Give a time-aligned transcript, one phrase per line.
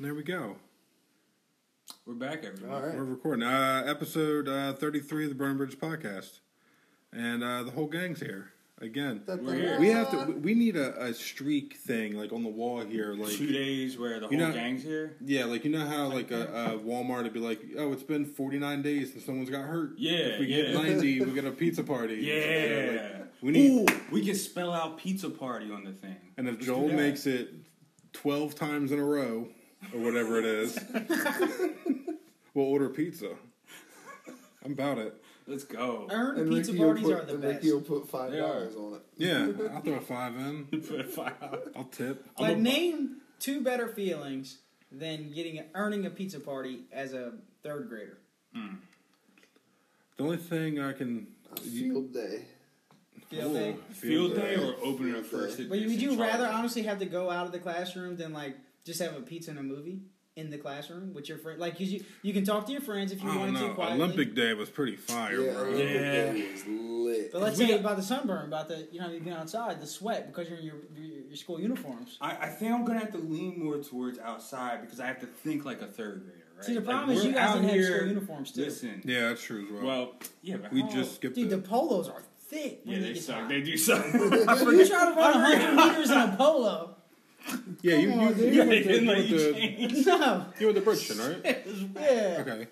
[0.00, 0.56] There we go.
[2.06, 2.74] We're back, everyone.
[2.74, 2.96] All right.
[2.96, 3.42] We're recording.
[3.42, 6.38] Uh, episode uh, 33 of the Burn Bridge podcast.
[7.12, 8.50] And uh, the whole gang's here
[8.80, 9.20] again.
[9.26, 9.78] We're here.
[9.78, 10.32] We have to.
[10.40, 14.20] We need a, a streak thing like on the wall here, like Two days where
[14.20, 15.16] the whole You know- gang's here.
[15.20, 18.24] yeah, like you know how like a, a Walmart would be like, oh, it's been
[18.24, 19.90] 49 days since someone's got hurt.
[19.98, 20.62] Yeah, if we yeah.
[20.72, 22.14] get 90, we get a pizza party.
[22.22, 23.08] Yeah.
[23.12, 23.90] like, we need.
[23.90, 26.16] Ooh, we can spell out pizza party on the thing.
[26.38, 26.96] And if Joel that.
[26.96, 27.50] makes it
[28.14, 29.48] 12 times in a row
[29.92, 30.78] or whatever it is,
[32.54, 33.30] we'll order pizza.
[34.64, 35.14] I'm about it.
[35.46, 36.06] Let's go.
[36.10, 37.54] I Earned And pizza Ricky will parties put, are the and best.
[37.56, 39.00] Ricky will put five They dollars on it.
[39.16, 40.64] Yeah, I'll throw a five in.
[40.66, 41.62] Put a fire out.
[41.76, 42.26] I'll tip.
[42.38, 44.58] I'm Like a- name two better feelings
[44.92, 48.18] than getting a, earning a pizza party as a third grader.
[48.54, 48.74] Hmm.
[50.16, 51.26] The only thing I can.
[51.56, 52.42] A field day.
[53.28, 53.76] Field Ooh, day.
[53.92, 54.56] Field day.
[54.56, 55.92] day or opening a first But But edition.
[55.92, 56.58] would you rather Charlie?
[56.58, 58.56] honestly have to go out of the classroom than like
[58.90, 60.00] just have a pizza and a movie
[60.36, 61.58] in the classroom with your friend?
[61.60, 64.02] Like 'cause you you can talk to your friends if you I don't to quietly.
[64.02, 65.62] Olympic Day was pretty fire, Yeah, bro.
[65.64, 66.32] Olympic Yeah.
[66.32, 67.32] Day is lit.
[67.32, 69.80] But let's We say got- about the sunburn, about the you know you being outside,
[69.80, 72.16] the sweat because you're in your your, your school uniforms.
[72.20, 75.26] I, I think I'm gonna have to lean more towards outside because I have to
[75.26, 76.64] think like a third grader, right?
[76.64, 78.62] See, the Like, problem is you guys out didn't have school uniforms too.
[78.64, 79.84] Listen, Yeah, that's true as well.
[79.84, 81.64] well, yeah, but we how- just skipped Dude, the it.
[81.64, 82.82] polos are thick.
[82.84, 83.36] yeah, when they get suck.
[83.40, 83.48] hot.
[83.48, 84.04] They do suck.
[84.12, 84.34] You try
[85.10, 86.96] to run 100 meters in a polo,
[87.82, 88.54] Yeah, you, Come you, on, dude.
[88.54, 90.06] you, yeah, went they to, you, let went you to, change.
[90.06, 90.46] no.
[90.58, 91.66] you went to Bridgeton, right?
[91.94, 92.36] Yeah.
[92.40, 92.66] Okay.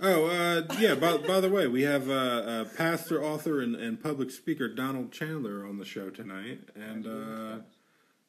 [0.00, 0.94] Oh, uh, yeah.
[0.94, 5.12] By, by the way, we have uh, uh, pastor, author, and, and public speaker Donald
[5.12, 7.62] Chandler on the show tonight, and uh,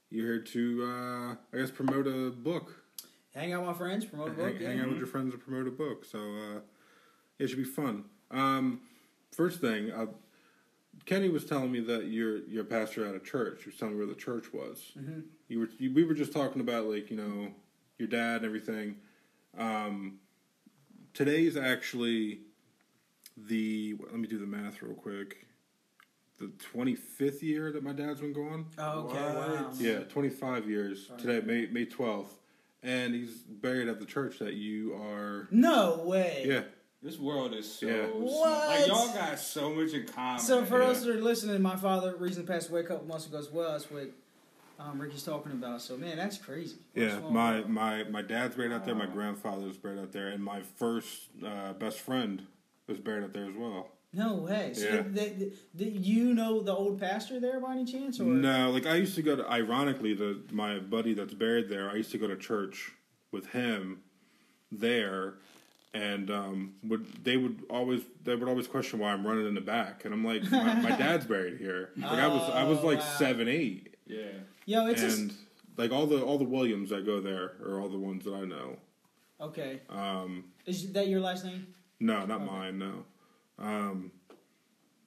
[0.10, 2.84] you're here to, uh, I guess, promote a book.
[3.34, 4.54] Hang out with my friends, promote a book.
[4.54, 4.70] hang, yeah.
[4.70, 6.06] hang out with your friends and promote a book.
[6.06, 6.60] So uh,
[7.40, 8.06] it should be fun.
[8.32, 8.82] Um,
[9.32, 10.08] first thing, uh,
[11.08, 13.64] Kenny was telling me that you're you're a pastor at a church.
[13.64, 14.92] He was telling me where the church was.
[15.00, 15.24] Mhm.
[15.48, 17.54] You were you, we were just talking about like you know
[17.98, 18.98] your dad and everything.
[19.58, 20.20] Um,
[21.14, 22.42] today's actually
[23.38, 25.48] the let me do the math real quick.
[26.40, 28.66] The twenty fifth year that my dad's been gone.
[28.78, 29.72] Oh, okay, wow.
[29.80, 32.38] Yeah, 25 years today, May May 12th,
[32.84, 35.48] and he's buried at the church that you are.
[35.52, 36.44] No way.
[36.46, 36.64] Yeah,
[37.02, 38.08] This world is so Yeah.
[38.08, 38.22] small.
[38.22, 38.68] What?
[38.70, 40.40] Like y'all got so much in common.
[40.40, 40.88] So for Yeah.
[40.88, 43.72] those that are listening, my father recently passed away a couple months ago as well.
[43.72, 44.12] That's what
[44.80, 45.82] um, Ricky's talking about.
[45.82, 46.78] So man, that's crazy.
[46.94, 47.20] What yeah.
[47.30, 47.70] My world.
[47.70, 48.96] my my dad's buried out there.
[48.96, 52.44] My grandfather's buried out there, and my first uh, best friend
[52.88, 53.92] was buried out there as well.
[54.14, 54.74] no way.
[54.74, 55.02] So Yeah.
[55.08, 58.20] they, they, did you know the old pastor there by any chance?
[58.20, 59.48] Or No, like I used to go to.
[59.52, 62.94] Ironically, the my buddy that's buried there, I used to go to church
[63.32, 64.02] with him
[64.72, 65.36] there,
[65.98, 69.62] and um, would they would always they would always question why I'm running in the
[69.62, 71.90] back, and I'm like, my, my dad's buried here.
[71.98, 73.06] Like I was I was Oh, like wow.
[73.18, 74.32] seven eight, yeah.
[74.66, 75.34] Yo, it's and
[75.78, 78.46] like all the all the Williams that go there are all the ones that I
[78.46, 78.78] know.
[79.42, 79.82] okay.
[79.90, 81.68] Um, Is that your last name?
[82.00, 82.46] no, not Okay.
[82.52, 82.78] mine.
[82.80, 83.06] No.
[83.60, 84.12] Um,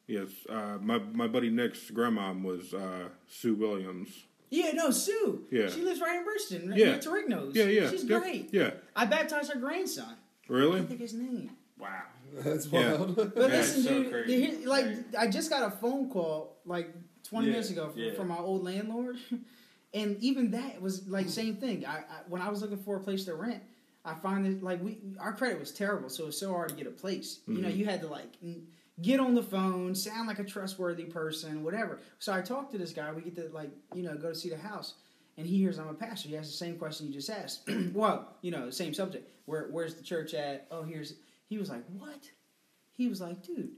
[0.07, 4.09] yes, uh, my my buddy Nick's grandma was uh, Sue Williams.
[4.53, 5.45] Yeah, no, Sue.
[5.53, 5.69] Yeah.
[5.69, 6.71] She lives right in Bridgeton.
[6.71, 6.87] Right Yeah.
[6.87, 6.99] yeah.
[6.99, 7.55] to Rick knows.
[7.55, 8.49] Yeah, yeah, She's Yep, great.
[8.53, 10.17] Yeah, I baptized her grandson.
[10.53, 11.51] I think his name.
[11.79, 12.03] Wow.
[12.35, 12.97] That's Yeah.
[12.97, 13.17] wild.
[13.17, 14.47] But Yeah, listen, it's so dude, crazy.
[14.47, 15.05] here- like Right.
[15.19, 16.93] I just got a phone call like
[17.25, 18.13] 20 Yeah, minutes ago from, yeah.
[18.15, 19.17] from my old landlord,
[19.95, 21.85] and even that was like same thing.
[21.87, 23.63] I, I when I was looking for a place to rent,
[24.05, 26.75] I find that like we our credit was terrible, so it was so hard to
[26.75, 27.41] get a place.
[27.47, 27.79] You know, Mm-hmm.
[27.79, 28.67] you had to like n-
[29.03, 32.01] get on the phone, sound like a trustworthy person, whatever.
[32.19, 33.13] So I talked to this guy.
[33.13, 34.95] We get to like you know go to see the house.
[35.41, 36.29] And he hears I'm a pastor.
[36.29, 37.67] He asks the same question you just asked.
[37.95, 39.27] well, you know, the same subject.
[39.47, 40.67] Where, where's the church at?
[40.71, 41.15] Oh, here's.
[41.49, 42.29] He was like, what?
[42.93, 43.71] He was like, dude,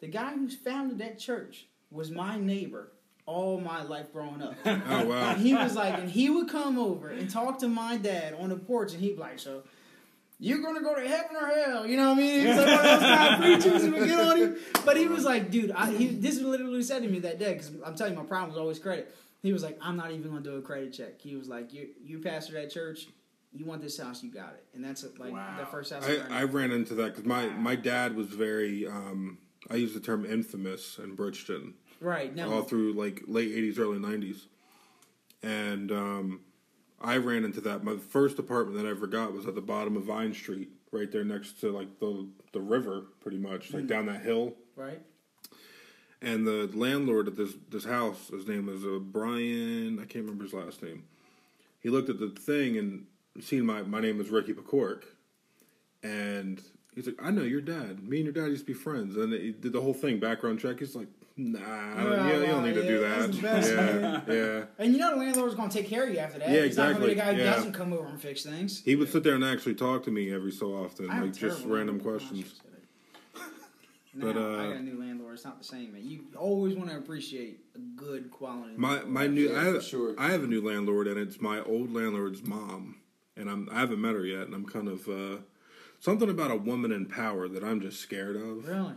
[0.00, 2.92] the guy who founded that church was my neighbor
[3.26, 4.54] all my life growing up.
[4.64, 5.32] Oh wow.
[5.32, 8.48] and he was like, and he would come over and talk to my dad on
[8.48, 9.64] the porch, and he'd be like, so.
[10.40, 12.48] You're gonna go to heaven or hell, you know what I mean?
[12.48, 14.56] Was like one of those kind of preachers would get on him.
[14.84, 17.52] But he was like, dude, I, he, this is literally said to me that day
[17.52, 19.14] because I'm telling you, my problem was always credit.
[19.42, 21.20] He was like, I'm not even gonna do a credit check.
[21.20, 23.08] He was like, you you pastor that church,
[23.52, 25.56] you want this house, you got it, and that's like Wow.
[25.58, 26.04] the first house.
[26.04, 26.32] I, rented.
[26.32, 29.38] I ran into that because my, my dad was very um,
[29.70, 32.52] I use the term infamous in Bridgeton right now.
[32.52, 34.46] all through like late eighties, early nineties,
[35.42, 36.40] and um,
[37.00, 37.82] I ran into that.
[37.84, 41.10] My first apartment that I ever got was at the bottom of Vine Street, right
[41.10, 44.54] there next to like the the river, pretty much like down that hill.
[44.76, 45.00] right.
[46.24, 49.98] And the landlord of this this house, his name was uh, Brian.
[50.00, 51.02] I can't remember his last name.
[51.80, 53.06] He looked at the thing and
[53.40, 55.02] seen my my name was Ricky McCork,
[56.02, 56.62] and
[56.94, 58.06] he's like, "I know your dad.
[58.08, 60.60] Me and your dad used to be friends." And he did the whole thing, background
[60.60, 60.78] check.
[60.78, 63.42] He's like, Nah, yeah, you don't well, need to yeah, do that's that.
[63.42, 64.64] best, yeah, yeah.
[64.78, 66.50] And you know the landlord's going to take care of you after that.
[66.50, 67.54] Yeah, It's not gonna be exactly, the guy who yeah.
[67.56, 68.82] doesn't come over and fix things.
[68.84, 71.26] He would sit there and actually talk to me every so often, I have a
[71.26, 72.60] like just random questions.
[74.14, 75.34] Now, But, I uh, got a new landlord.
[75.34, 76.02] It's not the same, man.
[76.04, 78.74] You always want to appreciate a good quality.
[78.76, 79.12] My landlord.
[79.12, 80.14] my new Yeah, I have, sure.
[80.18, 82.96] I have a new landlord and it's my old landlord's mom
[83.36, 85.38] and I'm I haven't met her yet and I'm kind of uh,
[86.00, 88.68] something about a woman in power that I'm just scared of.
[88.68, 88.94] really.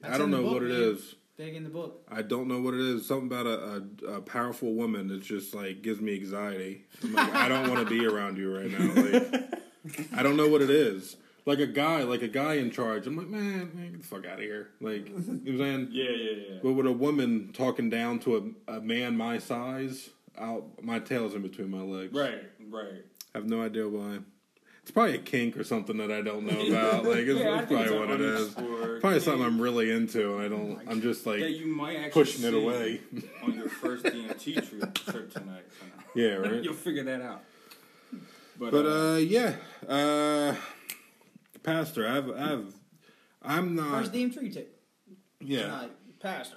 [0.00, 0.80] That's I don't know book, what it man.
[0.80, 1.14] is.
[1.36, 2.02] Big in the book.
[2.10, 3.06] I don't know what it is.
[3.06, 6.84] Something about a, a, a powerful woman that just like gives me anxiety.
[7.04, 9.02] I'm like, I don't want to be around you right now.
[9.02, 11.16] Like, I don't know what it is.
[11.48, 13.06] Like a guy, like a guy in charge.
[13.06, 14.68] I'm like, man, man get the fuck out of here.
[14.82, 15.88] Like, you know what I'm saying?
[15.92, 16.58] Yeah, yeah, yeah.
[16.62, 21.34] But with a woman talking down to a, a man my size, I'll, my tail's
[21.34, 22.12] in between my legs.
[22.12, 23.02] Right, right.
[23.34, 24.18] I have no idea why.
[24.82, 27.04] It's probably a kink or something that I don't know about.
[27.06, 28.54] Like, it's, Yeah, it's probably it's what it is.
[28.54, 30.80] underscore Probably something I'm really into, and I don't.
[30.86, 33.00] I'm just like that you might actually pushing it away.
[33.42, 35.64] on your first DMT trip, trip tonight.
[36.14, 36.62] yeah, right.
[36.62, 37.42] You'll figure that out.
[38.60, 39.54] But, But uh, uh, yeah,
[39.88, 40.54] uh,
[41.68, 42.74] pastor, I've, I've,
[43.42, 43.90] I'm not.
[43.90, 44.80] First DM tree tip.
[45.40, 46.56] Yeah, Tonight, Pastor.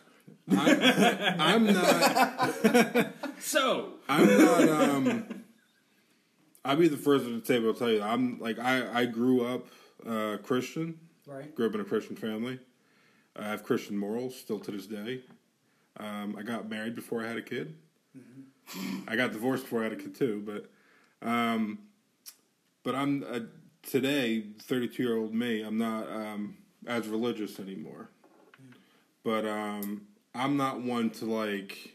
[0.51, 3.13] I, I'm not.
[3.39, 4.69] so I'm not.
[4.69, 5.43] Um,
[6.65, 8.01] I'll be the first at the table to tell you.
[8.01, 9.01] I'm like I.
[9.01, 9.67] I grew up
[10.07, 10.99] uh, Christian.
[11.27, 11.53] Right.
[11.55, 12.59] Grew up in a Christian family.
[13.35, 15.21] I have Christian morals still to this day.
[15.97, 17.75] Um, I got married before I had a kid.
[19.07, 21.79] I got divorced before I had a kid too, but um,
[22.83, 23.39] but I'm uh,
[23.83, 25.61] today 32 year old me.
[25.61, 26.57] I'm not um,
[26.87, 28.09] as religious anymore,
[29.23, 31.93] but um, I'm not one to like.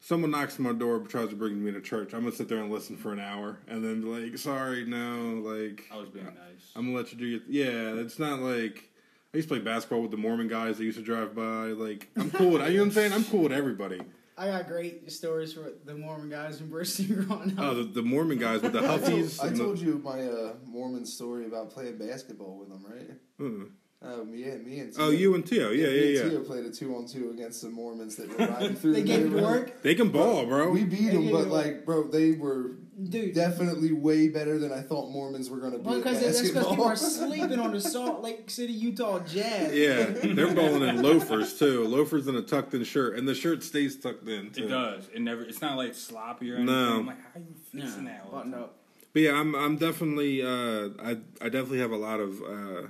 [0.00, 2.14] Someone knocks on my door, tries to bring me to church.
[2.14, 5.42] I'm gonna sit there and listen for an hour, and then be like, "Sorry, no,
[5.44, 6.72] like I was being nice.
[6.74, 8.00] I'm gonna let you do your yeah.
[8.00, 8.88] It's not like
[9.34, 11.66] I used to play basketball with the Mormon guys that used to drive by.
[11.68, 12.50] Like I'm cool.
[12.52, 13.12] With, you know what I'm saying?
[13.12, 14.00] I'm cool with everybody.
[14.38, 17.64] I got great stories for the Mormon guys in Bristol growing up.
[17.64, 19.42] Oh, the, the Mormon guys with the I told, Huffies.
[19.42, 23.10] I and the- told you my uh, Mormon story about playing basketball with them, right?
[23.40, 23.66] Uh.
[24.00, 25.70] Um, yeah, me and Tio, oh, you and Tio.
[25.70, 26.30] Yeah, me yeah, and yeah.
[26.38, 29.06] Tio played a two on two against the Mormons that were riding through they the
[29.08, 30.70] gave it to work, They can ball, bro.
[30.70, 31.64] We beat They them, gave but it work.
[31.64, 32.76] like, bro, they were
[33.08, 33.34] dude.
[33.34, 36.40] definitely way better than I thought Mormons were going to be Well, at because that's
[36.42, 39.74] because people are sleeping on the Salt Lake City, Utah Jazz.
[39.74, 40.04] yeah,
[40.34, 41.84] they're balling in loafers too.
[41.86, 44.50] Loafers and a tucked in shirt, and the shirt stays tucked in.
[44.50, 44.64] Too.
[44.64, 45.08] It does.
[45.14, 45.42] It never.
[45.42, 46.74] It's not like sloppy or anything.
[46.74, 46.98] No.
[47.00, 48.22] I'm like, how are you fixing that?
[48.24, 48.74] all the buttoned up.
[49.12, 52.88] But yeah, I'm I'm definitely uh, I I definitely have a lot of uh,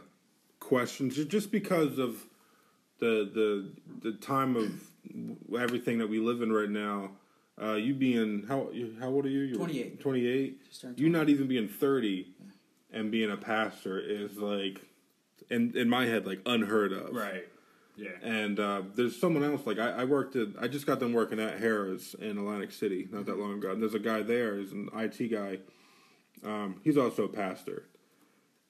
[0.61, 2.16] questions just because of
[2.99, 4.72] the the the time of
[5.58, 7.11] everything that we live in right now.
[7.60, 8.70] Uh, you being how
[9.00, 9.40] how old are you?
[9.40, 10.00] You're 28.
[10.00, 10.64] Twenty eight.
[10.69, 12.28] Just turned You not even being thirty
[12.93, 14.81] and being a pastor is like
[15.50, 17.14] in in my head like unheard of.
[17.14, 17.46] Right.
[17.96, 18.10] Yeah.
[18.22, 21.40] And uh, there's someone else like I, I worked at I just got done working
[21.40, 23.72] at Harrah's in Atlantic City not that long ago.
[23.72, 25.58] And there's a guy there, he's an IT guy.
[26.44, 27.87] Um, he's also a pastor.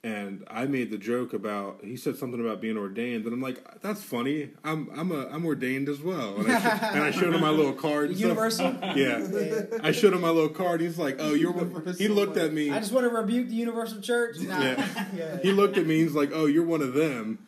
[0.04, 3.80] And I made the joke about he said something about being ordained, and I'm like,
[3.80, 4.50] that's funny.
[4.62, 6.36] I'm I'm a I'm ordained as well.
[6.36, 8.10] And I, sh- and I showed him my little card.
[8.10, 8.28] and stuff.
[8.28, 8.76] Universal.
[8.94, 9.64] Yeah.
[9.82, 10.80] I showed him my little card.
[10.80, 11.50] He's like, oh, you're.
[11.50, 12.70] one-" He looked at me.
[12.70, 14.38] I just want to rebuke the Universal Church.
[14.38, 14.60] Nah.
[14.60, 15.06] Yeah.
[15.16, 15.38] yeah.
[15.42, 15.98] He looked at me.
[16.00, 17.40] He's like, "Oh, you're one of them."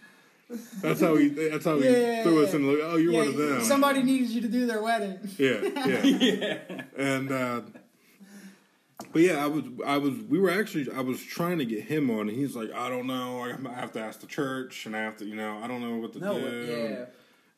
[0.83, 1.29] That's how he.
[1.29, 2.65] That's how he Yeah, threw yeah, us in.
[2.65, 3.63] Oh, you're one of them.
[3.63, 5.21] Somebody needs you to do their wedding.
[5.39, 6.83] Yeah, yeah, yeah.
[6.97, 7.61] and uh,
[9.13, 12.11] but yeah, I was, I was, we were actually, I was trying to get him
[12.11, 13.41] on, and he's like, "I don't know.
[13.43, 15.97] I have to ask the church, and I have to, you know, I don't know
[15.97, 17.05] what to No, do." yeah.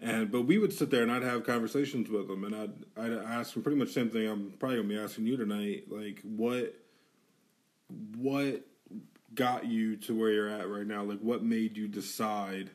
[0.04, 3.12] And but we would sit there and I'd have conversations with him, and I'd I'd
[3.12, 4.26] ask him pretty much the same thing.
[4.28, 6.74] I'm probably gonna be asking you tonight, like what
[8.16, 8.62] what
[9.34, 11.02] got you to where you're at right now?
[11.04, 12.70] Like what made you decide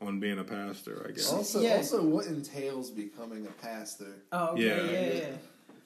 [0.00, 1.04] on being a pastor?
[1.08, 1.32] I guess.
[1.32, 1.76] also, Yeah.
[1.76, 4.22] also, what entails becoming a pastor?
[4.32, 4.90] Oh, okay, Yeah.
[4.90, 5.36] yeah, yeah.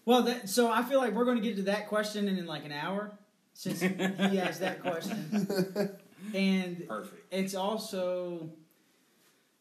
[0.04, 2.46] Well, that, so I feel like we're going to get to that question in, in
[2.46, 3.12] like an hour,
[3.54, 3.86] since he
[4.40, 5.96] asked that question,
[6.34, 7.22] and Perfect.
[7.32, 8.50] it's also,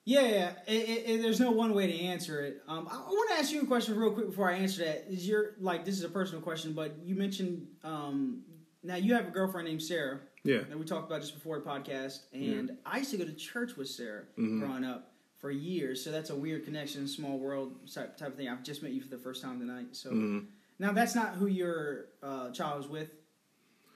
[0.06, 0.52] yeah, yeah.
[0.68, 2.62] It, it, it- there's no one way to answer it.
[2.68, 5.06] Um, I, I want to ask you a question real quick before I answer that.
[5.10, 8.42] Is your like this is a personal question, but you mentioned um,
[8.84, 10.62] now you have a girlfriend named Sarah Yeah.
[10.70, 13.76] that we talked about just before the podcast, and I used to go to church
[13.78, 14.60] with Sarah Mhm.
[14.60, 15.11] growing up
[15.42, 16.04] for years.
[16.04, 18.48] So that's a weird connection, small world type, type of thing.
[18.48, 19.88] I've just met you for the first time tonight.
[19.94, 20.46] So Mhm.
[20.80, 23.10] now that's not who your uh, child was with.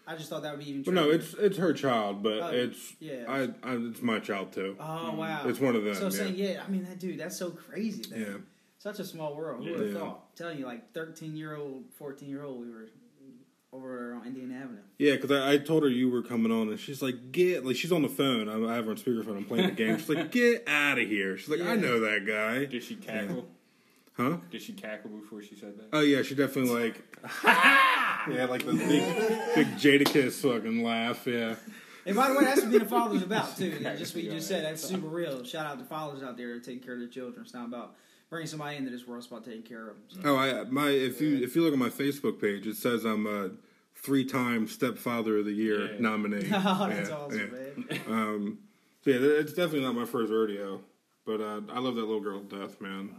[0.07, 0.83] I just thought that would be even.
[0.93, 3.25] Well, no, it's it's her child, but Oh, it's yeah.
[3.27, 4.75] I, I it's my child too.
[4.79, 5.47] Oh wow!
[5.47, 5.95] It's one of them.
[5.95, 6.09] So yeah.
[6.09, 8.09] saying, yeah, I mean that dude, that's so crazy.
[8.11, 8.19] man.
[8.21, 8.37] yeah.
[8.77, 9.65] Such a small world.
[9.65, 9.99] Who would have Yeah.
[9.99, 10.25] thought?
[10.29, 12.85] I'm telling you, like thirteen year old, fourteen year old, we were
[13.75, 14.79] over on Indian Avenue.
[14.97, 17.75] Yeah, because I, I told her you were coming on, and she's like, "Get!" Like
[17.75, 18.47] she's on the phone.
[18.49, 19.37] I, I have her on speakerphone.
[19.37, 19.97] I'm playing the game.
[19.97, 23.47] She's like, "Get out of here!" She's like, "I know that guy." Did she cackle?
[24.17, 24.37] Huh?
[24.49, 25.89] Did she cackle before she said that?
[25.91, 27.03] Oh yeah, she definitely like.
[27.43, 31.27] yeah, like the big, big Jadakiss fucking laugh.
[31.27, 31.55] Yeah.
[32.05, 33.81] And by the way, that's what being a father's about too.
[33.85, 35.43] And just what you just said, that's super real.
[35.43, 37.43] Shout out to fathers out there taking care of their children.
[37.43, 37.95] It's not about
[38.29, 39.23] bringing somebody into this world.
[39.23, 40.23] It's about taking care of them.
[40.23, 40.29] So.
[40.29, 43.25] Oh, I my if you if you look at my Facebook page, it says I'm
[43.27, 43.49] a
[44.05, 45.99] three-time stepfather of the year Yeah.
[45.99, 46.47] nominee.
[46.53, 47.97] Oh, that's Yeah, awesome, yeah.
[47.97, 47.99] man.
[48.07, 48.59] Um,
[49.03, 50.81] so yeah, it's definitely not my first rodeo,
[51.25, 53.09] but uh, I love that little girl to death, man.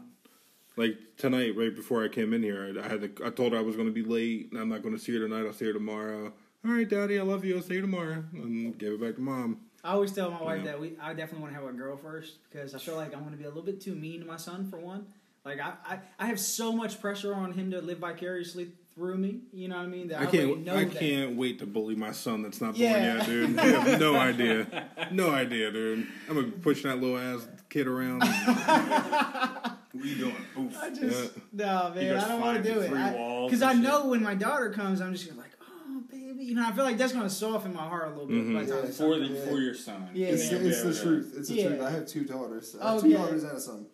[0.76, 3.58] Like tonight, right before I came in here, I, I had to, I told her
[3.58, 5.46] I was going to be late, and I'm not going to see her tonight.
[5.46, 6.32] I'll see her tomorrow.
[6.64, 7.56] All right, Daddy, I love you.
[7.56, 9.60] I'll see you tomorrow, and gave it back to Mom.
[9.84, 10.72] I always tell my wife Yeah.
[10.72, 13.20] that we I definitely want to have a girl first because I feel like I'm
[13.20, 15.06] going to be a little bit too mean to my son for one.
[15.44, 19.40] Like I, I, I have so much pressure on him to live vicariously through me.
[19.52, 20.08] You know what I mean?
[20.08, 20.98] That I, I can't, know I that.
[20.98, 23.50] can't wait to bully my son that's not born yet, dude.
[23.50, 26.06] You have no idea, no idea, dude.
[26.28, 28.22] I'm gonna push that little ass kid around.
[29.96, 30.36] What are you doing?
[30.60, 30.76] Oof.
[30.78, 34.22] I just no man, I don't want to do it because and I know when
[34.22, 36.66] my daughter comes, I'm just gonna be like, oh baby, you know.
[36.66, 38.52] I feel like that's gonna soften my heart a little bit.
[38.52, 39.02] By the time mm-hmm.
[39.02, 39.08] Yeah.
[39.08, 39.48] For the comes.
[39.48, 40.10] for your son.
[40.12, 40.26] Yeah.
[40.28, 41.34] It's, Yeah, it's the truth.
[41.38, 41.68] It's the Yeah.
[41.68, 41.80] truth.
[41.80, 42.76] I have two daughters.
[42.78, 43.16] I Oh, have two yeah.
[43.16, 43.86] daughters and a son.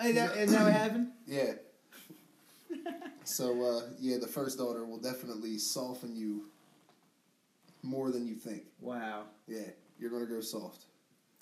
[0.00, 1.12] Hey, that, is that what happened?
[1.26, 1.52] Yeah.
[3.26, 6.44] So uh, yeah, the first daughter will definitely soften you
[7.82, 8.64] more than you think.
[8.80, 9.24] Wow.
[9.46, 9.68] Yeah,
[9.98, 10.84] you're gonna go soft.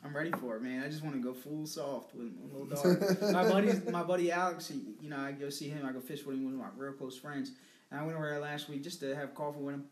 [0.04, 0.82] I'm ready for it, man.
[0.82, 3.32] I just want to go full soft with my little daughter.
[3.32, 5.86] my buddy, my buddy Alex, he, you know, I go see him.
[5.86, 7.52] I go fish with him, one of my real close friends.
[7.90, 9.84] And I went over there last week just to have coffee with him.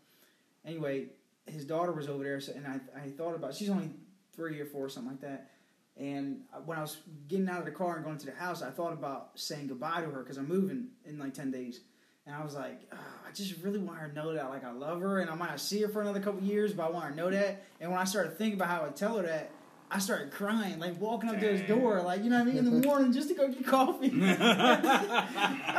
[0.66, 1.06] Anyway,
[1.46, 3.54] his daughter was over there, so, and I, I thought about.
[3.54, 3.90] She's only
[4.36, 5.50] three or four, something like that.
[5.96, 8.70] And when I was getting out of the car and going to the house, I
[8.70, 11.80] thought about saying goodbye to her because I'm moving in like ten days.
[12.24, 12.96] And I was like, "Ah,
[13.28, 15.50] I just really want her to know that like I love her, and I might
[15.50, 17.64] not see her for another couple years, but I want her to know that.
[17.80, 19.50] And when I started thinking about how I tell her that,
[19.90, 22.56] I started crying, like walking up to his door, like you know what I mean,
[22.56, 24.10] in the morning just to go get coffee.
[24.12, 24.26] I'm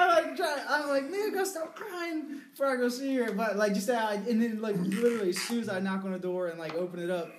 [0.09, 0.63] like try.
[0.69, 3.31] I'm like, man, I gotta stop crying before I go see her.
[3.31, 6.19] But like just that, and then like literally as soon as I knock on the
[6.19, 7.31] door and like open it up,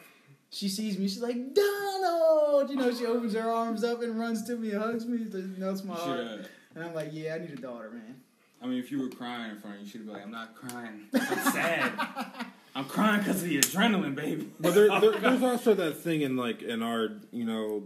[0.54, 1.08] she sees me.
[1.08, 2.94] She's like, Donald, you know.
[2.94, 5.18] She opens her arms up and runs to me and hugs me.
[5.22, 6.06] It melts my heart.
[6.18, 8.16] shoulda- And I'm like, yeah, I need a daughter, man.
[8.62, 10.30] I mean, if you were crying in front of you, you should be like, I'm
[10.30, 11.06] not crying.
[11.12, 11.92] I'm sad.
[12.76, 14.48] I'm crying because of the adrenaline, baby.
[14.58, 17.84] But there, there, there's also that thing in like in our you know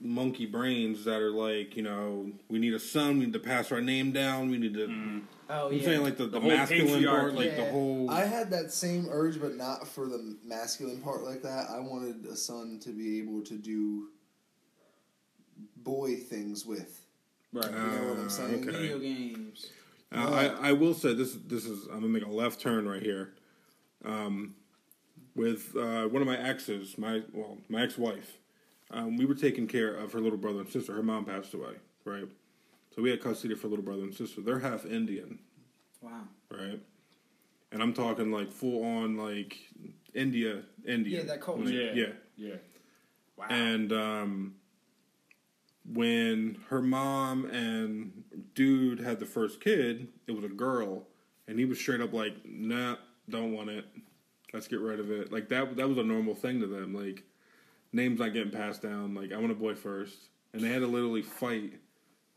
[0.00, 3.70] monkey brains that are like you know we need a son, we need to pass
[3.70, 4.86] our name down, we need to.
[4.88, 5.22] Mm.
[5.50, 5.84] Oh I'm yeah.
[5.84, 7.36] saying like the, the, The masculine part, patriarchy.
[7.36, 8.10] like the whole.
[8.10, 11.68] I had that same urge, but not for the masculine part like that.
[11.70, 14.08] I wanted a son to be able to do
[15.76, 17.06] boy things with.
[17.52, 17.66] Right.
[17.70, 18.68] You know what I'm Uh, saying?
[18.68, 18.78] okay.
[18.78, 19.66] Video games.
[20.12, 20.30] Uh,
[20.62, 21.34] I, I will say this.
[21.46, 23.34] This is I'm gonna make a left turn right here.
[24.04, 24.54] Um,
[25.34, 28.38] with uh, one of my exes, my well, my ex-wife,
[28.92, 30.94] um, we were taking care of her little brother and sister.
[30.94, 31.74] Her mom passed away,
[32.04, 32.28] right?
[32.94, 34.40] So we had custody for little brother and sister.
[34.40, 35.38] They're half Indian,
[36.00, 36.22] Wow.
[36.50, 36.80] right?
[37.72, 39.56] And I'm talking like full on like
[40.14, 41.18] India, India.
[41.18, 41.70] Yeah, that culture.
[41.70, 41.92] Yeah.
[41.94, 42.12] yeah.
[42.36, 42.54] Yeah.
[43.36, 43.46] Wow.
[43.50, 44.54] And um,
[45.92, 48.22] when her mom and
[48.54, 51.08] dude had the first kid, it was a girl,
[51.48, 52.94] and he was straight up like, "Nah,
[53.28, 53.84] don't want it.
[54.52, 55.76] Let's get rid of it." Like that.
[55.76, 56.94] That was a normal thing to them.
[56.94, 57.24] Like
[57.92, 59.14] names not getting passed down.
[59.14, 60.16] Like I want a boy first,
[60.52, 61.72] and they had to literally fight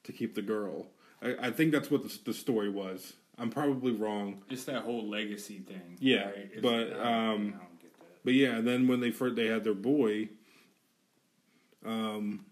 [0.04, 0.88] to keep the girl.
[1.22, 3.13] I, I think that's what the, the story was.
[3.39, 4.42] I'm probably wrong.
[4.50, 5.98] it's that whole legacy thing.
[6.00, 6.62] Yeah, right?
[6.62, 7.04] But, um, I
[7.63, 8.24] don't get that.
[8.25, 10.30] But yeah, and then when they first they had their boy,
[11.86, 12.46] um,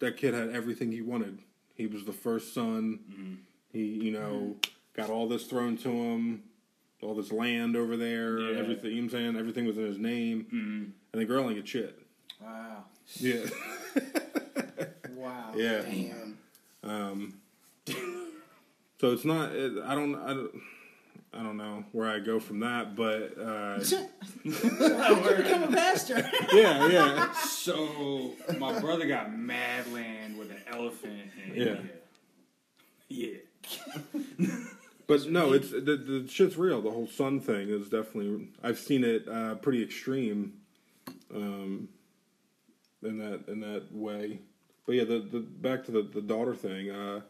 [0.00, 1.38] that kid had everything he wanted.
[1.74, 2.98] He was the first son.
[3.10, 3.34] Mm-hmm.
[3.72, 4.56] He, you know,
[4.94, 6.42] got all this thrown to him,
[7.02, 8.58] all this land over there, Yeah.
[8.58, 8.90] everything.
[8.90, 9.36] You know I'm saying?
[9.36, 10.92] Everything was in his name, Mhm.
[11.12, 11.98] and the girl ain't get shit.
[12.40, 12.84] Wow.
[13.16, 13.44] Yeah,
[15.14, 15.52] Wow.
[15.56, 15.82] yeah.
[15.82, 16.31] Damn.
[16.82, 17.34] Um,
[17.86, 19.52] so it's not.
[19.52, 20.14] It, I don't.
[20.16, 20.60] I don't.
[21.34, 25.72] I don't know where I go from that, but uh, How did you become a
[25.72, 26.16] pastor?
[26.52, 27.32] yeah, yeah.
[27.32, 31.76] So my brother got mad land with an elephant in Yeah.
[33.08, 33.40] India.
[34.44, 34.56] Yeah.
[35.08, 36.80] But no, it's the the shit's real.
[36.80, 38.48] The whole sun thing is definitely.
[38.62, 40.54] I've seen it uh, pretty extreme,
[41.34, 41.88] um,
[43.02, 44.38] in that in that way.
[44.86, 46.90] But yeah, the, the back to the, the daughter thing.
[46.90, 47.20] Uh,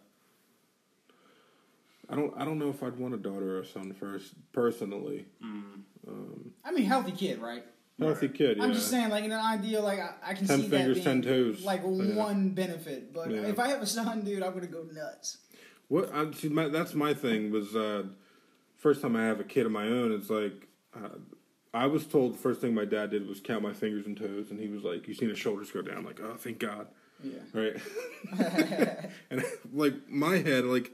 [2.08, 5.26] I don't I don't know if I'd want a daughter or a son first personally.
[6.64, 7.64] I mean, healthy kid, right?
[7.98, 8.64] Healthy kid, yeah.
[8.64, 11.04] I'm just saying, like in an ideal, like I, I can Ten see fingers, that
[11.04, 11.62] being ten toes.
[11.62, 12.14] like Yeah.
[12.16, 13.12] one benefit.
[13.12, 13.42] But Yeah.
[13.42, 15.38] if I have a son, dude, I'm gonna go nuts.
[15.88, 18.04] What I see, my, that's my thing was uh,
[18.78, 20.66] first time I have a kid of my own, it's like
[20.96, 21.18] uh,
[21.72, 24.50] I was told the first thing my dad did was count my fingers and toes,
[24.50, 26.88] and he was like, "You seen his shoulders go down?" Like, oh, thank God,
[27.22, 27.38] Yeah.
[27.52, 27.76] right?
[29.30, 30.92] and like my head, like,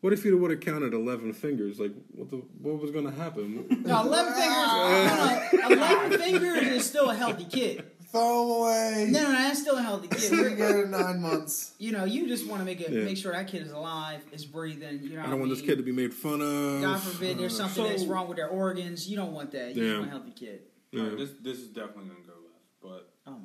[0.00, 1.78] what if you would have counted eleven fingers?
[1.78, 3.66] Like, what the what was going to happen?
[3.84, 5.52] No, eleven fingers.
[5.70, 7.84] no, eleven fingers is still a healthy kid.
[8.10, 9.06] Throw them away.
[9.10, 10.18] No, no, no, that's still a healthy kid.
[10.20, 11.74] See you We're- again in nine months.
[11.78, 13.04] you know, you just want to make it, Yeah.
[13.04, 14.98] make sure that kid is alive, is breathing.
[15.04, 16.80] You know, I don't want this kid to be made fun of.
[16.82, 19.08] God forbid there's Uh, something So- that's wrong with their organs.
[19.08, 19.76] You don't want that.
[19.76, 19.88] You Yeah.
[19.90, 20.62] just want a healthy kid.
[20.90, 21.02] yeah.
[21.02, 23.36] Alright, this this is definitely gonna go left, but Oh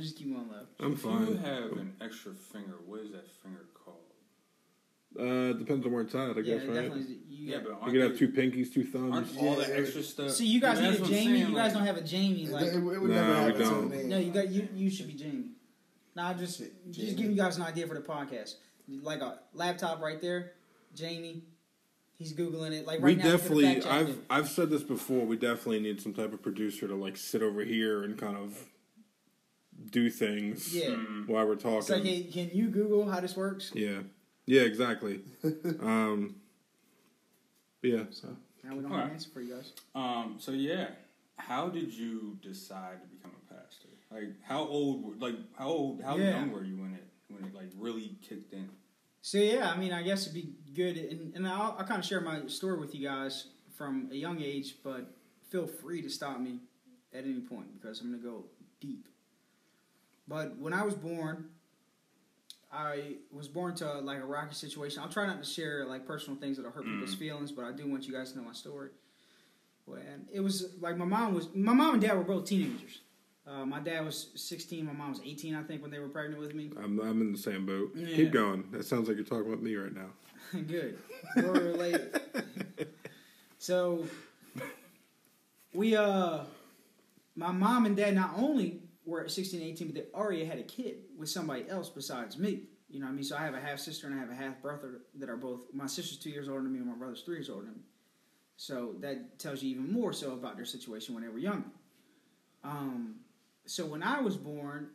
[0.00, 0.86] my god, we're just keeping on low.
[0.86, 3.96] I'm if you have an extra finger, what is that finger called?
[5.18, 6.74] Uh, depends on where it's at, I Yeah, guess, right?
[6.74, 7.18] definitely.
[7.28, 9.14] You Yeah, got, but You aren't could have they- two pinkies, two thumbs.
[9.14, 9.66] Aren't all Yeah.
[9.66, 10.30] the extra stuff?
[10.30, 11.24] See, you guys That's need a what I'm Jamie.
[11.38, 12.44] saying, You guys like- don't have a Jamie.
[12.44, 13.90] It, Like, it would Nah, never have we its own don't.
[13.90, 14.08] name.
[14.08, 14.68] no, you got you.
[14.74, 15.50] You should be Jamie.
[16.14, 16.70] Nah, just Jamie.
[16.90, 18.56] just giving you guys an idea for the podcast.
[18.88, 20.52] Like a laptop right there,
[20.94, 21.44] Jamie.
[22.16, 22.86] He's googling it.
[22.86, 24.18] Like right we now, he's definitely I've it.
[24.28, 27.64] I've said this before, we definitely need some type of producer to like sit over
[27.64, 28.68] here and kind of
[29.90, 30.90] do things Yeah.
[30.94, 31.22] Hmm.
[31.26, 32.04] while we're talking.
[32.04, 33.72] hey, can can you Google how this works?
[33.74, 34.00] yeah.
[34.46, 35.20] Yeah, exactly.
[35.80, 36.36] um
[37.82, 38.28] yeah, so
[38.62, 39.06] Now we don't have Alright.
[39.06, 39.72] an answer for you guys.
[39.94, 40.36] Um.
[40.38, 40.88] So yeah,
[41.36, 43.88] how did you decide to become a pastor?
[44.10, 45.04] Like, how old?
[45.04, 46.02] were- Like, how old?
[46.02, 46.30] How Yeah.
[46.40, 48.68] young were you when it when it like really kicked in?
[49.22, 52.04] So yeah, I mean, I guess it'd be good, and, and I'll, I'll kind of
[52.06, 53.46] share my story with you guys
[53.76, 55.14] from a young age, but
[55.50, 56.60] feel free to stop me
[57.12, 58.44] at any point because I'm gonna go
[58.80, 59.08] deep.
[60.30, 61.46] But when I was born,
[62.72, 65.02] I was born to like a rocky situation.
[65.02, 67.88] I'll try not to share like personal things that'll hurt people's feelings, but I do
[67.88, 68.90] want you guys to know my story.
[69.86, 73.00] When it was like my mom was, my mom and dad were both teenagers.
[73.44, 76.40] Uh, my dad was 16, my mom was 18, I think, when they were pregnant
[76.40, 76.70] with me.
[76.76, 77.90] I'm I'm in the same boat.
[77.96, 78.14] Yeah.
[78.14, 78.66] Keep going.
[78.70, 80.10] That sounds like you're talking about me right now.
[80.68, 80.96] Good.
[81.34, 82.20] We're related.
[83.58, 84.06] so
[85.74, 86.44] we uh
[87.34, 90.62] my mom and dad not only were at 16 18 but they already had a
[90.62, 93.60] kid with somebody else besides me you know what i mean so i have a
[93.60, 96.48] half sister and i have a half brother that are both my sister's two years
[96.48, 97.82] older than me and my brother's three years older than me
[98.56, 101.68] so that tells you even more so about their situation when they were younger
[102.64, 103.16] um
[103.66, 104.88] so when i was born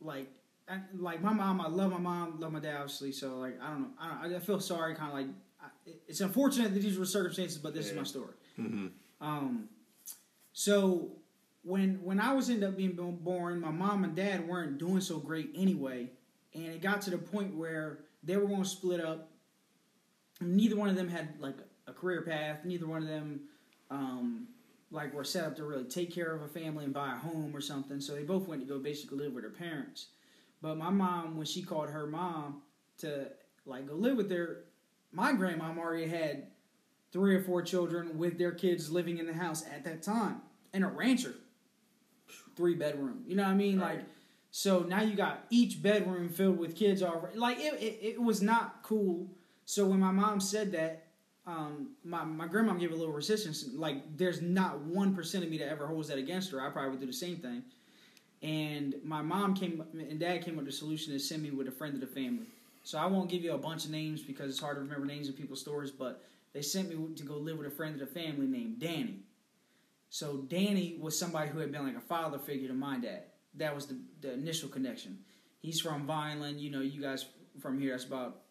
[0.00, 0.28] like
[0.70, 3.10] I, like my mom, I love my mom, love my dad, obviously.
[3.12, 5.26] So like I don't know, I, don't, I feel sorry, kind of like
[5.62, 5.68] I,
[6.06, 8.34] it's unfortunate that these were circumstances, but this is my story.
[8.58, 8.88] Mm-hmm.
[9.20, 9.68] Um,
[10.52, 11.12] so
[11.68, 15.18] when when I was ended up being born, my mom and dad weren't doing so
[15.18, 16.10] great anyway,
[16.54, 19.30] and it got to the point where they were going to split up.
[20.40, 22.64] Neither one of them had like a career path.
[22.64, 23.40] Neither one of them
[23.90, 24.48] um,
[24.90, 27.54] like were set up to really take care of a family and buy a home
[27.54, 28.00] or something.
[28.00, 30.06] So they both went to go basically live with their parents.
[30.62, 32.62] But my mom, when she called her mom
[32.98, 33.28] to
[33.66, 34.64] like go live with their,
[35.12, 36.46] my grandmom already had
[37.12, 40.40] three or four children with their kids living in the house at that time
[40.72, 41.34] and a rancher,
[42.58, 43.22] three bedroom.
[43.26, 43.80] You know what I mean?
[43.80, 43.98] Right.
[43.98, 44.04] Like,
[44.50, 47.38] so now you got each bedroom filled with kids already.
[47.38, 49.28] Like it, it, it was not cool.
[49.64, 51.04] So when my mom said that,
[51.46, 53.64] um, my my grandma gave a little resistance.
[53.72, 56.60] Like there's not one percent of me that ever holds that against her.
[56.60, 57.62] I probably would do the same thing.
[58.42, 61.68] And my mom came and dad came up with a solution to send me with
[61.68, 62.46] a friend of the family.
[62.84, 65.28] So I won't give you a bunch of names because it's hard to remember names
[65.28, 65.90] of people's stories.
[65.90, 69.20] But they sent me to go live with a friend of the family named Danny.
[70.10, 73.24] So Danny was somebody who had been like a father figure to my dad.
[73.54, 75.18] That was the, the initial connection.
[75.60, 76.60] He's from Vineland.
[76.60, 77.26] You know, you guys
[77.60, 77.92] from here.
[77.92, 78.42] That's about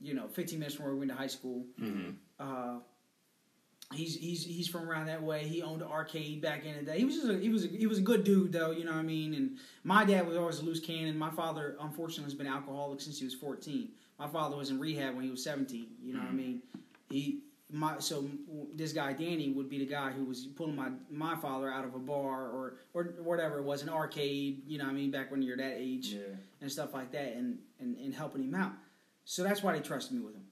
[0.00, 1.66] you know 15 minutes from where we went to high school.
[1.80, 2.10] Mm-hmm.
[2.38, 2.78] Uh,
[3.94, 5.46] he's he's he's from around that way.
[5.46, 6.98] He owned an arcade back in the day.
[6.98, 8.70] He was just a, he was a, he was a good dude though.
[8.70, 9.34] You know what I mean?
[9.34, 11.18] And my dad was always a loose cannon.
[11.18, 13.90] My father unfortunately has been alcoholic since he was 14.
[14.18, 15.86] My father was in rehab when he was 17.
[16.02, 16.62] You know what I mean?
[17.08, 17.40] He
[17.72, 18.28] my so
[18.74, 21.94] this guy Danny would be the guy who was pulling my my father out of
[21.94, 24.62] a bar or or whatever it was an arcade.
[24.66, 25.10] You know what I mean?
[25.10, 26.20] Back when you're that age Yeah.
[26.60, 28.72] and stuff like that and, and, and helping him out.
[29.24, 30.44] So that's why they trusted me with him.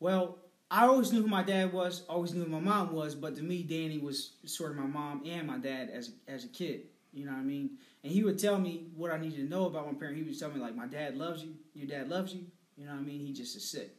[0.00, 0.38] Well,
[0.70, 3.42] I always knew who my dad was, always knew who my mom was, but to
[3.42, 6.82] me, Danny was sort of my mom and my dad as a, as a kid.
[7.12, 7.70] You know what I mean?
[8.02, 10.16] And he would tell me what I needed to know about my parent.
[10.16, 12.46] He would tell me like, my dad loves you, your dad loves you.
[12.76, 13.20] You know what I mean?
[13.20, 13.94] He just is sick.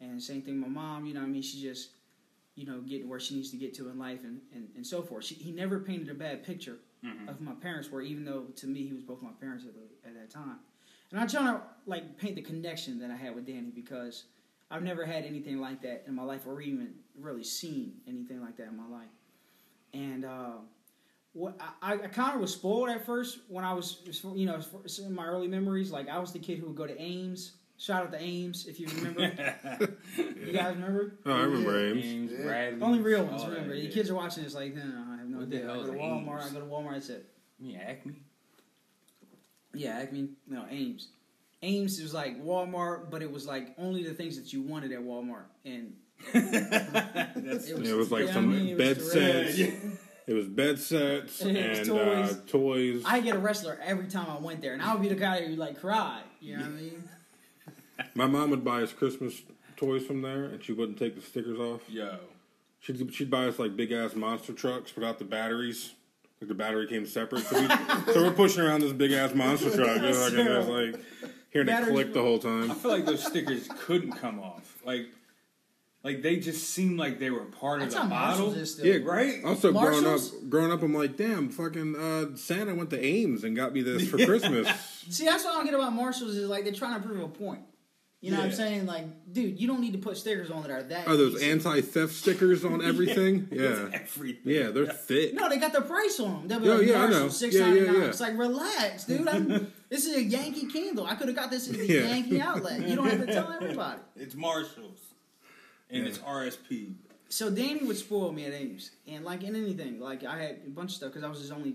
[0.00, 1.06] And same thing, my mom.
[1.06, 1.42] You know what I mean?
[1.42, 1.90] She just,
[2.54, 5.02] you know, getting where she needs to get to in life and, and, and so
[5.02, 5.24] forth.
[5.24, 7.28] She, he never painted a bad picture Mhm.
[7.28, 10.08] of my parents were, even though to me he was both my parents at, the,
[10.08, 10.56] at that time.
[11.10, 14.24] And I'm trying to like paint the connection that I had with Danny because
[14.70, 18.56] I've never had anything like that in my life, or even really seen anything like
[18.56, 19.10] that in my life.
[19.94, 20.54] And uh,
[21.32, 23.98] what I, I kind of was spoiled at first when I was,
[24.34, 24.60] you know,
[24.98, 25.92] in my early memories.
[25.92, 28.80] Like I was the kid who would go to Ames Shout out to Ames if
[28.80, 29.20] you remember.
[30.16, 31.14] you guys remember?
[31.26, 31.92] Oh, I remember Yeah.
[31.92, 32.02] Ames.
[32.04, 32.38] James Yeah.
[32.46, 32.82] Bradlees.
[32.82, 33.74] Only real ones all that, remember.
[33.76, 33.90] The yeah.
[33.90, 35.70] kids are watching this like, no, no, I have no What the idea.
[35.70, 36.40] I hell go to is Walmart.
[36.40, 36.50] Ames?
[36.50, 36.92] I go to Walmart.
[36.94, 37.26] That's it.
[37.60, 38.14] You mean Acme?
[39.74, 40.28] Yeah, Acme.
[40.48, 41.08] No, Ames.
[41.62, 45.00] Ames was like Walmart, but it was like only the things that you wanted at
[45.00, 45.94] Walmart, and
[46.32, 49.58] That's It Yeah, it was like yeah, some I mean, bed was sets.
[49.58, 51.46] It was bed sets It
[51.80, 52.40] was and uh, toys.
[52.46, 53.02] toys.
[53.06, 55.44] I get a wrestler every time I went there, and I would be the guy
[55.44, 56.20] who like cry.
[56.40, 57.08] You know what I mean?
[58.14, 59.42] My mom would buy us Christmas
[59.76, 61.82] toys from there, and she wouldn't take the stickers off.
[61.88, 62.18] Yo.
[62.80, 65.92] She'd she'd buy us like big ass monster trucks without the batteries.
[66.40, 67.66] Like the battery came separate, so, we,
[68.12, 71.04] so we're pushing around this big ass monster truck, just like, and it's like
[71.50, 72.70] hearing it click the whole time.
[72.70, 74.76] I feel like those stickers couldn't come off.
[74.84, 75.06] Like,
[76.02, 78.62] like they just seemed like they were part That's of the Marshalls bottle.
[78.62, 78.80] is.
[78.82, 79.42] Yeah, Right?
[79.44, 83.56] Also, growing up, growing up, I'm like, damn, fucking uh, Santa went to Ames and
[83.56, 84.68] got me this for Christmas.
[85.08, 87.28] See, that's what I don't get about Marshalls is like they're trying to prove a
[87.28, 87.62] point.
[88.22, 88.86] You know what I'm saying?
[88.86, 91.06] Like, dude, you don't need to put stickers on that are that.
[91.06, 93.46] Are those anti-theft stickers on everything?
[93.52, 94.40] Yeah, Everything.
[94.44, 95.34] yeah, they're thick.
[95.34, 96.48] No, they got the price on them.
[96.48, 97.10] They'll be Oh, like, yeah, I know.
[97.10, 98.04] Marshall, six Yeah, yeah, yeah.
[98.06, 99.28] It's like, relax, dude.
[99.28, 101.06] I'm, this is a Yankee candle.
[101.06, 102.08] I could have got this at the Yeah.
[102.08, 102.88] Yankee outlet.
[102.88, 104.00] You don't have to tell everybody.
[104.16, 104.98] It's Marshalls.
[105.90, 106.08] And Yeah.
[106.08, 106.94] it's RSP.
[107.28, 110.70] So Danny would spoil me at Ames, and like in anything, like I had a
[110.70, 111.74] bunch of stuff because I was his only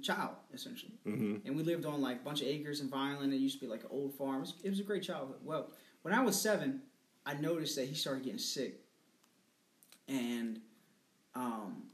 [0.00, 3.32] child essentially, hmm and we lived on like a bunch of acres in Vineland.
[3.32, 4.36] It used to be like an old farm.
[4.36, 5.38] It was, it was a great childhood.
[5.42, 5.70] Well,
[6.02, 6.82] when I was seven,
[7.24, 8.80] I noticed that he started getting sick,
[10.08, 10.60] and
[11.34, 11.84] um,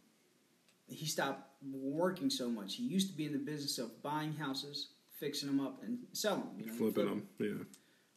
[0.88, 2.76] he stopped working so much.
[2.76, 4.88] He used to be in the business of buying houses,
[5.18, 6.54] fixing them up, and selling them.
[6.58, 7.28] You know, Flipping them.
[7.38, 7.64] Yeah.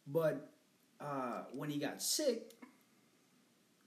[0.07, 0.51] But
[0.99, 2.53] uh, when he got sick,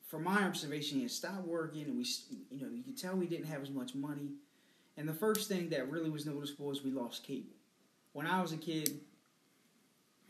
[0.08, 2.06] from my observation, he had stopped working, and we,
[2.50, 4.30] you know, you could tell we didn't have as much money.
[4.98, 7.52] And the first thing that really was noticeable was we lost cable.
[8.12, 8.98] When I was a kid,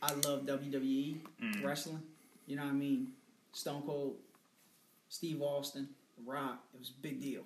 [0.03, 1.65] I loved WWE Mm.
[1.65, 2.03] wrestling.
[2.47, 3.15] You know what I mean?
[3.53, 4.17] Stone Cold,
[5.09, 5.89] Steve Austin,
[6.25, 6.63] Rock.
[6.75, 7.45] It was a big deal.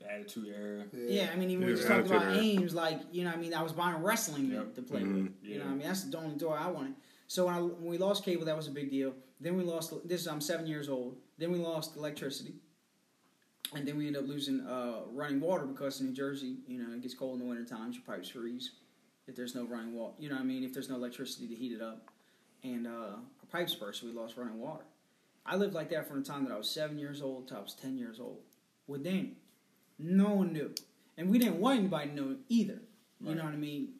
[0.00, 0.84] The Attitude Era.
[0.92, 2.60] Yeah, I mean, even when Yeah, we just talked about Attitude Era.
[2.62, 3.54] Ames, like, you know what I mean?
[3.54, 4.74] I was buying wrestling Yep.
[4.74, 5.24] to play Mhm.
[5.24, 5.34] with.
[5.42, 5.86] You know what I mean?
[5.88, 6.94] That's the only toy I wanted.
[7.26, 9.14] So when, I, when we lost cable, that was a big deal.
[9.40, 11.16] Then we lost, this is I'm seven years old.
[11.38, 12.54] Then we lost electricity.
[13.74, 16.92] And then we end up losing uh, running water because in New Jersey, you know,
[16.94, 18.72] it gets cold in the winter times, your pipes freeze.
[19.26, 20.64] If there's no running water, you know what I mean?
[20.64, 22.10] If there's no electricity to heat it up.
[22.64, 24.84] And uh, our pipes burst, so we lost running water.
[25.44, 27.60] I lived like that from the time that I was seven years old to I
[27.60, 28.40] was 10 years old
[28.86, 29.34] with Danny.
[29.98, 30.74] No one knew.
[31.16, 32.80] And we didn't want anybody to know either.
[33.20, 33.36] You Right.
[33.36, 33.94] know what I mean?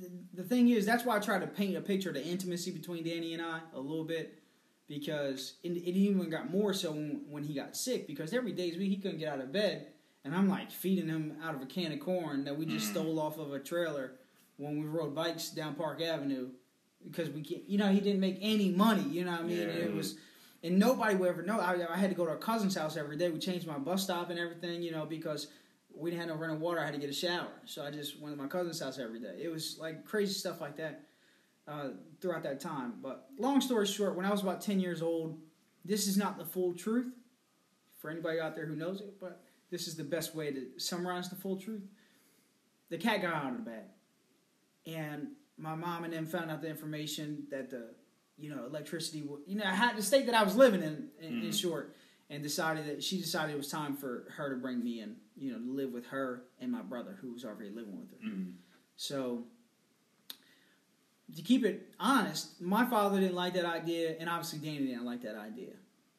[0.00, 2.70] The, the thing is, that's why I try to paint a picture of the intimacy
[2.70, 4.38] between Danny and I a little bit.
[4.88, 8.06] Because it, it even got more so when, when he got sick.
[8.06, 9.88] Because every day's week he couldn't get out of bed.
[10.24, 12.90] And I'm like feeding him out of a can of corn that we just Mm.
[12.92, 14.12] stole off of a trailer
[14.56, 16.50] when we rode bikes down Park Avenue.
[17.04, 19.02] Because we can't, you know, he didn't make any money.
[19.02, 19.58] You know what I mean?
[19.58, 19.64] Yeah.
[19.64, 20.16] And it was,
[20.62, 21.60] and nobody would ever know.
[21.60, 23.28] I, I had to go to a cousin's house every day.
[23.28, 25.48] We changed my bus stop and everything, you know, because
[25.94, 26.80] we didn't have no running water.
[26.80, 29.20] I had to get a shower, so I just went to my cousin's house every
[29.20, 29.38] day.
[29.42, 31.02] It was like crazy stuff like that
[31.66, 31.88] uh,
[32.20, 32.94] throughout that time.
[33.02, 35.38] But long story short, when I was about ten years old,
[35.84, 37.12] this is not the full truth
[38.00, 41.28] for anybody out there who knows it, but this is the best way to summarize
[41.30, 41.82] the full truth.
[42.90, 43.84] The cat got out of the bag,
[44.86, 47.94] and my mom and them found out the information that the
[48.36, 49.24] you know electricity.
[49.46, 51.60] You know, I had the state that I was living in, in, in Mhm.
[51.60, 51.94] short,
[52.30, 55.16] and decided that she decided it was time for her to bring me in.
[55.36, 58.28] You know, to live with her and my brother, who was already living with her.
[58.28, 58.52] Mm.
[58.96, 59.44] So,
[61.36, 65.22] to keep it honest, my father didn't like that idea, and obviously Danny didn't like
[65.22, 65.70] that idea.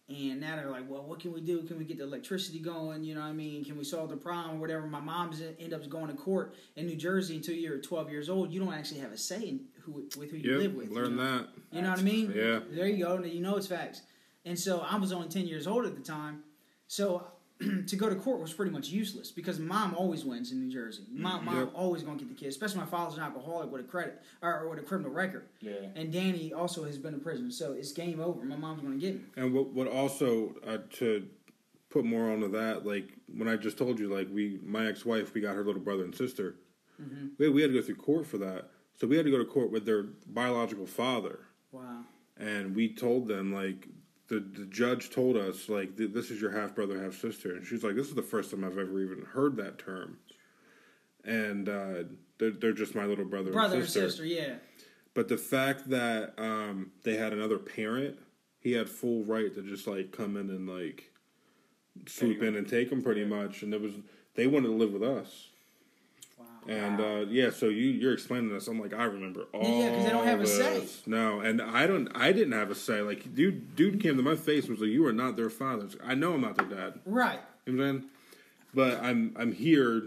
[0.07, 1.63] And now they're like, well, what can we do?
[1.63, 3.03] Can we get the electricity going?
[3.03, 3.65] You know what I mean?
[3.65, 4.85] Can we solve the problem or whatever?
[4.85, 8.51] My mom's end up going to court in New Jersey until you're 12 years old.
[8.51, 10.59] You don't actually have a say in who with who you Yep.
[10.61, 10.89] live with.
[10.89, 11.37] you Learn know?
[11.39, 11.47] that.
[11.71, 12.31] You know what I mean?
[12.35, 12.59] Yeah.
[12.69, 13.17] There you go.
[13.23, 14.03] You know it's facts.
[14.45, 16.43] And so I was only 10 years old at the time.
[16.87, 17.25] So
[17.87, 21.03] to go to court was pretty much useless because mom always wins in New Jersey.
[21.11, 21.71] Mom, mom Yep.
[21.73, 24.59] always going to get the kids, especially my father's an alcoholic with a credit or,
[24.61, 25.45] or with a criminal record.
[25.61, 25.73] Yeah.
[25.95, 27.49] And Danny also has been in prison.
[27.51, 28.43] So it's game over.
[28.43, 29.21] My mom's going to get me.
[29.37, 31.27] And what what also uh, to
[31.89, 35.33] put more onto that, like when I just told you, like we, my ex wife,
[35.33, 36.55] we got her little brother and sister.
[37.01, 37.27] Mm-hmm.
[37.39, 39.45] We we had to go through court for that, so we had to go to
[39.45, 41.39] court with their biological father,
[41.71, 42.03] Wow.
[42.37, 43.87] and we told them like
[44.27, 47.83] the the judge told us like this is your half brother half sister, and she's
[47.83, 50.17] like this is the first time I've ever even heard that term,
[51.23, 52.03] and uh,
[52.37, 54.09] they're they're just my little brother, Brother and and sister.
[54.09, 54.55] sister, yeah.
[55.13, 58.17] But the fact that um, they had another parent,
[58.59, 61.11] he had full right to just like come in and like
[62.05, 63.63] swoop in and take them pretty much.
[63.63, 63.93] And it was
[64.35, 65.49] they wanted to live with us
[66.67, 66.73] Wow.
[66.73, 68.67] And uh, yeah, so you you're explaining this.
[68.67, 69.63] I'm like, I remember all.
[69.63, 70.57] Yeah, because I don't have a this.
[70.57, 71.01] say.
[71.05, 72.09] No, and I don't.
[72.15, 73.01] I didn't have a say.
[73.01, 75.95] Like, dude, dude came to my face and was like, "You are not their fathers."
[76.03, 76.99] I know I'm not their dad.
[77.05, 77.39] Right.
[77.65, 78.09] You know what I'm saying?
[78.73, 80.03] But I'm I'm here.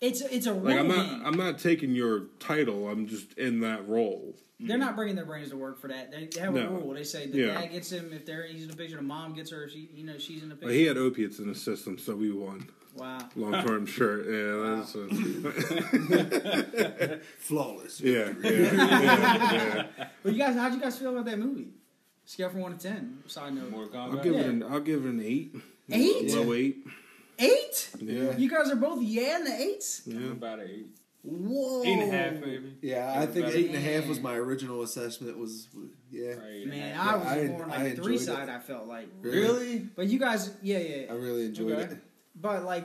[0.00, 1.26] It's it's a like I'm not.
[1.26, 2.88] I'm not taking your title.
[2.88, 4.34] I'm just in that role.
[4.66, 4.86] They're mm-hmm.
[4.86, 6.10] not bringing their brains to work for that.
[6.10, 6.66] They, they have No.
[6.66, 6.94] a rule.
[6.94, 7.60] They say the Yeah.
[7.60, 8.96] dad gets him if they're he's in the picture.
[8.96, 9.68] The mom gets her.
[9.68, 10.68] She you know she's in the picture.
[10.68, 12.68] But he had opiates in his system, so we won.
[12.96, 13.18] wow.
[13.36, 14.26] Long term shirt.
[14.26, 18.00] Yeah, that's a, Flawless.
[18.00, 19.84] yeah, yeah, yeah, yeah.
[20.22, 21.68] But you guys, how'd you guys feel about that movie?
[22.24, 23.18] Scale from one to ten.
[23.26, 23.70] Side note.
[23.70, 24.40] Mortal I'll give Yeah.
[24.40, 25.54] it an I'll give it an eight.
[25.90, 26.32] Eight?
[26.34, 26.86] Low eight.
[27.38, 27.90] Eight?
[27.98, 28.36] Yeah.
[28.36, 30.02] You guys are both yeah in the eights.
[30.06, 30.30] Yeah.
[30.32, 30.86] About an eight.
[31.24, 31.82] Whoa.
[31.84, 32.76] Eight and a half, maybe.
[32.82, 35.38] Yeah, I think eight and a half was my original assessment.
[35.38, 35.68] Was
[36.10, 36.98] yeah, Right, eight and a Man.
[36.98, 38.20] I was I- more I like a enjoyed three it.
[38.20, 38.48] side.
[38.48, 39.08] I felt like.
[39.20, 39.78] Really?
[39.78, 41.12] But you guys, yeah, yeah.
[41.12, 41.92] I really enjoyed Okay.
[41.92, 41.98] it.
[42.34, 42.84] But like,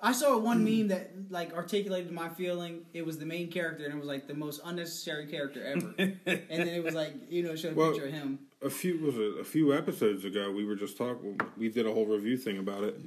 [0.00, 2.86] I saw one meme that like articulated my feeling.
[2.94, 5.94] It was the main character, and it was like the most unnecessary character ever.
[5.98, 8.38] and then it was like you know showed a Well- picture of him.
[8.62, 11.92] A few was it a few episodes ago we were just talking we did a
[11.92, 12.98] whole review thing about it.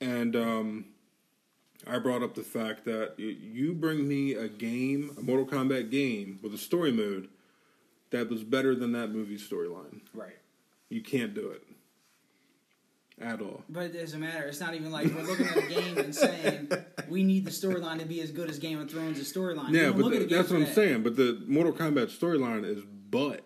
[0.00, 0.84] And um
[1.86, 6.40] I brought up the fact that you bring me a game, a Mortal Kombat game
[6.42, 7.28] with a story mode
[8.10, 10.00] that was better than that movie storyline.
[10.12, 10.36] Right.
[10.88, 11.62] You can't do it.
[13.18, 13.62] At all.
[13.68, 14.44] But it doesn't matter.
[14.46, 16.70] It's not even like we're looking at a game and saying
[17.08, 19.70] we need the storyline to be as good as Game of Thrones' storyline.
[19.70, 20.74] Yeah, but look at th- a game that's what I'm that.
[20.74, 21.02] saying.
[21.02, 23.42] But the Mortal Kombat storyline is butt.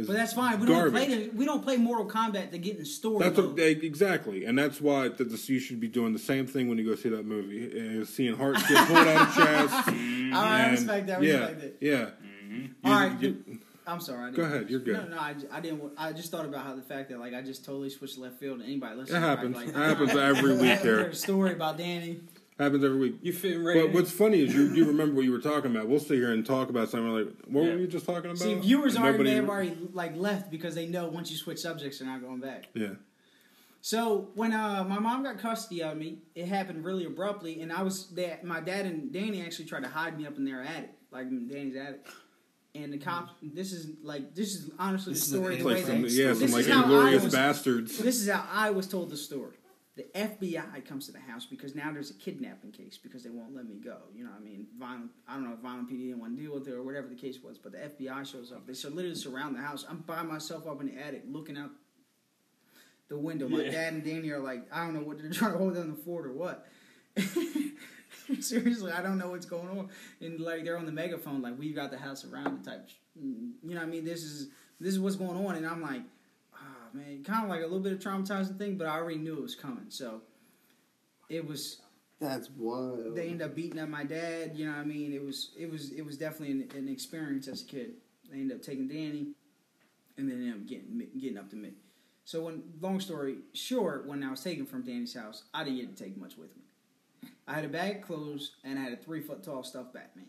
[0.00, 0.58] It's But that's fine.
[0.60, 0.92] We garbage.
[0.92, 1.16] don't play.
[1.26, 3.46] The, we don't play Mortal Kombat to get in story That's mode.
[3.46, 6.68] what, they- exactly, and that's why that this, you should be doing the same thing
[6.68, 7.58] when you go see that movie.
[7.62, 9.72] Is seeing hearts get pulled out of chest.
[9.88, 11.20] All right, oh, I and- respect that.
[11.20, 11.76] I yeah, respect it.
[11.80, 12.10] yeah.
[12.50, 12.86] Mm-hmm.
[12.86, 13.44] All right, you-
[13.86, 14.22] I'm sorry.
[14.22, 14.94] I didn't- Go ahead, you're good.
[14.94, 15.82] No, no, I, I didn't.
[15.98, 18.58] I just thought about how the fact that like I just totally switched left field.
[18.60, 19.56] And anybody listening, It happens.
[19.56, 21.00] Like, It happens every week There's here.
[21.08, 22.20] a story about Danny.
[22.60, 23.16] Happens every week.
[23.22, 23.92] You fitting right But in.
[23.94, 25.88] what's funny is you you remember what you were talking about.
[25.88, 27.70] We'll sit here and talk about something like what Yeah.
[27.72, 28.38] were you just talking about?
[28.38, 31.38] See, viewers And already nobody- may have already like left because they know once you
[31.38, 32.64] switch subjects, they're not going back.
[32.74, 32.94] Yeah.
[33.80, 37.82] So when uh, my mom got custody of me, it happened really abruptly, and I
[37.82, 40.90] was that my dad and Danny actually tried to hide me up in their attic,
[41.10, 42.06] like Danny's attic.
[42.74, 43.32] And the cops.
[43.42, 45.54] This is like this is honestly This the story.
[45.54, 47.98] It's The like way some that, yeah, some is like how Inglourious Basterds.
[47.98, 49.56] this is how I was told the story.
[50.00, 53.54] The FBI comes to the house because now there's a kidnapping case because they won't
[53.54, 53.98] let me go.
[54.14, 55.10] You know, what I mean, Vineland.
[55.28, 57.14] I don't know if Vineland PD didn't want to deal with it or whatever the
[57.16, 58.66] case was, but the FBI shows up.
[58.66, 59.84] They literally surround the house.
[59.86, 61.68] I'm by myself up in the attic looking out
[63.10, 63.46] the window.
[63.46, 63.72] My Yeah.
[63.72, 65.96] dad and Danny are like, I don't know what they're trying to hold down the
[65.96, 66.66] fort or what.
[68.40, 69.88] Seriously, I don't know what's going on.
[70.22, 72.88] And like they're on the megaphone, like we've got the house around the type.
[73.22, 75.82] Mm, you know, what I mean, this is this is what's going on, and I'm
[75.82, 76.02] like,
[76.92, 79.36] ah man, kind of like a little bit of traumatizing thing, but I already knew
[79.36, 79.86] it was coming.
[79.88, 80.22] So
[81.28, 81.80] it was.
[82.20, 83.16] That's wild.
[83.16, 84.52] They ended up beating up my dad.
[84.54, 87.48] You know, what I mean, it was it was it was definitely an, an experience
[87.48, 87.92] as a kid.
[88.30, 89.28] They ended up taking Danny,
[90.18, 91.72] and then ended up getting getting up to me.
[92.24, 95.96] So when long story short, when I was taken from Danny's house, I didn't get
[95.96, 97.30] to take much with me.
[97.48, 100.26] I had a bag of clothes and I had a three foot tall stuffed Batman.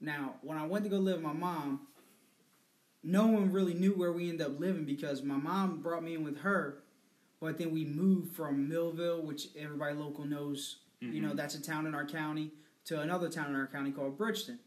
[0.00, 1.86] Now, when I went to go live with my mom,
[3.04, 6.24] no one really knew where we ended up living because my mom brought me in
[6.24, 6.82] with her,
[7.40, 11.86] but then we moved from Millville, which everybody local knows, you know, that's a town
[11.86, 12.50] in our county,
[12.86, 14.58] to another town in our county called Bridgeton.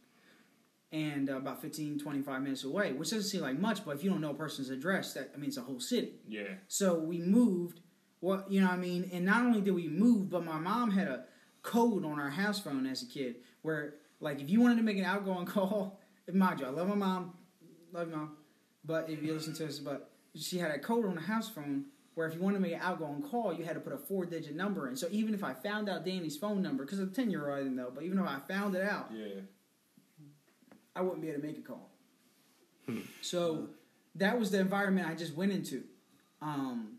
[0.92, 4.10] And uh, about 15, 25 minutes away, which doesn't seem like much, but if you
[4.10, 6.14] don't know a person's address, that I mean, it's a whole city.
[6.28, 6.54] Yeah.
[6.68, 7.82] So we moved.
[8.22, 10.92] Well, you know, what I mean, and not only did we move, but my mom
[10.92, 11.26] had a
[11.62, 14.98] code on our house phone as a kid where, like, if you wanted to make
[14.98, 16.00] an outgoing call,
[16.34, 17.34] mind you, I love my mom,
[17.98, 18.38] love you, mom,
[18.86, 21.86] but if you listen to us, but she had a code on the house phone
[22.14, 24.56] where if you wanted to make an outgoing call, you had to put a four-digit
[24.56, 24.96] number in.
[24.96, 27.92] So even if I found out Danny's phone number, because a ten-year-old I didn't know,
[27.94, 29.42] but even if I found it out, Yeah.
[30.96, 31.92] I wouldn't be able to make a call.
[33.22, 33.68] So
[34.16, 35.84] that was the environment I just went into.
[36.42, 36.94] Um,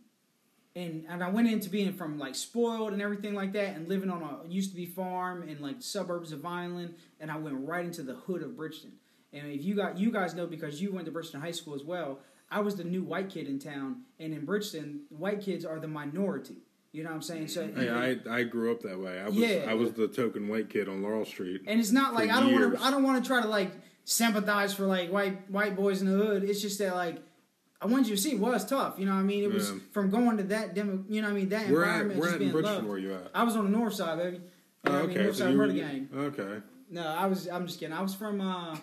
[0.76, 4.10] and, and I went into being from like spoiled and everything like that and living
[4.10, 7.84] on a used to be farm in like suburbs of Vineland and I went right
[7.84, 8.92] into the hood of Bridgeton.
[9.32, 11.84] And if you got you guys know because you went to Bridgeton High School as
[11.84, 15.78] well, I was the new white kid in town and in Bridgeton, white kids are
[15.78, 16.56] the minority.
[16.92, 17.48] You know what I'm saying?
[17.48, 19.20] So Hey, I I grew up that way.
[19.20, 19.66] I was Yeah.
[19.68, 21.60] I was the token white kid on Laurel Street.
[21.66, 22.82] And it's not like I don't want to.
[22.82, 23.72] I don't want to try to like
[24.04, 26.44] sympathize for like white white boys in the hood.
[26.44, 27.18] It's just that like
[27.82, 28.98] I want you to see it was tough.
[28.98, 29.44] You know what I mean?
[29.44, 29.78] It was Yeah.
[29.92, 31.04] from going to that demo.
[31.08, 31.48] You know what I mean?
[31.50, 32.74] That We're at environment we're just at being Bridgeton.
[32.76, 32.88] loved.
[32.88, 33.30] Where you at?
[33.34, 34.36] I was on the north side, baby.
[34.36, 34.48] You know
[34.86, 35.10] Oh, what I mean?
[35.10, 36.08] okay, North so side murder were, gang.
[36.14, 36.62] okay.
[36.90, 37.48] No, I was.
[37.48, 37.92] I'm just kidding.
[37.94, 38.76] I was from uh,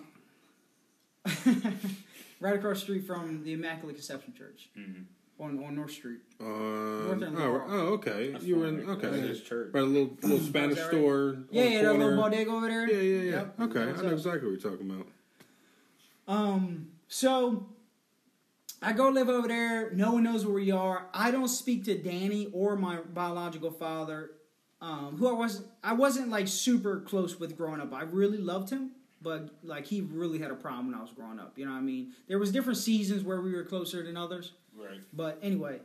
[2.40, 4.70] right across the street from the Immaculate Conception Church.
[4.78, 5.04] Mm-hmm.
[5.40, 6.20] on on North Street.
[6.40, 7.66] Uh, Northern oh, Laurel.
[7.70, 8.32] oh, okay.
[8.32, 9.20] That's you were in That's okay.
[9.22, 9.72] his church.
[9.72, 10.88] By a little little Spanish right?
[10.88, 11.38] store.
[11.52, 12.90] Yeah, yeah, that little bodega over there.
[12.90, 13.32] Yeah, yeah, yeah.
[13.32, 13.60] Yep.
[13.62, 14.14] Okay, I know up?
[14.14, 15.08] exactly what you're talking about.
[16.28, 17.68] Um, so
[18.82, 19.92] I go live over there.
[19.92, 21.08] No one knows where we are.
[21.14, 24.32] I don't speak to Danny or my biological father,
[24.82, 25.68] um, who I wasn't.
[25.84, 27.94] I wasn't like super close with growing up.
[27.94, 28.92] I really loved him,
[29.26, 31.58] but like he really had a problem when I was growing up.
[31.58, 32.14] You know what I mean?
[32.28, 34.52] There was different seasons where we were closer than others.
[34.78, 35.02] Right.
[35.12, 35.80] But anyway,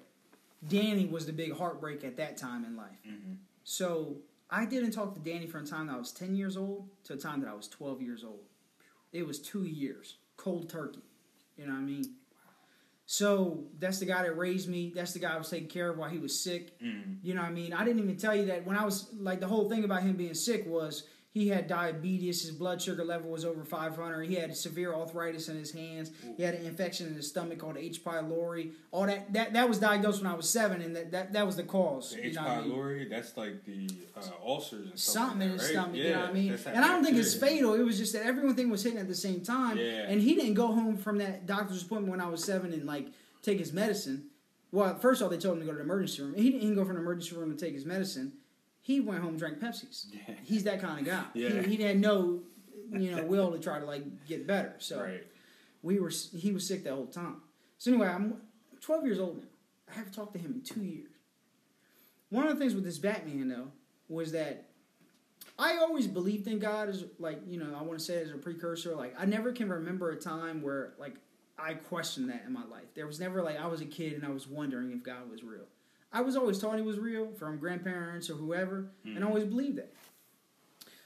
[0.68, 3.00] Danny was the big heartbreak at that time in life.
[3.08, 3.32] Mm-hmm.
[3.64, 4.18] So
[4.50, 7.14] I didn't talk to Danny from a time that I was 10 years old to
[7.14, 8.44] a time that I was 12 years old.
[9.10, 11.00] It was two years, cold turkey.
[11.56, 12.04] You know what I mean?
[13.06, 14.92] So that's the guy that raised me.
[14.94, 16.78] That's the guy I was taking care of while he was sick.
[16.78, 17.14] Mm-hmm.
[17.22, 17.72] You know what I mean?
[17.72, 20.12] I didn't even tell you that when I was like the whole thing about him
[20.12, 24.54] being sick was he had diabetes, his blood sugar level was over 500, he had
[24.56, 28.02] severe arthritis in his hands, he had an infection in his stomach called H.
[28.04, 28.72] pylori.
[28.90, 31.56] All that that that was diagnosed when I was 7 and that that, that was
[31.56, 32.14] the cause.
[32.14, 32.36] The H.
[32.36, 32.72] what I mean?
[32.72, 35.28] pylori, that's like the uh, ulcers and stuff.
[35.28, 35.70] something in his right?
[35.70, 36.58] stomach, Yeah, you know what I mean?
[36.66, 37.74] And I don't think it's fatal.
[37.74, 39.78] It was just that everything thing was hitting at the same time.
[39.78, 40.06] Yeah.
[40.08, 43.06] And he didn't go home from that doctor's appointment when I was seven and like
[43.42, 44.26] take his medicine.
[44.72, 46.34] Well, first of all, they told him to go to the emergency room.
[46.34, 48.32] He didn't go from the emergency room to take his medicine.
[48.90, 50.06] He went home and drank Pepsis.
[50.12, 50.34] Yeah.
[50.42, 51.22] He's that kind of guy.
[51.34, 51.62] Yeah.
[51.62, 52.40] He, he had no,
[52.92, 54.74] you know, will to try to like get better.
[54.78, 55.24] So Right.
[55.80, 57.36] we were he was sick that whole time.
[57.78, 58.34] So anyway, I'm
[58.80, 59.44] 12 years old now.
[59.88, 61.12] I haven't talked to him in two years.
[62.30, 63.68] One of the things with this Batman though
[64.08, 64.66] was that
[65.56, 68.38] I always believed in God as like you know I want to say as a
[68.38, 68.96] precursor.
[68.96, 71.14] Like I never can remember a time where like
[71.56, 72.92] I questioned that in my life.
[72.96, 75.44] There was never like I was a kid and I was wondering if God was
[75.44, 75.66] real.
[76.12, 79.26] I was always taught it was real from grandparents or whoever, and I mm-hmm.
[79.26, 79.92] always believed that.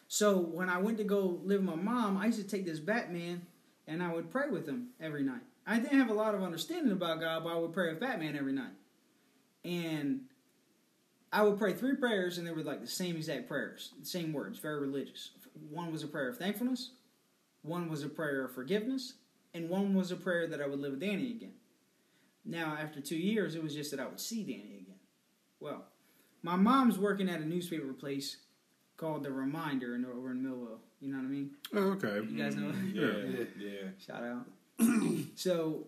[0.09, 2.79] So when I went to go live with my mom, I used to take this
[2.79, 3.47] Batman
[3.87, 5.43] and I would pray with him every night.
[5.67, 8.37] I didn't have a lot of understanding about God, but I would pray with Batman
[8.37, 8.73] every night.
[9.65, 10.23] And
[11.33, 14.33] I would pray three prayers, and they were like the same exact prayers, the same
[14.33, 15.31] words, very religious.
[15.71, 16.91] One was a prayer of thankfulness,
[17.63, 19.15] one was a prayer of forgiveness,
[19.55, 21.55] and one was a prayer that I would live with Danny again.
[22.45, 24.94] Now, after two years, it was just that I would see Danny again.
[25.65, 25.83] Well,
[26.43, 28.37] my mom's working at a newspaper place
[28.99, 30.79] called The Reminder in, over in Millville.
[31.01, 31.51] You know what I mean?
[31.73, 32.17] Oh, okay.
[32.31, 32.71] You guys know?
[32.93, 33.07] Yeah.
[33.07, 33.45] Yeah.
[33.59, 33.89] Yeah.
[33.99, 34.47] Shout out.
[35.37, 35.87] so,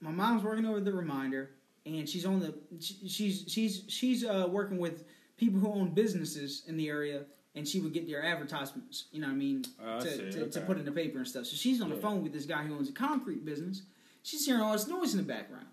[0.00, 1.50] my mom's working over the reminder,
[1.86, 5.04] and she's on the she's she's she's uh, working with
[5.38, 7.22] people who own businesses in the area,
[7.54, 9.04] and she would get their advertisements.
[9.12, 9.64] You know what I mean?
[9.82, 11.46] Oh, I to, see, to, to put in the paper and stuff.
[11.46, 12.02] So she's on the Yeah.
[12.02, 13.82] phone with this guy who owns a concrete business.
[14.22, 15.66] She's hearing all this noise in the background.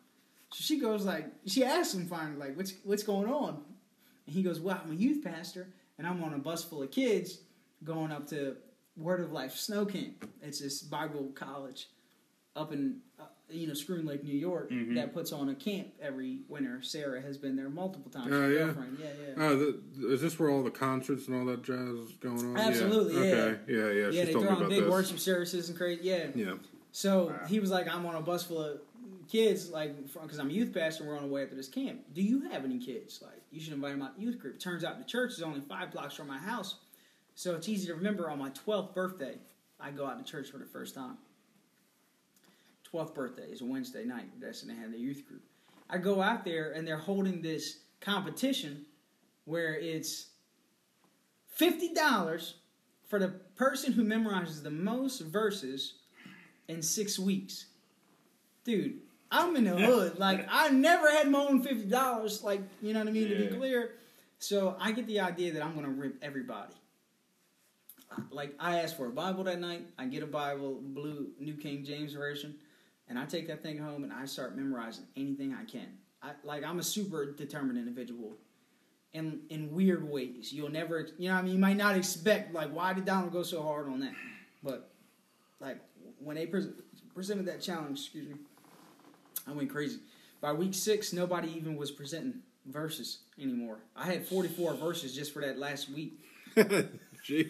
[0.53, 3.61] So she goes like, she asks him finally like, what's what's going on?
[4.27, 6.91] And he goes, well, I'm a youth pastor, and I'm on a bus full of
[6.91, 7.39] kids
[7.83, 8.55] going up to
[8.95, 10.29] Word of Life Snow Camp.
[10.41, 11.89] It's this Bible college
[12.55, 14.93] up in uh, you know Schroon Lake, New York, Mhm.
[14.95, 16.83] that puts on a camp every winter.
[16.83, 18.29] Sarah has been there multiple times.
[18.29, 18.57] Her yeah?
[18.65, 18.97] girlfriend.
[19.01, 19.43] yeah, yeah.
[19.43, 22.57] Oh, the, is this where all the concerts and all that jazz is going on?
[22.57, 23.35] Absolutely, Yeah.
[23.35, 23.41] yeah.
[23.41, 23.59] Okay.
[23.67, 24.09] Yeah, yeah.
[24.09, 24.91] yeah, they throw on big this.
[24.91, 26.01] worship services and crazy.
[26.03, 26.27] Yeah.
[26.35, 26.53] Yeah.
[26.91, 27.39] So Wow.
[27.47, 28.79] he was like, I'm on a bus full of
[29.27, 31.05] kids, like, because I'm a youth pastor.
[31.05, 32.01] We're on our way to this camp.
[32.13, 33.19] Do you have any kids?
[33.21, 34.59] Like, you should invite them out to youth group.
[34.59, 36.75] Turns out the church is only five blocks from my house,
[37.35, 38.29] so it's easy to remember.
[38.29, 39.35] On my 12th birthday,
[39.79, 41.17] I go out to church for the first time.
[42.91, 44.29] 12th birthday is a Wednesday night.
[44.39, 45.41] That's when they have the youth group.
[45.89, 48.85] I go out there and they're holding this competition
[49.45, 50.27] where it's
[51.47, 52.55] fifty dollars
[53.07, 55.95] for the person who memorizes the most verses
[56.67, 57.67] in six weeks.
[58.63, 58.99] Dude,
[59.33, 60.19] I'm in the hood.
[60.19, 62.43] Like I never had my own fifty dollars.
[62.43, 63.95] Like you know what I mean to be clear.
[64.37, 66.73] So I get the idea that I'm gonna rip everybody.
[68.29, 69.87] Like I asked for a Bible that night.
[69.97, 72.55] I get a Bible, blue New King James version,
[73.09, 75.97] and I take that thing home and I start memorizing anything I can.
[76.21, 78.33] I like I'm a super determined individual.
[79.13, 82.51] In, in weird ways, you'll never, you know, what I mean, you might not expect
[82.51, 84.13] like why did Donald go so hard on that,
[84.63, 84.89] but
[85.59, 85.77] like
[86.17, 86.69] when they pres
[87.13, 88.35] presented that challenge, excuse me,
[89.47, 89.99] I went crazy.
[90.41, 93.77] By week six, nobody even was presenting verses anymore.
[93.95, 96.19] I had 44 verses just for that last week.
[96.55, 97.49] Jeez.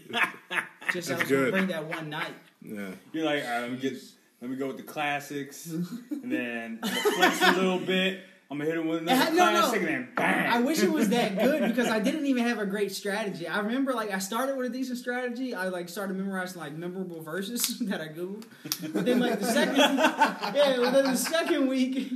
[0.92, 1.30] Just I was good.
[1.30, 2.34] gonna bring that one night.
[2.62, 2.92] Yeah.
[3.12, 3.94] You're like, all right, let me get,
[4.42, 6.80] let me go with the classics, and then
[7.16, 8.22] flex a little bit.
[8.52, 9.60] I'm gonna hit him with another no, no.
[9.62, 10.48] classic, and then bang.
[10.52, 13.48] I wish it was that good because I didn't even have a great strategy.
[13.48, 15.56] I remember like I started with a decent strategy.
[15.56, 18.46] I like started memorizing like memorable verses that I googled.
[18.94, 22.12] But then like the second yeah, but then the second week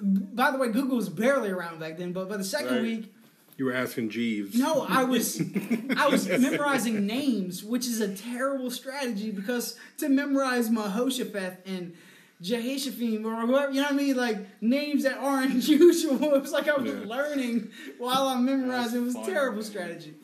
[0.00, 2.82] by the way, Google was barely around back then, but by the second Right.
[2.82, 3.14] week
[3.56, 4.56] You were asking Jeeves.
[4.58, 5.40] No, I was
[5.96, 11.94] I was memorizing names, which is a terrible strategy because to memorize Mahoshapheth and
[12.42, 14.16] Jehoshaphat or whoever, you know what I mean?
[14.16, 16.22] Like names that aren't usual.
[16.34, 17.04] It was like I was Yeah.
[17.06, 19.02] learning while I'm memorizing.
[19.02, 19.70] It was That's terrible funny.
[19.70, 20.14] strategy.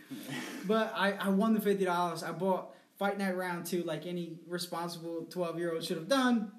[0.67, 2.23] But I, I won the fifty dollars.
[2.23, 6.51] I bought Fight Night Round Two, like any responsible twelve year old should have done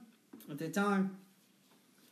[0.50, 1.18] at the time.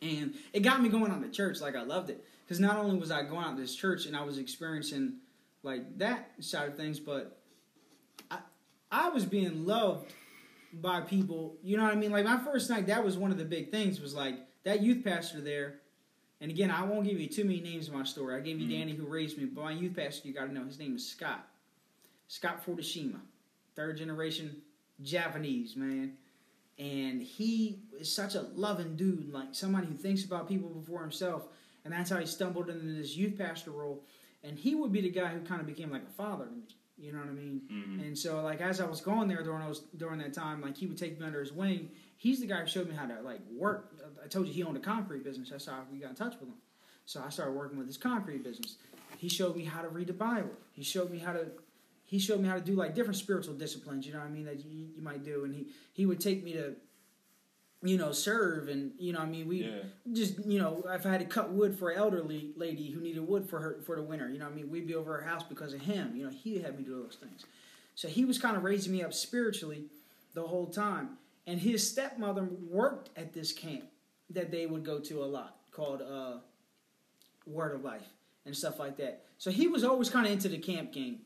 [0.02, 1.60] And it got me going on the church.
[1.60, 4.16] Like I loved it because not only was I going out to this church and
[4.16, 5.14] I was experiencing
[5.64, 7.38] like that side of things, but
[8.30, 8.38] I
[8.92, 10.12] I was being loved
[10.72, 11.56] by people.
[11.62, 12.10] You know what I mean?
[12.12, 14.00] Like my first night, that was one of the big things.
[14.00, 15.80] Was like that youth pastor there.
[16.40, 18.36] And again, I won't give you too many names in my story.
[18.36, 18.70] I gave you Mhm.
[18.78, 21.06] Danny who raised me, but my youth pastor, you got to know his name is
[21.06, 21.48] Scott.
[22.28, 23.20] Scott Fortashima,
[23.74, 24.62] third generation
[25.02, 26.16] Japanese man,
[26.78, 31.48] and he is such a loving dude, like somebody who thinks about people before himself,
[31.84, 34.04] and that's how he stumbled into this youth pastor role.
[34.44, 36.62] And he would be the guy who kind of became like a father to me.
[36.98, 37.62] You know what I mean?
[37.70, 38.06] Mhm.
[38.06, 40.86] And so, like, as I was going there during those during that time, like, he
[40.86, 41.90] would take me under his wing.
[42.16, 43.94] He's the guy who showed me how to like work.
[44.22, 45.50] I told you he owned a concrete business.
[45.50, 46.56] That's how we got in touch with him.
[47.06, 48.76] So I started working with his concrete business.
[49.16, 50.50] He showed me how to read the Bible.
[50.72, 51.46] He showed me how to.
[52.04, 54.06] He showed me how to do like different spiritual disciplines.
[54.06, 55.44] You know what I mean that you, you might do.
[55.44, 56.74] And he he would take me to,
[57.82, 59.82] you know, serve and you know I mean we Yeah.
[60.12, 63.26] just you know if I had to cut wood for an elderly lady who needed
[63.26, 65.42] wood for her for the winter, you know I mean we'd be over her house
[65.44, 66.16] because of him.
[66.16, 67.44] You know he had me do those things.
[67.94, 69.84] So he was kind of raising me up spiritually
[70.34, 71.18] the whole time.
[71.46, 73.84] And his stepmother worked at this camp
[74.30, 76.38] that they would go to a lot called uh,
[77.46, 78.06] Word of Life
[78.44, 79.24] and stuff like that.
[79.38, 81.20] So he was always kind of into the camp game.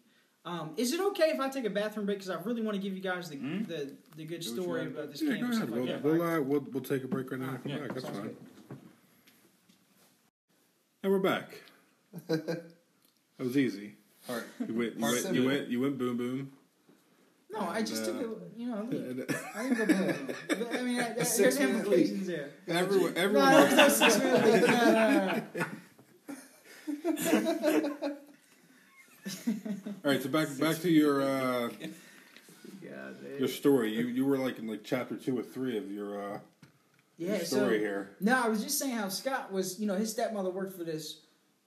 [0.45, 2.19] Um, is it okay if I take a bathroom break?
[2.19, 3.65] Because I really want to give you guys the Hmm?
[3.65, 5.71] the, the good Do what you story about this Yeah, camp go ahead.
[5.71, 7.95] We'll, like we'll, uh, we'll, we'll take a break right now and come Yeah, back.
[7.95, 8.27] That's sounds fine.
[8.29, 8.37] good.
[11.05, 11.49] And we're back.
[12.29, 12.65] that
[13.39, 13.95] was easy.
[14.29, 14.45] All right.
[14.69, 16.53] You went, you Part went, you went, you went boom boom.
[17.51, 18.53] No, I just And, took uh, it.
[18.57, 20.29] You know, look, And- I didn't go boom.
[20.49, 22.07] But, I mean, that, that, there's Six-minute leak.
[22.09, 22.51] implications there.
[22.69, 23.53] everyone, No, everyone.
[23.53, 24.63] there's no six minute leak.
[24.69, 25.43] No, no,
[27.89, 28.07] no.
[30.05, 31.69] All right, so back back to your uh,
[33.39, 33.95] Your story.
[33.95, 36.39] You you were like in like chapter two or three of your uh,
[37.19, 38.17] Yeah, your so story here.
[38.21, 39.79] no, I was just saying how Scott was.
[39.81, 41.21] You know, his stepmother worked for this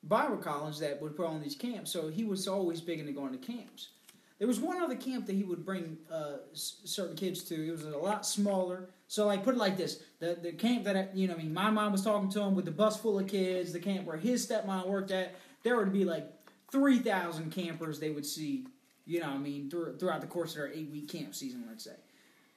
[0.04, 3.32] Bible college that would put on these camps, so he was always big into going
[3.32, 3.90] to camps.
[4.38, 7.56] There was one other camp that he would bring uh, s- certain kids to.
[7.68, 8.90] It was a lot smaller.
[9.08, 11.54] So, like, put it like this: the the camp that I, you know, I mean,
[11.54, 13.72] my mom was talking to him with the bus full of kids.
[13.72, 16.28] The camp where his stepmom worked at, there would be like
[16.72, 18.68] three thousand campers they would see.
[19.06, 21.64] You know, what I mean, through, throughout the course of their eight week camp season,
[21.68, 21.95] let's say,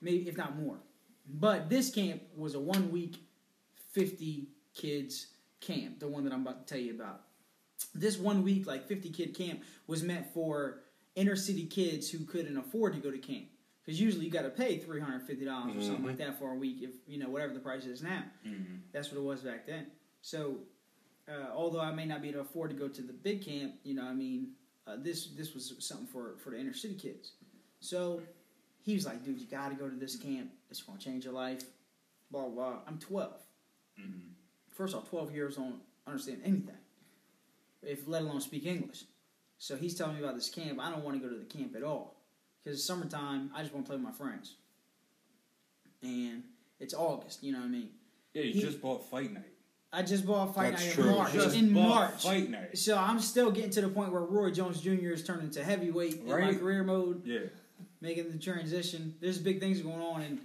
[0.01, 0.78] maybe if not more.
[1.30, 3.18] But this camp was a one week,
[3.92, 5.28] fifty kids
[5.61, 6.01] camp.
[6.01, 7.22] The one that I'm about to tell you about.
[7.94, 10.80] This one week, like fifty kid camp, was meant for
[11.14, 13.46] inner city kids who couldn't afford to go to camp.
[13.84, 16.53] Because usually you got to pay three hundred fifty dollars or something like that for
[16.53, 18.22] a week, if you know whatever the price is now.
[18.46, 18.80] Mhm.
[18.92, 19.86] That's what it was back then.
[20.22, 20.59] So,
[21.28, 23.74] uh, although I may not be able to afford to go to the big camp,
[23.84, 24.49] you know, I mean,
[24.89, 27.32] uh, this this was something for for the inner city kids.
[27.80, 28.22] So
[28.82, 30.51] he was like, "Dude, you got to go to this camp.
[30.70, 31.62] It's gonna change your life."
[32.30, 32.51] Blah blah.
[32.70, 32.78] blah.
[32.86, 33.43] I'm 12.
[34.01, 34.20] Mhm.
[34.70, 36.76] First off, 12 years don't understand anything,
[37.82, 39.05] if let alone speak English.
[39.59, 40.78] So he's telling me about this camp.
[40.80, 42.16] I don't want to go to the camp at all
[42.62, 43.51] because it's summertime.
[43.55, 44.55] I just want to play with my friends,
[46.03, 46.45] and
[46.78, 47.43] it's August.
[47.43, 47.91] You know what I mean?
[48.34, 49.53] Yeah, you He- just bought Fight Night.
[49.93, 51.05] I just bought Fight That's Night true.
[51.11, 51.32] in March.
[51.32, 52.22] Just in March.
[52.24, 52.76] Fight Night.
[52.78, 55.11] So I'm still getting to the point where Roy Jones Jr.
[55.12, 57.41] is turning to heavyweight in my career mode, Yeah.
[58.01, 59.14] making the transition.
[59.20, 60.41] There's big things going on, and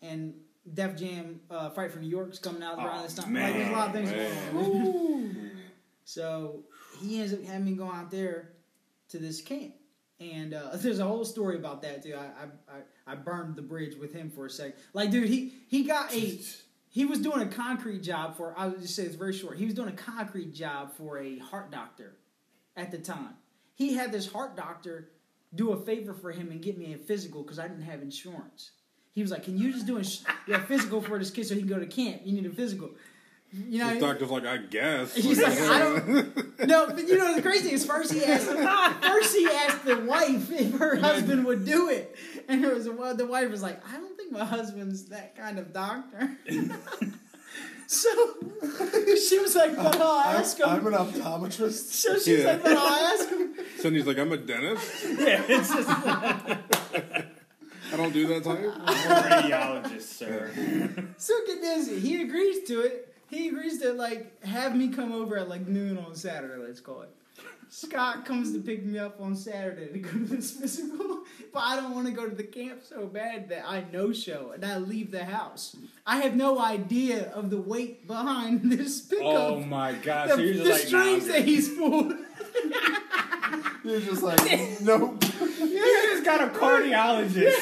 [0.00, 0.34] and
[0.72, 3.34] Def Jam uh, Fight for New York is coming out around Oh, this time.
[3.34, 4.52] Like, there's a lot of things man.
[4.52, 5.50] going on.
[6.04, 6.64] So
[7.00, 8.50] he ends up having me go out there
[9.10, 9.72] to this camp.
[10.20, 12.14] And uh, there's a whole story about that too.
[12.14, 12.76] I, I
[13.08, 14.74] I I burned the bridge with him for a sec.
[14.94, 16.38] Like, dude, he he got a
[16.92, 18.54] he was doing a concrete job for.
[18.56, 19.56] I would just say it's very short.
[19.56, 22.16] He was doing a concrete job for a heart doctor
[22.76, 23.34] at the time.
[23.74, 25.08] He had this heart doctor
[25.54, 28.72] do a favor for him and get me a physical because I didn't have insurance.
[29.14, 30.20] He was like, "Can you just do a, sh-
[30.68, 32.22] physical for this kid so he can go to camp?
[32.24, 32.90] You need a physical."
[33.54, 35.14] You know, The doctor's like, I guess.
[35.14, 36.38] He's like, I don't.
[36.66, 39.98] No, but you know the crazy thing is first he asked first he asked the
[39.98, 42.14] wife if her husband would do it,
[42.48, 45.58] and it was well, the wife was like, I don't think my husband's that kind
[45.58, 46.36] of doctor.
[47.86, 48.08] so
[49.28, 50.68] she was like, but I'll ask him.
[50.68, 51.92] I'm an optometrist.
[51.92, 52.52] so she's Yeah.
[52.52, 53.54] like, but I'll ask him.
[53.78, 55.04] Sonny's like, I'm a dentist.
[55.04, 58.58] Yeah, it's just I don't do that type.
[58.86, 60.50] radiologist, sir.
[61.18, 63.14] So get this, he agrees to it.
[63.28, 66.62] He agrees to like have me come over at like noon on Saturday.
[66.62, 67.10] Let's call it.
[67.74, 71.20] Scott comes to pick me up on Saturday to go to this physical,
[71.54, 74.50] but I don't want to go to the camp so bad that I no show
[74.52, 75.74] and I leave the house.
[76.06, 79.24] I have no idea of the weight behind this pickup.
[79.24, 80.28] Oh my god!
[80.28, 81.34] the so you're the like, strings good.
[81.34, 82.12] that he's pulled.
[83.84, 85.24] You're just like, nope.
[85.58, 87.56] You just got a cardiologist.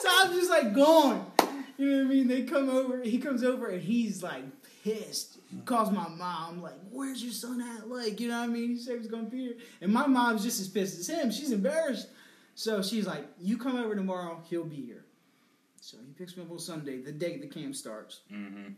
[0.00, 1.30] so I'm just like gone.
[1.76, 2.26] You know what I mean?
[2.28, 4.44] They come over, he comes over and he's like
[4.82, 5.38] pissed.
[5.64, 7.88] Calls my mom, like, where's your son at?
[7.88, 8.70] Like, you know what I mean?
[8.70, 9.56] He said he's gonna be here.
[9.80, 11.30] And my mom's just as pissed as him.
[11.30, 12.08] She's embarrassed.
[12.54, 15.04] So she's like, You come over tomorrow, he'll be here.
[15.80, 18.72] So he picks me up on Sunday, the day the camp starts, mm-hmm.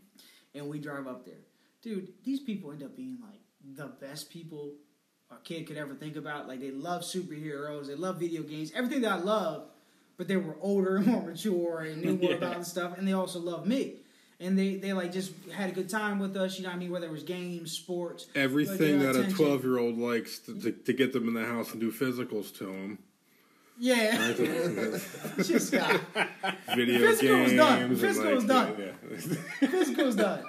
[0.55, 1.35] and we drive up there.
[1.81, 3.39] Dude, these people end up being like
[3.75, 4.73] the best people
[5.31, 6.47] a kid could ever think about.
[6.47, 9.67] Like they love superheroes, they love video games, everything that I love,
[10.17, 12.37] but they were older and more mature and knew more Yeah.
[12.37, 13.97] about the stuff, and they also love me.
[14.39, 16.79] And they, they like just had a good time with us, you know what I
[16.79, 16.91] mean?
[16.91, 18.27] Whether it was games, sports.
[18.35, 21.45] Everything that uh, a 12 year old likes to, to, to get them in the
[21.45, 22.99] house and do physicals to them.
[23.77, 24.33] Yeah.
[25.43, 25.99] just got
[26.75, 27.53] Video Physical was games.
[27.53, 27.81] done.
[27.81, 28.75] and, Physical like, was done.
[28.79, 30.43] Yeah, physical's done.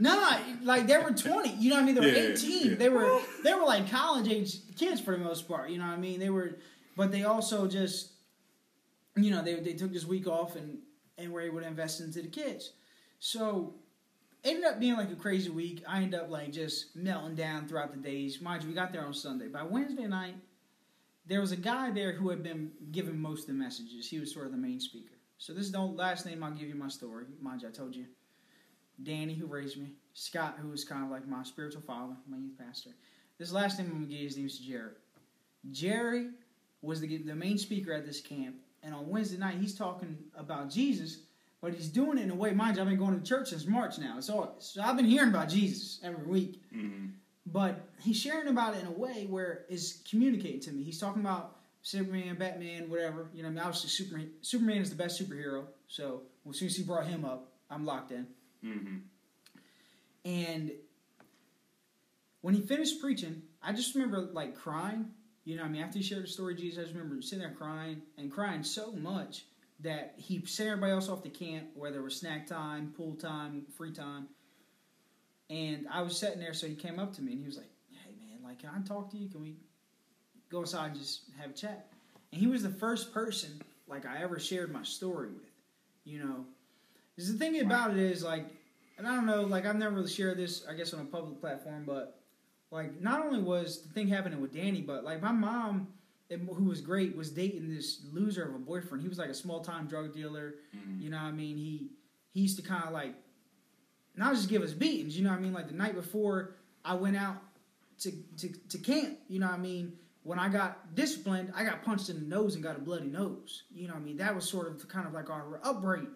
[0.00, 1.54] No, like they were twenty.
[1.54, 1.94] You know what I mean?
[1.96, 2.78] They were Yeah, eighteen.
[2.78, 5.70] They were they were like college age kids for the most part.
[5.70, 6.20] You know what I mean?
[6.20, 6.58] They were,
[6.96, 8.12] but they also just,
[9.16, 10.78] you know, they they took this week off and
[11.16, 12.72] and were able to invest into the kids.
[13.18, 13.74] So
[14.44, 15.82] ended up being like a crazy week.
[15.86, 18.40] I ended up like just melting down throughout the days.
[18.40, 19.48] Mind you, we got there on Sunday.
[19.48, 20.36] By Wednesday night,
[21.26, 24.08] there was a guy there who had been giving most of the messages.
[24.08, 25.14] He was sort of the main speaker.
[25.36, 27.26] So this is the last name I'll give you my story.
[27.40, 28.06] Mind you, I told you.
[29.02, 29.92] Danny, who raised me.
[30.14, 32.90] Scott, who was kind of like my spiritual father, my youth pastor.
[33.38, 34.92] This last name I'm gonna give you, his name is Jerry.
[35.70, 36.30] Jerry
[36.82, 40.70] was the the main speaker at this camp, and on Wednesday night he's talking about
[40.70, 41.18] Jesus,
[41.60, 42.52] but he's doing it in a way.
[42.52, 44.20] Mind you, I've been going to church since March now.
[44.20, 47.06] So, so I've been hearing about Jesus every week Mm-hmm.
[47.46, 50.82] but he's sharing about it in a way where it's communicating to me.
[50.82, 53.28] He's talking about Superman, Batman, whatever.
[53.34, 54.30] You know, I mean, obviously Superman.
[54.42, 55.64] Superman is the best superhero.
[55.88, 58.26] So as soon as he brought him up, I'm locked in.
[58.64, 58.96] Mm-hmm.
[60.24, 60.72] And
[62.42, 65.10] when he finished preaching, I just remember like crying.
[65.44, 67.38] You know, I mean, after he shared the story of Jesus, I just remember sitting
[67.40, 69.44] there crying and crying so much
[69.80, 73.64] that he sent everybody else off to camp, whether it was snack time, pool time,
[73.76, 74.28] free time.
[75.50, 77.70] And I was sitting there, so he came up to me and he was like,
[77.90, 79.28] "Hey, man, like, can I talk to you?
[79.28, 79.56] Can we
[80.50, 81.88] go outside and just have a chat?"
[82.32, 85.50] And he was the first person like I ever shared my story with.
[86.04, 86.46] You know,
[87.16, 88.46] 'Cause the thing about it is like,
[88.96, 91.40] and I don't know, like I've never really shared this, I guess, on a public
[91.40, 92.20] platform, but
[92.70, 95.92] like, not only was the thing happening with Danny, but like my mom,
[96.30, 99.02] who was great, was dating this loser of a boyfriend.
[99.02, 100.56] He was like a small time drug dealer.
[100.76, 101.02] Mm-hmm.
[101.02, 101.56] You know what I mean?
[101.56, 101.90] He
[102.32, 103.14] he used to kind of like
[104.16, 105.16] not just give us beatings.
[105.16, 105.52] You know what I mean?
[105.52, 107.36] Like the night before I went out
[108.00, 109.18] to to to camp.
[109.28, 109.94] You know what I mean?
[110.22, 113.62] When I got disciplined, I got punched in the nose and got a bloody nose.
[113.70, 114.16] You know what I mean?
[114.18, 116.10] That was sort of kind of like our upbringing.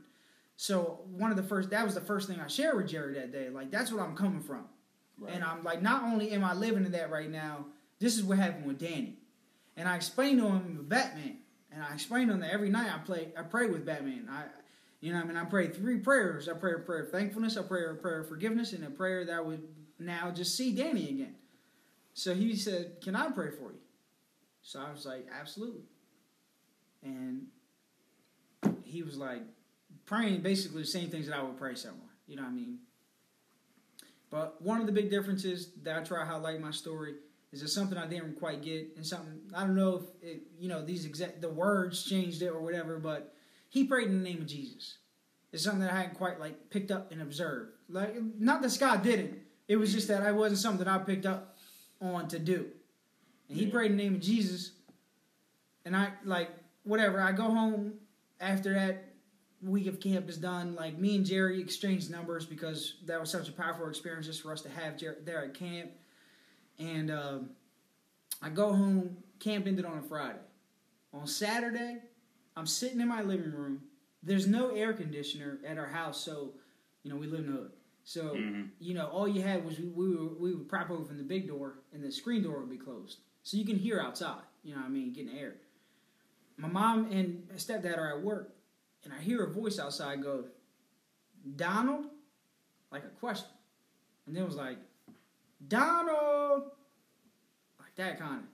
[0.56, 3.32] So one of the first that was the first thing I shared with Jerry that
[3.32, 3.48] day.
[3.48, 4.66] Like that's what I'm coming from.
[5.18, 5.34] Right.
[5.34, 7.66] And I'm like, not only am I living in that right now,
[8.00, 9.18] this is what happened with Danny.
[9.76, 11.38] And I explained to him Batman.
[11.72, 14.28] And I explained to him that every night I play I pray with Batman.
[14.30, 14.44] I
[15.00, 16.48] you know I mean I pray three prayers.
[16.48, 19.24] I pray a prayer of thankfulness, I pray a prayer of forgiveness, and a prayer
[19.24, 19.62] that I would
[19.98, 21.34] now just see Danny again.
[22.14, 23.80] So he said, Can I pray for you?
[24.62, 25.84] So I was like, Absolutely.
[27.02, 27.46] And
[28.84, 29.42] he was like
[30.04, 32.08] praying basically the same things that I would pray someone.
[32.26, 32.78] You know what I mean?
[34.30, 37.14] But one of the big differences that I try to highlight my story
[37.52, 40.68] is that something I didn't quite get, and something I don't know if it, you
[40.68, 43.34] know these exact the words changed it or whatever, but
[43.68, 44.98] he prayed in the name of Jesus.
[45.52, 47.72] It's something that I hadn't quite like picked up and observed.
[47.88, 49.38] Like not that Scott didn't,
[49.68, 51.56] it was just that I wasn't something I picked up
[52.00, 52.68] on to do.
[53.48, 53.72] And he Yeah.
[53.72, 54.72] prayed in the name of Jesus,
[55.84, 56.50] and I like
[56.84, 57.20] whatever.
[57.20, 57.94] I go home
[58.40, 59.08] after that
[59.60, 63.48] week of camp is done, like me and Jerry exchanged numbers because that was such
[63.48, 65.90] a powerful experience just for us to have Jer- there at camp.
[66.82, 67.50] And um,
[68.42, 69.16] I go home.
[69.38, 70.38] Camp ended on a Friday.
[71.12, 71.98] On Saturday,
[72.56, 73.82] I'm sitting in my living room.
[74.22, 76.52] There's no air conditioner at our house, so
[77.02, 77.72] you know we live in the hood.
[78.04, 78.70] So Mhm.
[78.80, 81.48] you know all you had was we, we, were, we would prop open the big
[81.48, 84.42] door, and the screen door would be closed, so you can hear outside.
[84.62, 85.54] You know what I mean, getting air.
[86.56, 88.54] My mom and stepdad are at work,
[89.04, 90.44] and I hear a voice outside go,
[91.56, 92.06] Donald?
[92.92, 93.48] Like a question.
[94.26, 94.78] And then it was like,
[95.68, 96.64] Donald!
[97.78, 98.44] Like that kind of.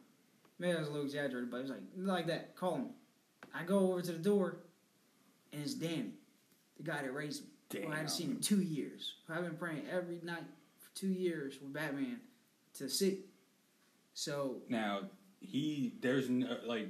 [0.58, 2.90] Maybe that was a little exaggerated, but it was like, like that, calling me.
[3.54, 4.56] I go over to the door,
[5.52, 6.12] and it's Danny,
[6.76, 7.48] the guy that raised me.
[7.82, 8.08] Who I Damn.
[8.08, 9.14] seen in two years.
[9.28, 10.42] I've been praying every night
[10.78, 12.18] for two years with Batman
[12.78, 13.24] to see.
[14.14, 15.02] So Now
[15.40, 16.88] he there's no, like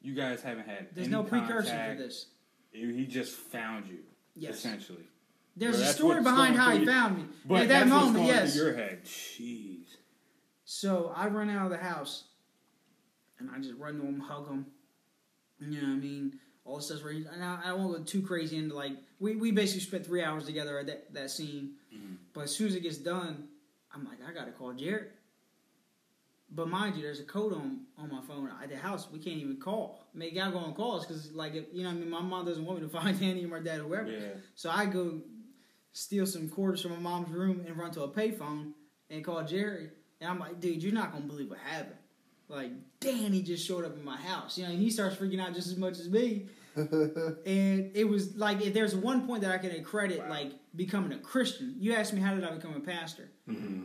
[0.00, 1.98] you guys haven't had there's no precursor contact.
[1.98, 2.26] for this.
[2.72, 3.98] He just found you.
[4.34, 4.54] Yes.
[4.56, 5.04] Essentially.
[5.56, 7.24] There's Well, a story behind how he you- found me.
[7.46, 8.54] But At that moment, yes.
[8.54, 9.04] your head.
[9.04, 9.86] Jeez.
[10.64, 12.24] So I run out of the house,
[13.38, 14.66] and I just run to him, hug him.
[15.60, 16.38] You know what I mean?
[16.66, 17.02] All this stuff.
[17.02, 20.22] Where and I, I won't go too crazy into like we, we basically spent three
[20.22, 21.76] hours together at that, that scene.
[21.94, 22.16] Mhm.
[22.34, 23.48] But as soon as it gets done,
[23.94, 25.12] I'm like, I gotta call Jared.
[26.50, 29.08] But mind you, there's a code on on my phone at the house.
[29.10, 30.04] We can't even call.
[30.14, 32.20] I mean, gotta go on calls because, like, if, you know, what I mean, my
[32.20, 34.10] mom doesn't want me to find Danny or my dad or whoever.
[34.10, 34.28] Yeah.
[34.56, 35.20] So I go
[35.96, 38.72] steal some quarters from my mom's room and run to a payphone
[39.08, 39.88] and call Jerry.
[40.20, 41.96] And I'm like, dude, you're not gonna believe what happened.
[42.48, 42.70] Like,
[43.00, 44.58] Danny just showed up in my house.
[44.58, 46.48] You know, he starts freaking out just as much as me.
[47.46, 51.18] and it was like, if there's one point that I can credit, like becoming a
[51.18, 51.74] Christian.
[51.78, 53.30] You asked me how did I become a pastor,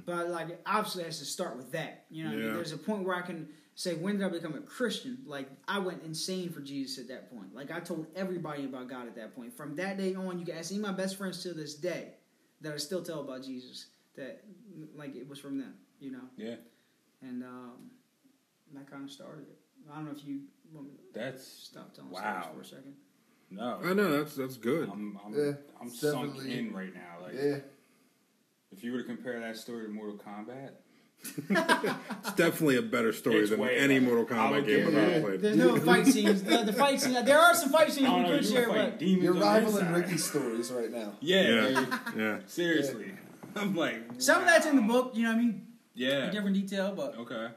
[0.06, 2.06] but like obviously it has to start with that.
[2.10, 2.54] You know, what I mean?
[2.56, 5.20] There's a point where I can say when did I become a Christian?
[5.26, 7.56] Like I went insane for Jesus at that point.
[7.56, 9.54] Like I told everybody about God at that point.
[9.56, 12.16] From that day on, you can ask any of my best friends to this day
[12.60, 13.88] that I still tell about Jesus.
[14.18, 14.44] That
[14.96, 15.76] like it was from them.
[16.02, 16.56] You know, Yeah.
[17.22, 17.92] and um,
[18.74, 19.58] that kind of started it.
[19.92, 20.61] I don't know if you want me to
[21.14, 22.42] That's stop telling Wow.
[22.42, 22.94] stories for a second.
[23.50, 23.80] no.
[23.84, 24.90] I know that's that's good.
[24.90, 27.24] I'm I'm, Yeah, I'm sunk definitely- in right now.
[27.26, 27.58] Like yeah.
[28.72, 30.72] if you were to compare that story to Mortal Kombat,
[31.26, 34.16] It's definitely a better story It's than way any better.
[34.16, 35.42] Mortal I Kombat would game give I've it ever played.
[35.42, 36.42] There's no fight scenes.
[36.44, 37.14] The, the fight scene.
[37.26, 39.40] There are some fight scenes I we could share, were fighting but demons You're on
[39.40, 39.96] the rivaling inside.
[39.98, 41.14] Ricky's stories right now.
[41.20, 41.80] Yeah, Yeah.
[41.80, 42.00] dude.
[42.18, 42.40] Yeah.
[42.48, 43.12] seriously.
[43.56, 44.88] I'm like some of that's in the wow.
[44.88, 45.12] book.
[45.16, 45.68] You know what I mean?
[45.94, 46.26] Yeah.
[46.28, 47.48] In different detail, but Okay.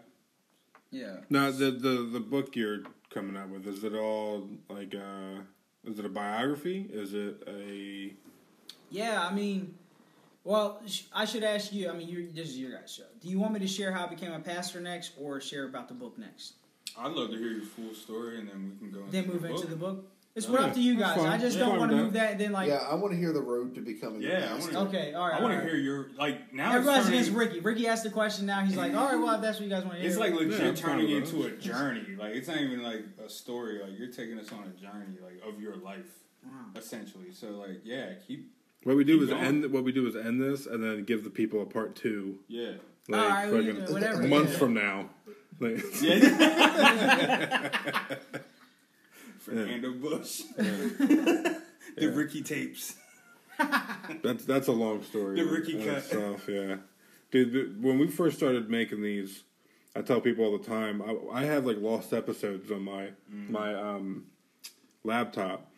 [0.90, 1.18] yeah.
[1.30, 2.82] Now the the the book you're
[3.14, 5.40] coming out with is it all like uh
[5.86, 6.88] is it a biography?
[6.92, 8.12] Is it a
[8.90, 9.74] Yeah, I mean,
[10.42, 11.90] well, sh- I should ask you.
[11.90, 13.04] I mean, you this is your guys' show.
[13.20, 15.88] Do you want me to share how I became a pastor next, or share about
[15.88, 16.54] the book next?
[16.98, 19.00] I'd love to hear your full story, and then we can go.
[19.00, 20.10] Into Then move the into the book.
[20.36, 21.16] It's Yeah, what up to you guys.
[21.18, 22.32] I just Yeah, don't want to move that.
[22.32, 24.48] And then like, yeah, I want to hear the road to becoming Yeah, a I
[24.56, 24.74] pastor.
[24.74, 25.38] wanna- okay, all right.
[25.38, 26.70] I want all to hear your like now.
[26.70, 27.60] it's Everybody's turning- against Ricky.
[27.60, 28.46] Ricky asked the question.
[28.46, 30.10] Now he's like, all right, well, if that's what you guys want to hear.
[30.10, 32.16] It's like legit Yeah, turning into a journey.
[32.18, 33.78] Like it's not even like a story.
[33.80, 36.06] Like you're taking us on a journey, like of your life,
[36.44, 36.50] Wow.
[36.74, 37.30] essentially.
[37.32, 38.50] So like, yeah, keep
[38.82, 39.40] what we do is going.
[39.44, 42.40] end what we do is end this and then give the people a part two
[42.48, 42.72] yeah,
[43.08, 44.22] like All right, we- fucking whatever.
[44.26, 44.58] months yeah.
[44.58, 45.10] from now.
[45.60, 47.68] Like, yeah.
[49.44, 51.60] Fernando Bush, the
[51.96, 52.08] Yeah.
[52.08, 52.94] Ricky tapes.
[54.22, 55.36] That's that's a long story.
[55.36, 55.98] The Ricky cut.
[55.98, 56.76] itself, yeah,
[57.30, 57.80] dude.
[57.82, 59.44] When we first started making these,
[59.94, 61.00] I tell people all the time.
[61.00, 63.50] I, I have like lost episodes on my Mm.
[63.50, 64.24] my um,
[65.04, 65.70] laptop,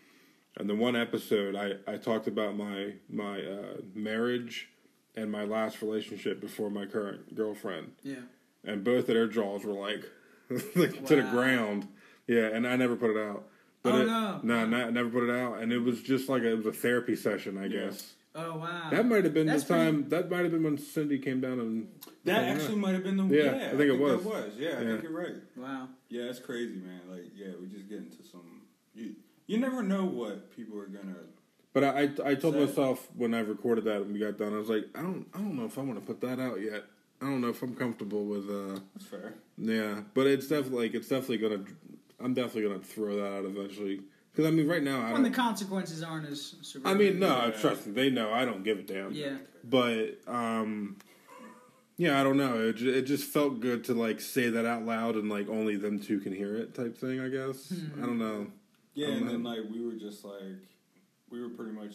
[0.57, 4.69] and the one episode I, I talked about my my uh, marriage
[5.15, 8.17] and my last relationship before my current girlfriend, Yeah.
[8.65, 10.05] and both of their jaws were like
[10.75, 11.89] like to the ground.
[12.27, 13.49] Yeah, and I never put it out.
[13.87, 14.41] But Oh, it, no.
[14.43, 16.73] no, no, never put it out, and it was just like a, it was a
[16.73, 17.87] therapy session, I Yeah.
[17.87, 18.15] guess.
[18.35, 18.89] Oh wow.
[18.91, 20.09] That might have been That's the time.
[20.11, 21.89] That might have been when Cindy came down and.
[22.25, 22.53] That Yeah.
[22.55, 23.67] actually might have been the Yeah, yeah.
[23.69, 24.23] I think it was.
[24.23, 25.37] That was yeah, I think you're right.
[25.57, 25.89] Wow.
[26.11, 27.01] Yeah, it's crazy, man.
[27.11, 28.61] Like yeah, we just get into some.
[28.95, 29.15] You,
[29.47, 31.15] you never know what people are gonna.
[31.73, 34.53] But I, I, I told So- myself when I recorded that and we got done,
[34.55, 36.61] I was like, I don't, I don't know if I want to put that out
[36.61, 36.85] yet.
[37.23, 38.51] I don't know if I'm comfortable with.
[38.51, 39.35] uh That's fair.
[39.57, 41.65] Yeah, but it's definitely like it's definitely gonna.
[42.21, 44.01] I'm definitely gonna throw that out eventually.
[44.33, 46.89] Because I mean, right now I When the consequences aren't as severe.
[46.91, 47.51] I mean, no, Yeah.
[47.53, 49.13] trust me, they know I don't give a damn.
[49.13, 49.39] Yeah.
[49.65, 50.97] But um,
[51.97, 52.69] yeah, I don't know.
[52.69, 55.77] It, ju- it just felt good to like say that out loud and like only
[55.77, 57.21] them two can hear it type thing.
[57.21, 58.03] I guess Hmm.
[58.03, 58.49] I don't know.
[58.95, 60.43] Yeah, don't and then like we were just like
[61.31, 61.95] we were pretty much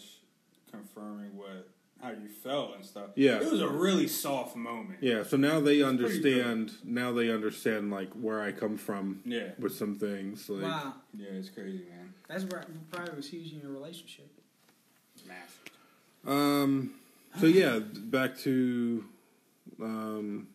[0.71, 1.67] confirming what
[2.01, 3.09] how you felt and stuff.
[3.15, 3.39] Yeah.
[3.41, 4.99] it was a really soft moment.
[5.01, 6.71] Yeah, so now they understand.
[6.83, 10.49] Now they understand like where I come from yeah, with some things.
[10.49, 10.95] Like, Wow.
[11.17, 11.27] yeah.
[11.31, 12.13] It's crazy, man.
[12.27, 14.29] That's where probably was huge in your relationship.
[15.27, 15.59] Massive.
[16.27, 16.91] Um.
[17.39, 19.05] So yeah, back to
[19.81, 20.47] um,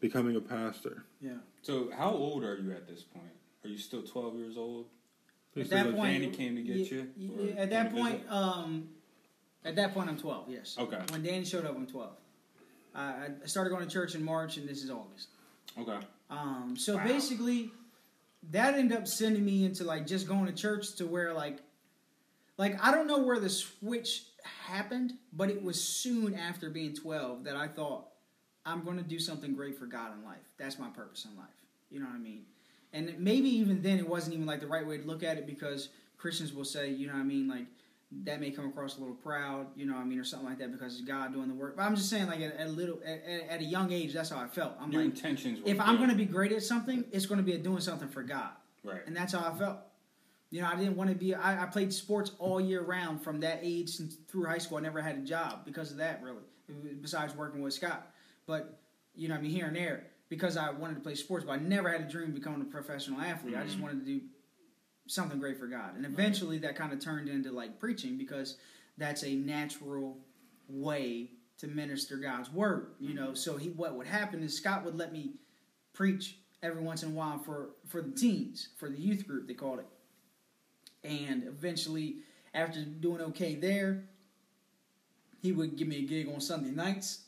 [0.00, 1.04] becoming a pastor.
[1.20, 1.32] Yeah.
[1.62, 3.26] So how old are you at this point?
[3.64, 4.86] Are you still twelve years old?
[5.56, 8.32] At that point, Danny came to get y- you, y- or at that point, visit?
[8.32, 8.88] um,
[9.64, 10.50] at that point, I'm 12.
[10.50, 10.76] Yes.
[10.78, 10.98] Okay.
[11.10, 12.10] When Danny showed up, I'm 12.
[12.94, 13.00] I
[13.42, 15.28] I started going to church in March, and this is August.
[15.78, 15.98] Okay.
[16.30, 17.04] Um, so Wow.
[17.04, 17.70] basically,
[18.50, 21.58] that ended up sending me into like just going to church to where like,
[22.58, 24.24] like I don't know where the switch
[24.66, 28.06] happened, but it was soon after being 12 that I thought
[28.66, 30.46] I'm going to do something great for God in life.
[30.58, 31.48] That's my purpose in life.
[31.90, 32.44] You know what I mean?
[32.92, 35.46] And maybe even then it wasn't even like the right way to look at it
[35.46, 37.66] because Christians will say, you know what I mean, like
[38.22, 40.58] that may come across a little proud, you know, what I mean, or something like
[40.58, 41.76] that because it's God doing the work.
[41.76, 44.30] But I'm just saying, like at, at a little, at, at- a young age, that's
[44.30, 44.74] how I felt.
[44.80, 45.60] I'm Your like, intentions.
[45.60, 47.80] Were if I'm going to be great at something, it's going to be at doing
[47.80, 48.50] something for God,
[48.84, 49.78] right, and that's how I felt.
[50.50, 51.34] You know, I didn't want to be.
[51.34, 54.78] I, I played sports all year round from that age since through high school.
[54.78, 56.42] I never had a job because of that, really.
[57.00, 58.10] Besides working with Scott,
[58.46, 58.78] but
[59.16, 61.56] you know, I mean, here and there because I wanted to play sports, but I
[61.56, 63.54] never had a dream of becoming a professional athlete.
[63.56, 63.82] I just Mhm.
[63.82, 64.20] wanted to do
[65.06, 68.56] something great for God, and eventually that kind of turned into like preaching because
[68.96, 70.18] that's a natural
[70.68, 72.92] way to minister God's word.
[73.00, 73.34] You know, mm-hmm.
[73.34, 75.32] so he what would happen is Scott would let me
[75.92, 79.54] preach every once in a while for for the teens, for the youth group they
[79.54, 79.86] called it.
[81.02, 82.16] And eventually,
[82.54, 84.04] after doing okay there,
[85.42, 87.20] he would give me a gig on Sunday nights.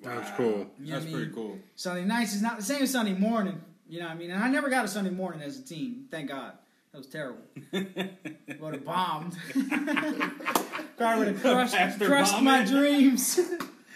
[0.00, 0.36] That's Wow.
[0.36, 0.46] cool.
[0.78, 1.34] You know That's what I pretty mean?
[1.34, 1.58] cool.
[1.74, 3.60] Sunday nights is not the same as Sunday morning.
[3.88, 4.30] You know what I mean?
[4.30, 6.08] And I never got a Sunday morning as a teen.
[6.10, 6.52] Thank God.
[6.96, 7.42] That was terrible.
[8.60, 9.36] Would have bombed.
[10.96, 13.38] Probably would have crushed, crushed my dreams.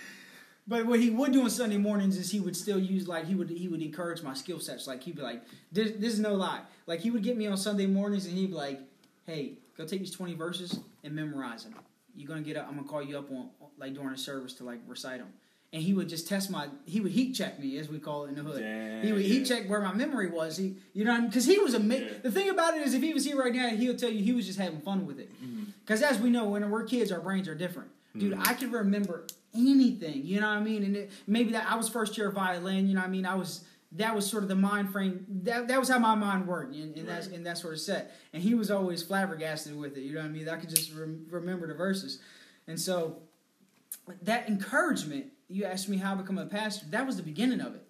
[0.69, 3.35] but what he would do on Sunday mornings is he would still use like he
[3.35, 4.87] would he would encourage my skill sets.
[4.87, 5.43] Like he'd be like,
[5.73, 6.61] this, this is no lie.
[6.87, 8.81] Like he would get me on Sunday mornings and he'd be like,
[9.25, 11.75] hey, go take these twenty verses and memorize them.
[12.15, 12.67] You're gonna get up.
[12.69, 13.49] I'm gonna call you up on
[13.79, 15.33] like during a service to like recite them.
[15.73, 16.67] And he would just test my.
[16.85, 18.61] He would heat check me, as we call it in the hood.
[18.61, 20.57] Yeah, he would heat check where my memory was.
[20.57, 21.81] He, you know, because he was a.
[21.81, 22.09] Yeah.
[22.23, 24.33] The thing about it is, if he was here right now, he'll tell you he
[24.33, 25.31] was just having fun with it.
[25.41, 25.71] Mm-hmm.
[25.85, 27.91] Because as we know, when we're kids, our brains are different.
[28.19, 30.27] Dude, I can remember anything.
[30.27, 30.83] You know what I mean?
[30.83, 32.89] And it, maybe that I was first year violin.
[32.89, 33.25] You know what I mean?
[33.25, 35.25] I was that was sort of the mind frame.
[35.45, 37.37] That that was how my mind worked, and, and that's Right.
[37.37, 38.13] and that sort of set.
[38.33, 40.01] And he was always flabbergasted with it.
[40.01, 40.49] You know what I mean?
[40.49, 42.19] I could just rem- remember the verses,
[42.67, 43.19] and so
[44.23, 45.27] that encouragement.
[45.51, 46.87] You asked me how I become a pastor.
[46.91, 47.87] That was the beginning of it.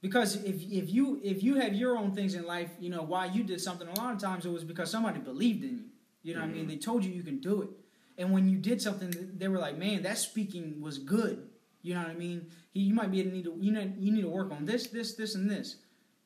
[0.00, 3.26] Because if if you if you have your own things in life, you know why
[3.26, 3.86] you did something.
[3.88, 5.84] A lot of times it was because somebody believed in you.
[6.22, 6.62] You know what I mean?
[6.62, 6.70] Mm-hmm.
[6.70, 7.70] They told you you can do it,
[8.16, 11.48] and when you did something, they were like, "Man, that speaking was good."
[11.82, 12.46] You know what I mean?
[12.70, 14.88] He, you might be in need to you know you need to work on this,
[14.88, 15.76] this, this, and this,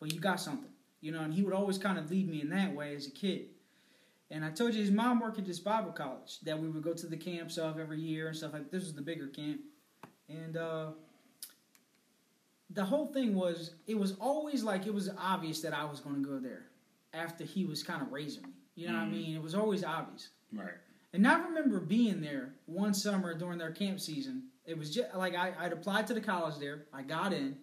[0.01, 0.71] but you got something.
[1.01, 3.11] You know, and he would always kind of lead me in that way as a
[3.11, 3.47] kid.
[4.31, 6.95] And I told you his mom worked at this Bible college that we would go
[6.95, 8.71] to the camps of every year and stuff like.
[8.71, 9.61] This was the bigger camp,
[10.45, 10.87] and uh,
[12.71, 16.17] the whole thing was it was always like it was obvious that I was going
[16.23, 16.67] to go there
[17.13, 18.51] after he was kind of raising me.
[18.75, 19.13] You know what I Mhm.
[19.13, 19.37] mean?
[19.37, 20.31] It was always obvious.
[20.53, 20.75] Right.
[21.13, 24.45] And I remember being there one summer during their camp season.
[24.65, 26.87] It was just like I, I'd applied to the college there.
[26.93, 27.57] I got in,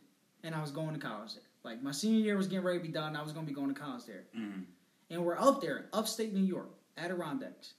[0.44, 1.44] and I was going to college there.
[1.64, 3.16] Like my senior year was getting ready to be done.
[3.16, 4.26] I was going to be going to college there.
[4.38, 4.62] Mm-hmm.
[5.10, 7.74] And we're up there, upstate New York, Adirondacks.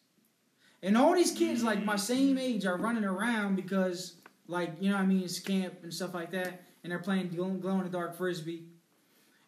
[0.83, 4.17] And all these kids, like my same age, are running around because,
[4.51, 6.63] like, you know I mean, it's camp and stuff like that.
[6.83, 8.65] And they're playing glow in the dark frisbee.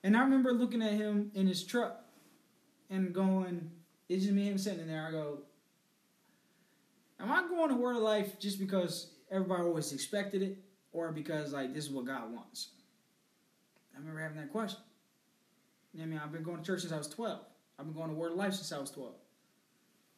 [0.04, 2.04] And I remember looking at him in his truck
[2.90, 3.70] and going,
[4.08, 5.06] it's just me and him sitting there.
[5.06, 5.38] I go,
[7.20, 10.58] Am I going to Word of Life just because everybody always expected it
[10.92, 12.70] or because, like, this is what God wants?
[13.94, 14.80] I remember having that question.
[16.00, 17.38] I mean, I've been going to church since I was 12.
[17.78, 19.12] I've been going to Word of Life since I was 12.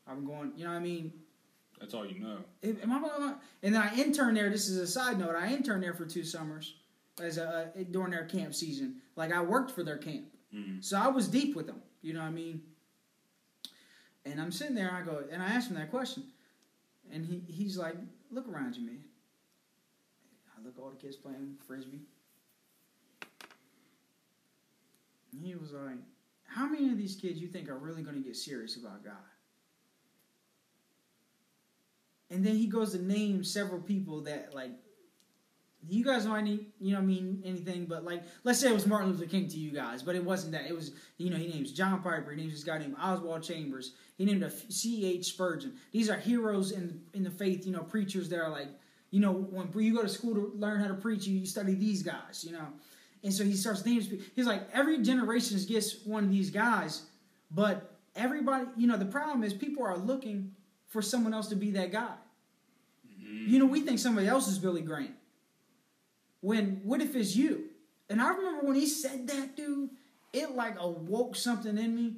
[0.07, 1.13] I've been going, you know what I mean?
[1.85, 2.39] That's all you know.
[2.63, 4.49] Am I going And then I interned there.
[4.49, 5.37] This is a side note.
[5.37, 6.77] I interned there for two summers
[7.23, 9.03] as a, during their camp season.
[9.17, 10.25] Like I worked for their camp,
[10.55, 10.81] Mm-hmm.
[10.81, 11.83] so I was deep with them.
[12.01, 12.63] You know what I mean?
[14.25, 14.89] And I'm sitting there.
[14.89, 16.23] and I go, and I asked him that question,
[17.13, 17.97] and he he's like,
[18.31, 19.05] "Look around you, man."
[20.57, 22.01] I look at all the kids playing frisbee.
[25.33, 25.99] And he was like,
[26.47, 29.13] "How many of these kids you think are really going to get serious about God?"
[32.35, 34.73] And then he goes to name several people that like
[35.89, 39.11] you guys know any you know mean anything but like let's say it was Martin
[39.11, 40.67] Luther King to you guys, but it wasn't that.
[40.67, 43.93] It was you know he names John Piper, he names this guy named Oswald Chambers,
[44.19, 45.75] he named a C H Spurgeon.
[45.93, 48.69] These are heroes in in the faith, you know, preachers that are like
[49.11, 51.75] you know when you go to school to learn how to preach, you, you study
[51.75, 52.67] these guys, you know.
[53.23, 54.23] And so he starts naming.
[54.35, 57.03] He's like every generation gets one of these guys,
[57.51, 60.53] but everybody, you know, the problem is people are looking
[60.89, 62.15] for someone else to be that guy.
[63.35, 65.15] You know, we think somebody else is Billy Graham.
[66.41, 67.65] When what if it's you?
[68.11, 69.91] And I remember when he said that, dude,
[70.33, 72.15] it like awoke something in me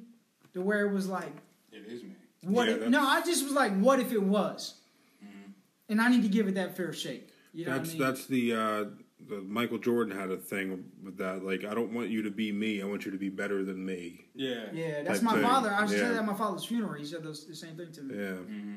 [0.53, 1.31] to where it was like,
[1.71, 2.11] It is me.
[2.43, 2.67] what?
[2.67, 4.75] Yeah, if, no, I just was like, what if it was?
[5.23, 5.53] Mhm.
[5.89, 7.29] And I need to give it that fair shake.
[7.53, 8.07] You know That's what I mean?
[8.07, 8.85] that's the uh,
[9.29, 11.43] the Michael Jordan had a thing with that.
[11.43, 12.81] Like, I don't want you to be me.
[12.81, 14.25] I want you to be better than me.
[14.35, 14.65] Yeah.
[14.73, 15.41] yeah, that's my thing.
[15.43, 15.71] father.
[15.71, 15.99] I was Yeah.
[15.99, 16.93] saying that at my father's funeral.
[16.93, 18.15] He said those, the same thing to me.
[18.15, 18.23] Yeah.
[18.31, 18.75] Mm-hmm.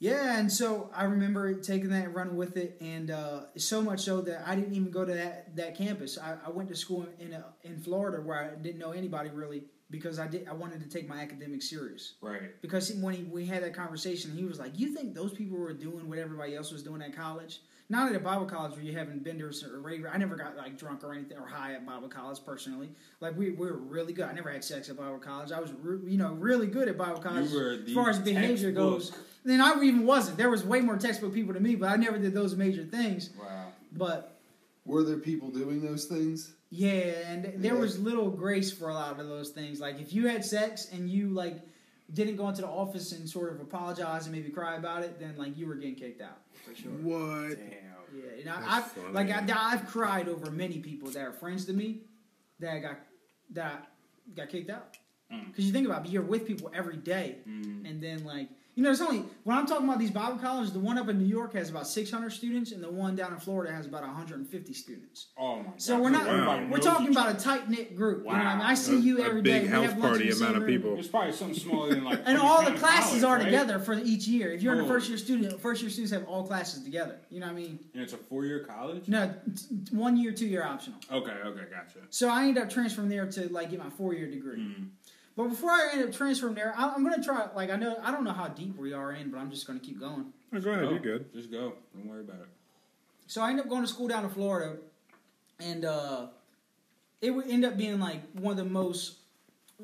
[0.00, 4.00] Yeah, and so I remember taking that and running with it, and uh, so much
[4.00, 6.18] so that I didn't even go to that, that campus.
[6.18, 9.64] I, I went to school in uh in Florida where I didn't know anybody really,
[9.90, 12.14] because I did I wanted to take my academics serious.
[12.20, 12.60] Right.
[12.62, 15.72] Because when he, we had that conversation, he was like, "You think those people were
[15.72, 17.60] doing what everybody else was doing at college?
[17.90, 20.04] Not at a Bible college where you having benders or rave.
[20.12, 22.90] I never got like drunk or anything or high at Bible college personally.
[23.20, 24.26] Like we, we were really good.
[24.26, 25.52] I never had sex at Bible college.
[25.52, 29.12] I was re- you know really good at Bible college as far as behavior goes.
[29.42, 30.36] Then I even wasn't.
[30.36, 33.30] There was way more textbook people than me, but I never did those major things.
[33.40, 33.68] Wow.
[33.92, 34.38] But
[34.84, 36.52] Were there people doing those things?
[36.70, 36.90] yeah,
[37.30, 37.80] and there Yeah.
[37.80, 39.80] was little grace for a lot of those things.
[39.80, 41.56] Like if you had sex and you like
[42.12, 45.34] didn't go into the office and sort of apologize and maybe cry about it, then
[45.36, 46.90] like you were getting kicked out for sure.
[46.92, 47.58] What?
[47.58, 47.68] Damn.
[48.16, 49.12] Yeah, and I, That's I've funny.
[49.12, 52.00] like I, I've cried over many people that are friends to me
[52.60, 52.96] that got
[53.52, 53.90] that
[54.34, 54.96] got kicked out.
[55.32, 55.48] Mm.
[55.48, 57.88] Because you think about it, you're with people every day, Mm.
[57.88, 58.48] and then like
[58.78, 61.18] you know, there's only when I'm talking about these Bible colleges, the one up in
[61.18, 64.72] New York has about 600 students, and the one down in Florida has about 150
[64.72, 65.26] students.
[65.36, 65.72] Oh my god.
[65.78, 66.64] So we're not Wow.
[66.70, 68.18] we're talking about a tight knit group.
[68.18, 68.64] You know what I mean?
[68.66, 69.78] I see A- you a every big day.
[69.80, 70.96] We house party in the same amount of people.
[70.96, 72.20] It's probably something smaller than like.
[72.26, 73.44] And all the classes College, are right?
[73.46, 74.52] together for each year.
[74.52, 77.18] If you're in a first year student, first year students have all classes together.
[77.30, 77.80] You know what I mean?
[77.94, 79.08] And it's a four year college.
[79.08, 81.00] No, t- t- one year, two year optional.
[81.10, 81.32] Okay.
[81.32, 81.62] Okay.
[81.68, 81.98] Gotcha.
[82.10, 84.60] So I ended up transferring there to like get my four year degree.
[84.60, 84.88] Mm.
[85.38, 87.46] But before I end up transferring there, I, I'm gonna try.
[87.54, 89.78] Like I know I don't know how deep we are in, but I'm just gonna
[89.78, 90.32] keep going.
[90.52, 90.90] Oh, go ahead, Go.
[90.90, 91.32] you're good.
[91.32, 91.74] Just go.
[91.94, 92.48] Don't worry about it.
[93.28, 94.78] So I end up going to school down in Florida,
[95.60, 96.26] and uh,
[97.20, 99.18] it would end up being like one of the most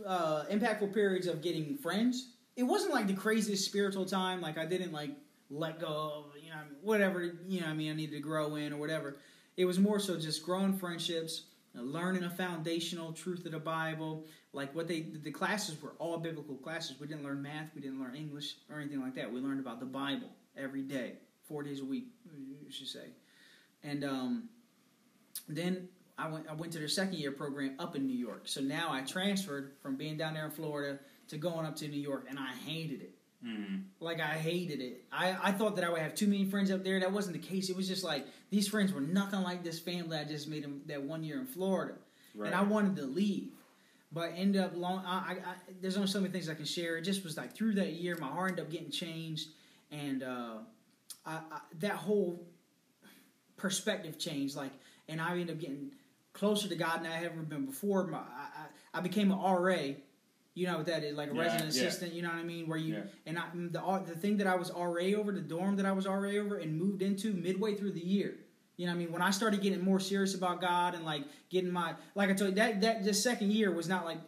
[0.04, 2.30] uh, impactful periods of getting friends.
[2.56, 4.40] It wasn't like the craziest spiritual time.
[4.40, 5.10] Like I didn't like
[5.50, 7.68] let go of you know whatever you know.
[7.68, 9.18] I mean, I needed to grow in or whatever.
[9.56, 11.42] It was more so just growing friendships,
[11.74, 14.24] learning a foundational truth of the Bible.
[14.54, 16.98] Like what they the classes were all biblical classes.
[17.00, 19.32] We didn't learn math, we didn't learn English or anything like that.
[19.32, 21.14] We learned about the Bible every day,
[21.48, 22.08] four days a week,
[22.64, 23.08] you should say.
[23.82, 24.48] And um,
[25.48, 28.42] then I went I went to their second year program up in New York.
[28.44, 32.00] So now I transferred from being down there in Florida to going up to New
[32.00, 33.14] York, and I hated it.
[33.44, 33.82] Mm.
[34.00, 35.04] Like I hated it.
[35.12, 37.00] I, I thought that I would have too many friends up there.
[37.00, 37.68] That wasn't the case.
[37.68, 40.82] It was just like these friends were nothing like this family I just made them
[40.86, 41.94] that one year in Florida,
[42.34, 42.46] Right.
[42.46, 43.50] and I wanted to leave.
[44.14, 45.04] But end up long.
[45.04, 46.96] I, I, I there's only so many things I can share.
[46.96, 49.48] It just was like through that year, my heart ended up getting changed,
[49.90, 50.58] and uh,
[51.26, 52.46] I, I, that whole
[53.56, 54.56] perspective changed.
[54.56, 54.70] Like,
[55.08, 55.92] and I ended up getting
[56.32, 58.06] closer to God than I ever been before.
[58.06, 58.20] My, I,
[58.92, 59.78] I I became an RA.
[60.56, 61.82] You know what that is, like a Yeah, resident yeah.
[61.82, 62.12] assistant.
[62.12, 62.68] You know what I mean?
[62.68, 63.02] Where you Yeah.
[63.26, 66.06] and I, the the thing that I was RA over, the dorm that I was
[66.06, 68.36] RA over, and moved into midway through the year.
[68.76, 69.12] You know what I mean?
[69.12, 72.50] When I started getting more serious about God and like getting my like I told
[72.50, 74.18] you that that this second year was not like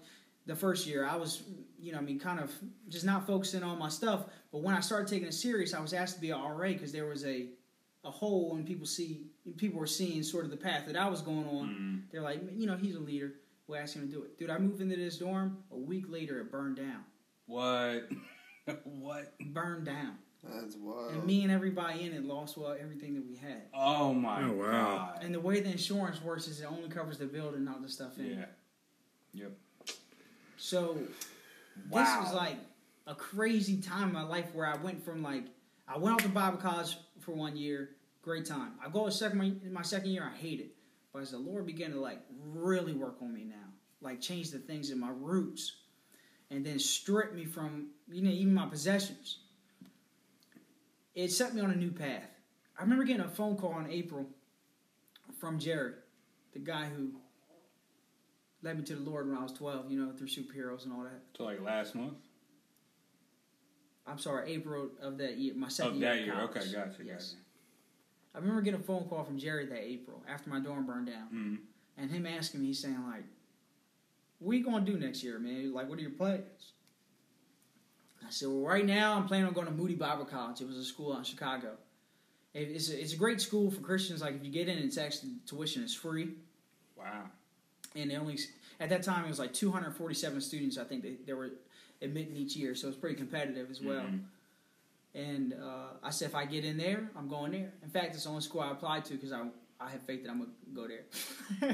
[0.47, 1.07] the first year.
[1.07, 1.43] I was
[1.79, 2.53] you know what I mean kind of
[2.89, 4.27] just not focusing on my stuff.
[4.53, 6.93] But when I started taking it serious, I was asked to be a RA because
[6.93, 7.49] there was a
[8.05, 9.27] a hole and people see
[9.57, 11.69] people were seeing sort of the path that I was going on.
[11.69, 12.13] Mm.
[12.13, 13.35] They're like, you know, he's a leader.
[13.67, 14.39] We'll ask him to do it.
[14.39, 15.59] Dude, I moved into this dorm.
[15.73, 17.05] A week later, it burned down.
[17.47, 18.09] What?
[18.85, 19.35] what?
[19.41, 20.19] Burned down.
[20.53, 21.13] That's wild.
[21.13, 23.63] And me and everybody in it lost well everything that we had.
[23.75, 24.67] Oh my Oh, wow.
[25.15, 25.19] god.
[25.23, 28.19] And the way the insurance works is it only covers the building, not the stuff
[28.19, 28.27] in.
[28.27, 28.41] yeah.
[28.43, 28.49] it.
[29.35, 29.53] Yep.
[30.57, 30.99] So
[31.91, 32.01] Wow.
[32.21, 32.57] this was like
[33.07, 35.45] a crazy time in my life where I went from like
[35.89, 37.91] I went off to Bible college for one year,
[38.23, 38.73] great time.
[38.85, 40.73] I go to second my, my second year, I hate it.
[41.13, 43.55] But as the Lord began to like really work on me now,
[44.01, 45.77] like change the things in my roots,
[46.51, 49.39] and then strip me from you know even my possessions.
[51.17, 52.29] It set me on a new path.
[52.79, 54.27] I remember getting a phone call in April
[55.41, 55.95] from Jared,
[56.53, 57.13] the guy who
[58.63, 59.91] led me to the Lord when I was twelve.
[59.91, 61.23] You know through superheroes and all that.
[61.37, 62.15] So like last month.
[64.07, 66.09] I'm sorry, April of that year, my second Of year.
[66.11, 66.35] that of year.
[66.35, 66.51] college.
[66.51, 66.73] Okay.
[66.73, 67.05] Gotcha.
[67.05, 67.31] Yes.
[67.33, 67.43] Gotcha.
[68.35, 71.29] I remember getting a phone call from Jerry that April after my dorm burned down,
[71.33, 71.59] Mm.
[71.97, 73.25] and him asking me, he's saying like,
[74.39, 75.73] "What are you gonna do next year, man?
[75.73, 76.75] Like, what are your plans?"
[78.25, 80.61] I said, "Well, right now I'm planning on going to Moody Bible College.
[80.61, 81.77] It was a school out in Chicago.
[82.55, 84.21] It- It's a, it's a great school for Christians.
[84.23, 86.31] Like, if you get in, it's actually tuition is free,
[86.97, 87.25] Wow.
[87.95, 88.39] and they only
[88.81, 90.77] at that time it was like 247 students.
[90.79, 91.51] I think they, they were
[92.03, 94.21] admitting each year, so it's pretty competitive as well." Mhm.
[95.15, 97.73] And uh, I said, if I get in there, I'm going there.
[97.83, 99.47] In fact, it's the only school I applied to because I
[99.81, 101.05] I have faith that I'm gonna go there.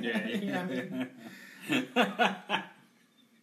[0.01, 0.27] Yeah.
[0.43, 2.63] You know I mean?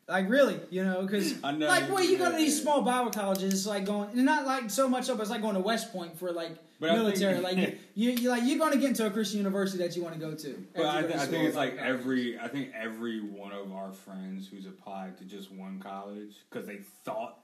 [0.09, 3.65] Like really, you know, because like when you go to these small Bible colleges, it's
[3.67, 6.31] like going, and not like so much up as like going to West Point for
[6.31, 7.39] like But I think- military.
[7.41, 10.15] like you, you like you're going to get into a Christian university that you want
[10.15, 10.65] to go to.
[10.75, 13.91] But I, th- I think it's like Bible every I think every one of our
[13.91, 17.37] friends who's applied to just one college because they thought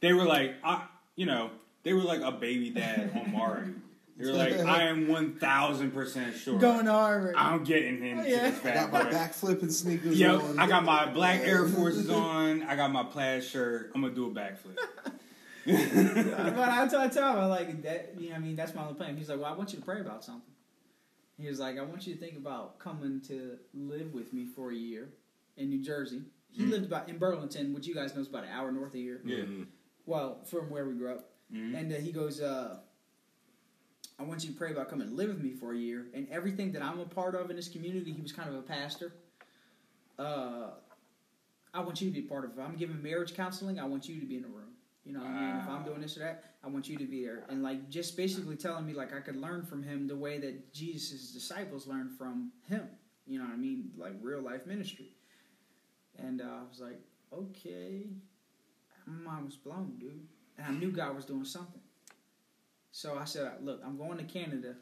[0.00, 0.84] they were like I
[1.16, 1.50] you know
[1.82, 3.68] they were like a baby dad on Mari
[4.18, 6.58] You're like, I am one thousand percent sure.
[6.58, 7.34] Going to Harvard.
[7.36, 8.54] I'm getting into Yeah.
[8.64, 9.10] I got my boy.
[9.10, 10.58] backflipping sneakers Yo, on.
[10.58, 12.62] I got my black Air Forces on.
[12.64, 13.90] I got my plaid shirt.
[13.94, 14.76] I'm gonna do a backflip.
[15.66, 18.14] but I tell, I tell him, I like that.
[18.18, 19.16] You know, what I mean, that's my only plan.
[19.16, 20.42] He's like, well, I want you to pray about something.
[21.38, 24.70] He was like, I want you to think about coming to live with me for
[24.70, 25.08] a year
[25.56, 26.22] in New Jersey.
[26.50, 29.00] He lived about in Burlington, which you guys know is about an hour north of
[29.00, 29.20] here.
[29.24, 29.38] Yeah.
[29.38, 29.66] Mhm.
[30.04, 31.30] Well, from where we grew up.
[31.52, 31.78] Mhm.
[31.78, 32.80] And uh, he goes, uh,
[34.22, 36.06] I want you to pray about coming and live with me for a year.
[36.14, 38.62] And everything that I'm a part of in this community, he was kind of a
[38.62, 39.12] pastor.
[40.16, 40.70] Uh,
[41.74, 42.54] I want you to be a part of it.
[42.60, 44.74] If I'm giving marriage counseling, I want you to be in the room.
[45.04, 45.56] You know what I mean?
[45.56, 47.42] If I'm doing this or that, I want you to be there.
[47.48, 50.72] And like just basically telling me like I could learn from him the way that
[50.72, 52.86] Jesus' disciples learned from him.
[53.26, 53.90] You know what I mean?
[53.96, 55.16] Like real life ministry.
[56.16, 57.00] And uh, I was like,
[57.36, 58.06] okay.
[59.04, 60.28] My mind was blown, dude.
[60.58, 61.81] And I knew God was doing something.
[62.92, 64.74] So I said, look, I'm going to Canada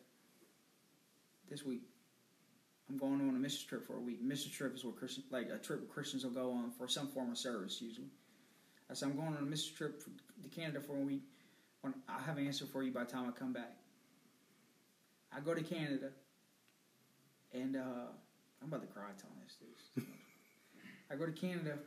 [1.48, 1.82] this week.
[2.88, 4.20] I'm going on a mission trip for a week.
[4.20, 7.30] Mission trip is what Christian, like a trip Christians will go on for some form
[7.30, 8.08] of service usually.
[8.90, 11.22] I said, I'm going on a mission trip to Canada for a week.
[11.82, 13.76] When I have an answer for you by the time I come back.
[15.34, 16.10] I go to Canada,
[17.54, 18.10] and uh,
[18.60, 19.56] I'm about to cry telling this,
[19.94, 20.06] dude.
[21.10, 21.78] I go to Canada,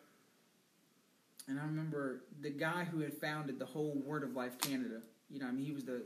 [1.50, 5.02] and I remember the guy who had founded the whole Word of Life Canada.
[5.30, 6.04] You know, I mean, he was the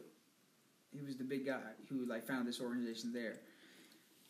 [0.91, 1.59] he was the big guy
[1.89, 3.38] who like founded this organization there.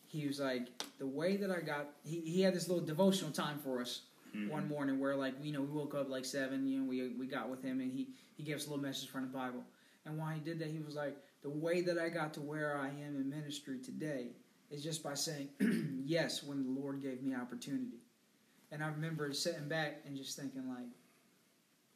[0.06, 0.68] He was like
[0.98, 1.90] the way that I got.
[2.04, 4.02] He, he had this little devotional time for us
[4.36, 4.50] Mhm.
[4.50, 6.66] one morning where like you know we woke up like seven.
[6.66, 9.08] You know we we got with him and he he gave us a little message
[9.08, 9.64] from the Bible.
[10.04, 12.76] And while he did that, he was like the way that I got to where
[12.76, 14.32] I am in ministry today
[14.70, 15.48] is just by saying
[16.04, 18.00] yes when the Lord gave me opportunity.
[18.70, 20.88] And I remember sitting back and just thinking like,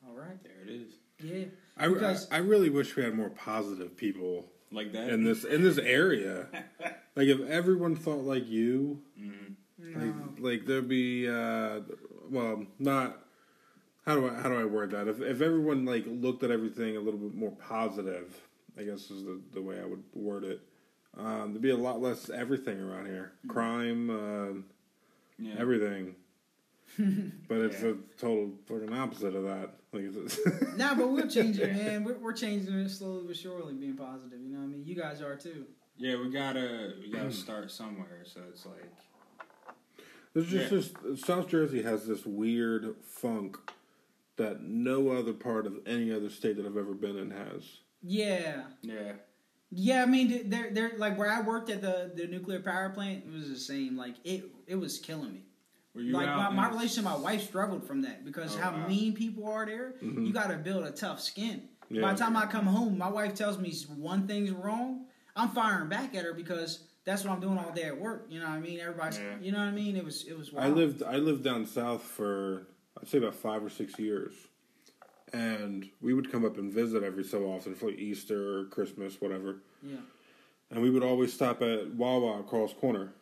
[0.06, 0.92] all right, There it is.
[1.22, 1.44] Yeah.
[1.76, 5.08] I, Because- I, I really wish we had more positive people Like that.
[5.10, 6.46] in this in this area.
[7.16, 9.54] like if everyone thought like you, Mhm.
[9.78, 10.34] like, No.
[10.38, 11.80] like there'd be uh,
[12.30, 13.18] well, not
[14.06, 15.08] how do I how do I word that?
[15.08, 18.38] If if everyone like looked at everything a little bit more positive,
[18.78, 20.60] I guess is the the way I would word it.
[21.16, 24.52] Um, there'd be a lot less everything around here, crime, uh,
[25.38, 25.54] Yeah.
[25.58, 26.16] everything.
[27.48, 27.90] but it's Yeah.
[27.90, 29.74] a total fucking opposite of that.
[29.92, 30.38] Like, it's,
[30.76, 32.04] Nah, but we're changing, man.
[32.04, 34.40] We're, we're changing it slowly but surely, being positive.
[34.40, 34.84] You know what I mean?
[34.86, 35.66] You guys are too.
[35.98, 37.32] yeah, we gotta we gotta mm.
[37.32, 38.22] start somewhere.
[38.24, 38.90] So it's like
[40.34, 41.10] There's just Yeah.
[41.10, 43.58] this South Jersey has this weird funk
[44.36, 47.64] that no other part of any other state that I've ever been in has.
[48.02, 48.62] Yeah.
[48.80, 49.12] yeah.
[49.74, 53.24] Yeah, I mean, they're they're like where I worked at the, the nuclear power plant.
[53.26, 53.96] It was the same.
[53.96, 55.44] Like it it was killing me.
[55.94, 58.86] Like my, my relationship, my wife struggled from that because Oh, how wow.
[58.88, 59.94] mean people are there.
[60.02, 60.26] Mhm.
[60.26, 61.68] You got to build a tough skin.
[61.90, 65.04] By the time I come home, my wife tells me one thing's wrong.
[65.36, 68.26] I'm firing back at her because that's what I'm doing all day at work.
[68.30, 68.80] You know what I mean?
[68.80, 69.36] Everybody's, Yeah.
[69.42, 69.96] you know what I mean?
[69.96, 70.50] It was it was.
[70.56, 72.66] I lived I lived down south for
[72.98, 74.32] I'd say about five or six years,
[75.34, 79.56] and we would come up and visit every so often for Easter or Christmas, whatever.
[79.82, 79.96] Yeah.
[80.70, 83.12] And we would always stop at Wawa across corner.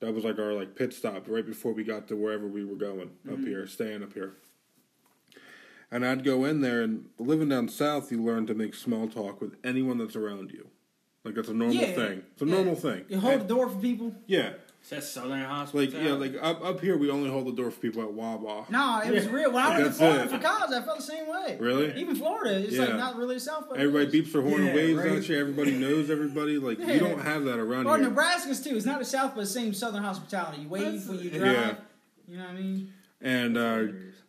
[0.00, 2.76] That was like our like pit stop right before we got to wherever we were
[2.76, 3.46] going up mm-hmm.
[3.46, 4.34] here, staying up here.
[5.90, 9.40] And I'd go in there and living down south, you learn to make small talk
[9.40, 10.68] with anyone that's around you.
[11.24, 12.22] Like that's a normal Yeah, thing.
[12.32, 12.54] It's a yeah.
[12.54, 13.04] normal thing.
[13.08, 14.14] You hold And- the door for people.
[14.26, 14.54] yeah,
[14.86, 17.80] Is that Southern like yeah, like up up here we only hold the door for
[17.80, 18.66] people at Wawa.
[18.70, 19.50] No, it was real.
[19.50, 20.30] When I was in That's Florida it.
[20.30, 21.56] for college, I felt the same way.
[21.58, 22.00] Really?
[22.00, 22.96] Even Florida, it's like Yeah.
[22.96, 23.66] not really South.
[23.68, 25.12] But Everybody beeps their horn Yeah, and waves right.
[25.18, 25.40] at you.
[25.40, 26.58] Everybody knows everybody.
[26.58, 26.92] Like Yeah.
[26.92, 27.94] you don't have that around here.
[27.94, 28.08] Or here.
[28.10, 28.76] Nebraska's too.
[28.76, 30.62] It's not the South, but the same Southern hospitality.
[30.62, 31.38] You wave That's- when you yeah.
[31.38, 31.52] drive.
[31.56, 31.74] Yeah.
[32.28, 32.92] You know what I mean?
[33.20, 33.82] And uh,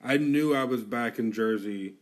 [0.04, 1.98] I knew I was back in Jersey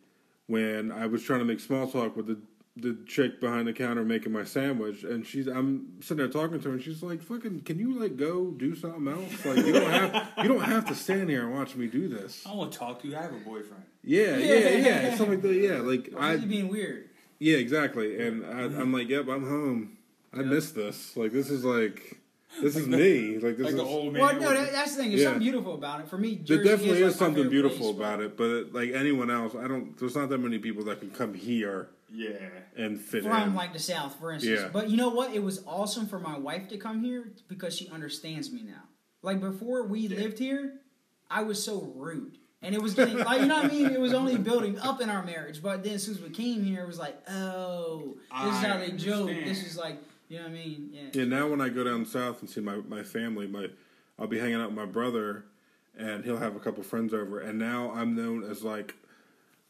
[0.47, 2.37] when I was trying to make small talk with the
[2.77, 6.67] the chick behind the counter making my sandwich, and she's I'm sitting there talking to
[6.69, 9.45] her, and she's like, "Fucking, can you like go do something else?
[9.45, 12.43] Like you don't have you don't have to stand here and watch me do this."
[12.45, 13.15] I want to talk to you.
[13.15, 13.83] I have a boyfriend.
[14.03, 14.69] Yeah, yeah, Yeah.
[14.77, 15.53] yeah, something like that.
[15.55, 17.09] Yeah, like Why are you I being weird?
[17.39, 18.19] yeah, exactly.
[18.25, 19.97] And I, I'm like, "Yep, I'm home.
[20.33, 20.47] I Yeah.
[20.47, 21.15] miss this.
[21.15, 22.17] Like this is like
[22.61, 23.37] this is me.
[23.41, 24.21] Like this Like is." the old man.
[24.21, 25.11] Well, no, that, that's the thing.
[25.11, 25.27] There's Yeah.
[25.27, 26.09] something beautiful about it.
[26.09, 29.31] For me, There definitely is, is, like, something beautiful place, about it, but like anyone
[29.31, 29.97] else, I don't.
[29.97, 32.31] There's not that many people that can come here yeah.
[32.75, 33.55] and fit From in.
[33.55, 34.61] like the South, for instance.
[34.61, 34.69] Yeah.
[34.71, 35.33] But you know what?
[35.33, 38.83] It was awesome for my wife to come here because she understands me now.
[39.21, 40.19] Like before we Yeah.
[40.19, 40.81] lived here,
[41.29, 42.37] I was so rude.
[42.61, 43.91] And it was getting like you know what I mean.
[43.91, 46.63] It was only building up in our marriage, but then as soon as we came
[46.63, 49.27] here, it was like, oh, this is how they joke.
[49.27, 49.97] This is like,
[50.29, 50.89] you know what I mean?
[50.91, 51.01] Yeah.
[51.13, 53.67] yeah, now when I go down south and see my my family, my
[54.17, 55.45] I'll be hanging out with my brother,
[55.97, 58.95] and he'll have a couple friends over, and now I'm known as like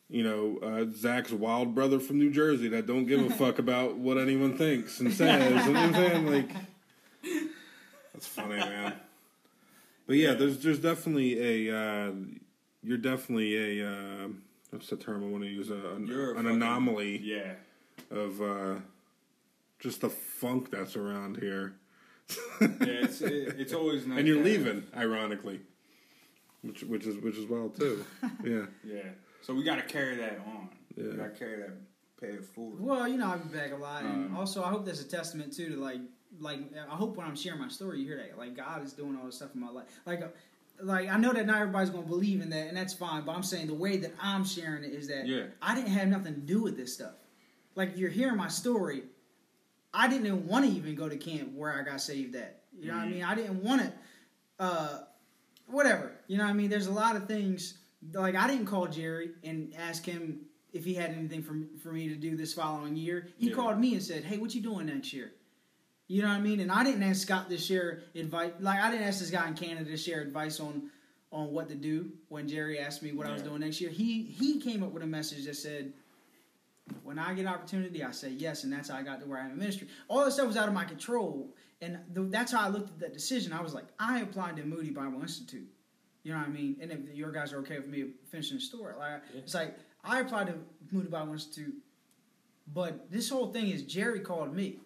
[0.10, 3.98] you know, uh, Zach's wild brother from New Jersey that don't give a fuck about
[3.98, 5.66] what anyone thinks and says.
[5.66, 6.28] you know I'm saying?
[6.32, 6.50] Like,
[8.14, 8.94] that's funny, man.
[10.08, 12.12] But yeah, there's there's definitely a uh,
[12.84, 14.28] you're definitely a uh,
[14.70, 15.70] what's the term I want to use?
[15.72, 17.54] A, an, You're a an fucking- anomaly Yeah.
[18.12, 18.76] of uh,
[19.80, 21.74] just the funk that's around here.
[22.62, 24.20] Yeah, it's it, it's always nice.
[24.20, 25.62] and you're to have- leaving, ironically,
[26.62, 28.06] which which is which is wild too.
[28.44, 29.02] Yeah, Yeah.
[29.46, 30.70] So we got to carry that on.
[30.98, 31.04] Yeah.
[31.12, 31.70] We got to carry that,
[32.20, 32.80] pay it forward.
[32.82, 35.08] Well, you know, I've been back a lot, and Um, also I hope that's a
[35.08, 36.00] testament too to like,
[36.40, 39.16] like I hope when I'm sharing my story, you hear that like God is doing
[39.16, 39.86] all this stuff in my life.
[40.08, 40.28] Like, uh,
[40.82, 43.24] like I know that not everybody's gonna believe in that, and that's fine.
[43.24, 45.44] But I'm saying the way that I'm sharing it is that Yeah.
[45.62, 47.14] I didn't have nothing to do with this stuff.
[47.76, 49.04] Like if you're hearing my story,
[49.94, 52.64] I didn't even want to even go to camp where I got saved at.
[52.78, 53.12] You know what I Mhm.
[53.12, 53.24] mean?
[53.24, 53.94] I didn't want to.
[54.60, 55.04] Uh,
[55.68, 56.12] whatever.
[56.28, 56.70] You know what I mean?
[56.70, 57.76] There's a lot of things.
[58.14, 60.42] Like I didn't call Jerry and ask him
[60.74, 63.28] if he had anything for for me to do this following year.
[63.38, 63.56] He Yeah.
[63.56, 65.32] called me and said, "Hey, what you doing next year?"
[66.08, 66.60] You know what I mean?
[66.60, 68.52] And I didn't ask Scott to share advice.
[68.60, 70.92] Like I didn't ask this guy in Canada to share advice on
[71.32, 73.90] on what to do when Jerry asked me what I was doing next year.
[73.90, 75.94] He he came up with a message that said,
[77.04, 79.46] "When I get opportunity, I say yes," and that's how I got to where I
[79.46, 79.88] am in ministry.
[80.08, 83.00] All this stuff was out of my control, and th- that's how I looked at
[83.00, 83.52] that decision.
[83.54, 85.68] I was like, I applied to Moody Bible Institute.
[86.26, 86.78] You know what I mean?
[86.82, 89.40] And if your guys are okay with me finishing the story, like Yeah.
[89.42, 90.56] it's like I applied to
[90.92, 91.76] Moody Bible Institute,
[92.74, 94.80] but this whole thing is Jerry called me.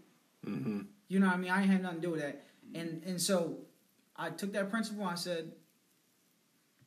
[0.45, 0.81] mm-hmm.
[1.07, 1.49] You know what I mean?
[1.51, 2.43] I ain't had nothing to do with that.
[2.75, 3.59] And and so
[4.17, 5.05] I took that principle.
[5.05, 5.53] I said,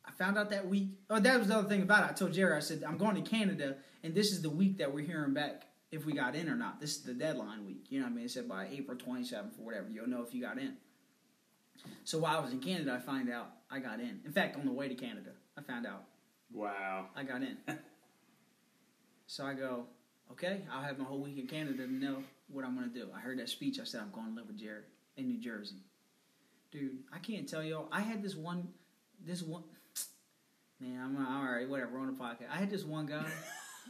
[0.05, 0.89] I found out that week.
[1.09, 2.11] Oh, that was the other thing about it.
[2.11, 4.93] I told Jerry, I said, I'm going to Canada, and this is the week that
[4.93, 6.79] we're hearing back if we got in or not.
[6.79, 7.85] This is the deadline week.
[7.89, 8.25] You know what I mean?
[8.25, 10.75] It said by April 27th or whatever, you'll know if you got in.
[12.03, 14.19] So while I was in Canada, I find out I got in.
[14.25, 16.03] In fact, on the way to Canada, I found out
[16.53, 17.07] Wow.
[17.15, 17.57] I got in.
[19.27, 19.85] so I go,
[20.31, 22.17] okay, I'll have my whole week in Canada to know
[22.47, 23.07] what I'm going to do.
[23.15, 23.79] I heard that speech.
[23.79, 24.83] I said, I'm going to live with Jared
[25.17, 25.77] in New Jersey.
[26.71, 27.87] Dude, I can't tell y'all.
[27.91, 28.67] I had this one,
[29.25, 29.63] this one,
[30.79, 32.51] man, I'm all right, whatever, we're on the podcast.
[32.51, 33.25] I had this one guy.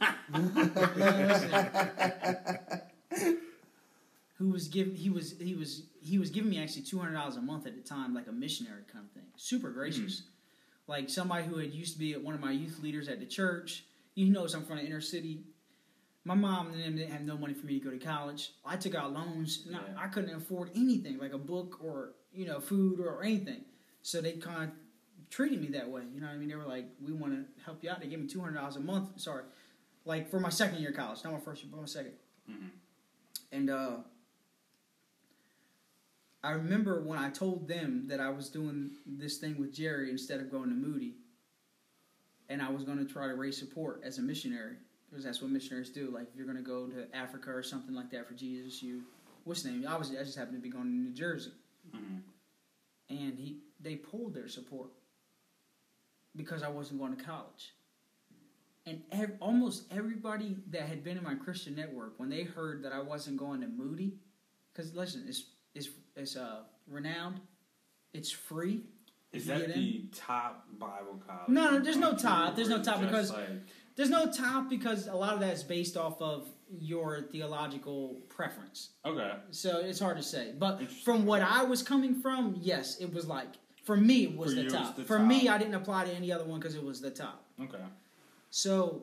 [4.38, 7.36] who was giving he was he was he was giving me actually two hundred dollars
[7.36, 9.24] a month at the time, like a missionary kind of thing.
[9.36, 10.22] Super gracious,
[10.86, 13.84] like somebody who had used to be one of my youth leaders at the church.
[14.14, 15.40] You know, I'm from the inner city.
[16.26, 18.52] My mom and them didn't have no money for me to go to college.
[18.64, 19.64] I took out loans.
[19.66, 19.80] And Yeah.
[19.98, 23.62] I, I couldn't afford anything, like a book or you know food or anything.
[24.02, 24.70] So they kind of
[25.30, 26.02] treated me that way.
[26.14, 26.48] You know what I mean?
[26.50, 28.76] They were like, "We want to help you out." They gave me two hundred dollars
[28.76, 29.18] a month.
[29.20, 29.44] Sorry,
[30.04, 32.12] like for my second year of college, not my first year, but my 2nd
[32.50, 32.70] Mhm.
[33.52, 33.96] And uh,
[36.44, 40.40] I remember when I told them that I was doing this thing with Jerry instead
[40.40, 41.14] of going to Moody,
[42.50, 44.76] and I was going to try to raise support as a missionary
[45.08, 46.10] because that's what missionaries do.
[46.12, 49.02] Like if you're going to go to Africa or something like that for Jesus, you
[49.44, 49.86] what's the name?
[49.88, 51.52] Obviously, I just happened to be going to New Jersey,
[51.94, 52.20] Mhm.
[53.08, 54.90] and he they pulled their support
[56.36, 57.72] because I wasn't going to college.
[58.86, 62.92] And ev- almost everybody that had been in my Christian network, when they heard that
[62.92, 64.18] I wasn't going to Moody,
[64.72, 67.40] because listen, it's it's it's uh renowned,
[68.12, 68.82] it's free.
[69.32, 71.48] Is that the top Bible college?
[71.48, 73.48] No, no, there's no top, there's no top because- like,
[73.96, 76.48] There's no top because a lot of that is based off of
[76.80, 78.90] your theological preference.
[79.04, 80.52] okay, So it's hard to say.
[80.58, 83.48] But from what I was coming from, yes, it was like
[83.84, 85.00] for me it was For the it was top.
[85.06, 85.48] for me.
[85.48, 87.44] I didn't apply to any other one because it was the top.
[87.60, 87.78] okay.
[88.50, 89.02] So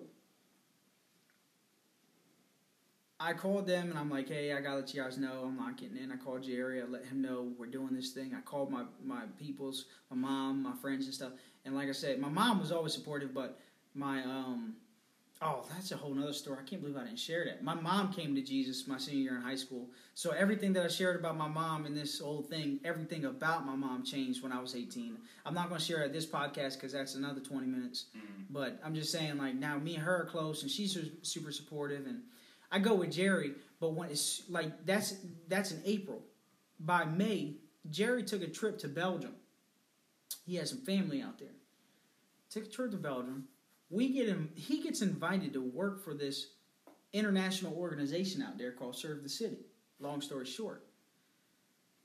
[3.23, 5.77] I called them and I'm like, hey, I gotta let you guys know I'm not
[5.77, 6.11] getting in.
[6.11, 8.33] I called Jerry, I let him know we're doing this thing.
[8.35, 11.33] I called my, my peoples, my mom, my friends and stuff.
[11.63, 13.59] And like I said, my mom was always supportive, but
[13.93, 14.73] my um
[15.43, 16.57] oh, that's a whole nother story.
[16.61, 17.63] I can't believe I didn't share that.
[17.63, 19.89] My mom came to Jesus my senior year in high school.
[20.13, 23.75] So everything that I shared about my mom in this whole thing, everything about my
[23.75, 25.17] mom changed when I was 18.
[25.45, 28.05] I'm not going to share it at this podcast because that's another 20 minutes.
[28.15, 28.45] Mhm.
[28.51, 32.05] But I'm just saying, like now, me and her are close, and she's super supportive,
[32.05, 32.21] and
[32.71, 33.53] I go with Jerry.
[33.79, 35.15] But when it's like that's
[35.47, 36.21] that's in April.
[36.79, 37.57] By May,
[37.89, 39.35] Jerry took a trip to Belgium.
[40.45, 41.53] He has some family out there.
[42.49, 43.45] Took a trip to Belgium.
[43.89, 44.49] We get him.
[44.55, 46.47] He gets invited to work for this
[47.13, 49.65] international organization out there called Serve the City.
[49.99, 50.85] Long story short,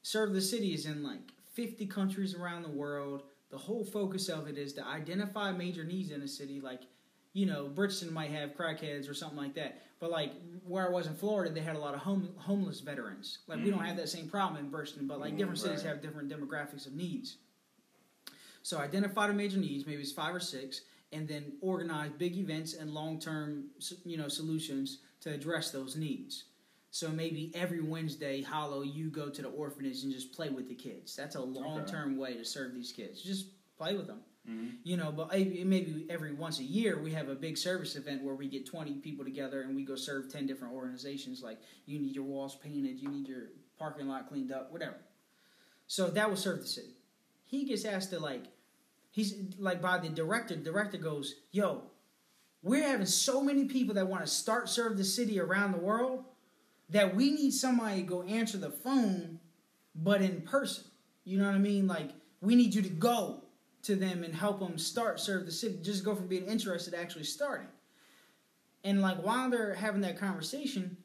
[0.03, 3.23] Serve the City is in like 50 countries around the world.
[3.51, 6.83] The whole focus of it is to identify major needs in a city, like,
[7.37, 9.83] you know, Bridgeton might have crackheads or something like that.
[10.01, 10.33] But like
[10.67, 13.41] where I was in Florida, they had a lot of home, homeless veterans.
[13.47, 16.01] Like we don't have that same problem in Bridgeton, but like Mm, different cities have
[16.01, 17.37] different demographics of needs.
[18.63, 20.81] So identify the major needs, maybe it's five or six,
[21.13, 23.67] and then organize big events and long term
[24.07, 26.45] you know solutions to address those needs.
[26.91, 30.75] So maybe every Wednesday, Hollow, you go to the orphanage and just play with the
[30.75, 31.15] kids.
[31.15, 33.21] That's a long term way to serve these kids.
[33.23, 34.21] Just play with them.
[34.49, 34.77] Mhm.
[34.85, 38.35] You know, but maybe every once a year we have a big service event where
[38.35, 41.43] we get 20 people together and we go serve 10 different organizations.
[41.43, 43.49] Like you need your walls painted, you need your
[43.79, 44.97] parking lot cleaned up, whatever.
[45.87, 46.95] So that will serve the city.
[47.45, 48.45] He gets asked to like,
[49.11, 50.57] he's like by the director.
[50.57, 51.91] Director goes, "Yo,
[52.63, 56.25] we're having so many people that want to start serve the city around the world
[56.91, 59.41] that we need somebody to go answer the phone,
[59.95, 60.85] but in person.
[61.25, 61.87] You know what I mean?
[61.87, 62.11] Like
[62.41, 63.43] we need you to go
[63.87, 65.79] to them and help them start serve the city.
[65.83, 67.69] Just go from being interested to actually starting.
[68.85, 70.97] And like while they're having that conversation,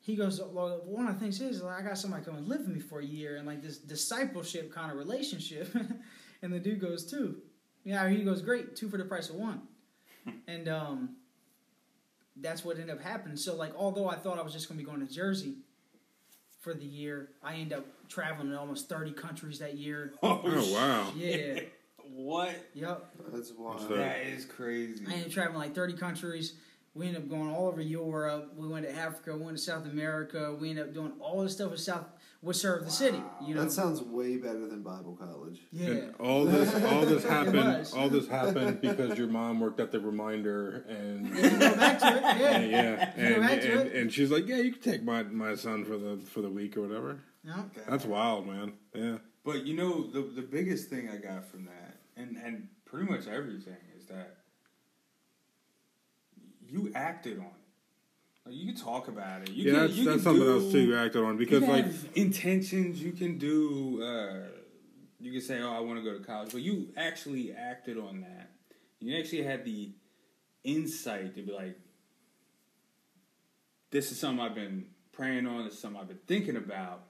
[0.00, 2.60] he goes, well, one of the things is like, I got somebody come and live
[2.60, 5.74] with me for a year and like this discipleship kind of relationship.
[6.42, 7.38] and the dude goes, two.
[7.84, 9.62] Yeah, he goes, great, two for the price of one.
[10.48, 11.16] and um,
[12.36, 13.36] that's what ended up happening.
[13.36, 15.56] So like, although I thought I was just going to be going to Jersey
[16.60, 20.14] for the year, I ended up traveling to almost 30 countries that year.
[20.22, 21.12] Oh wow.
[21.16, 21.60] Yeah.
[22.16, 22.54] What?
[22.72, 23.10] yep.
[23.32, 23.80] That's wild.
[23.82, 25.04] So- That is crazy.
[25.06, 26.54] I ended up traveling like 30 countries.
[26.94, 28.52] We ended up going all over Europe.
[28.56, 29.36] We went to Africa.
[29.36, 30.56] We went to South America.
[30.58, 32.06] We ended up doing all this stuff with South,
[32.40, 33.20] with serve the city.
[33.46, 35.60] You know, That sounds way better than Bible college.
[35.72, 35.88] yeah.
[35.88, 37.86] And all this, all this happened.
[37.94, 42.16] All this happened because your mom worked at the reminder, and You go back to
[42.16, 42.22] it.
[42.40, 42.50] Yeah.
[42.56, 45.84] and, yeah, You and, and, and she's like, yeah, you can take my my son
[45.84, 47.18] for the for the week or whatever.
[47.44, 47.70] No.
[47.86, 48.72] That's wild, man.
[48.94, 49.18] Yeah.
[49.44, 51.85] But you know, the the biggest thing I got from that,
[52.16, 54.36] and and pretty much everything, is that
[56.68, 58.46] you acted on it.
[58.46, 59.50] Like, you can talk about it.
[59.50, 61.60] You yeah, can, that's, you that's something do, else too you acted on You because
[61.60, 63.02] can like have intentions.
[63.02, 64.02] You can do.
[64.02, 64.48] Uh,
[65.20, 68.20] you can say, "Oh, I want to go to college," but you actually acted on
[68.20, 68.50] that.
[69.00, 69.90] You actually had the
[70.64, 71.78] insight to be like,
[73.90, 75.64] "This is something I've been praying on.
[75.64, 77.04] This is something I've been thinking about.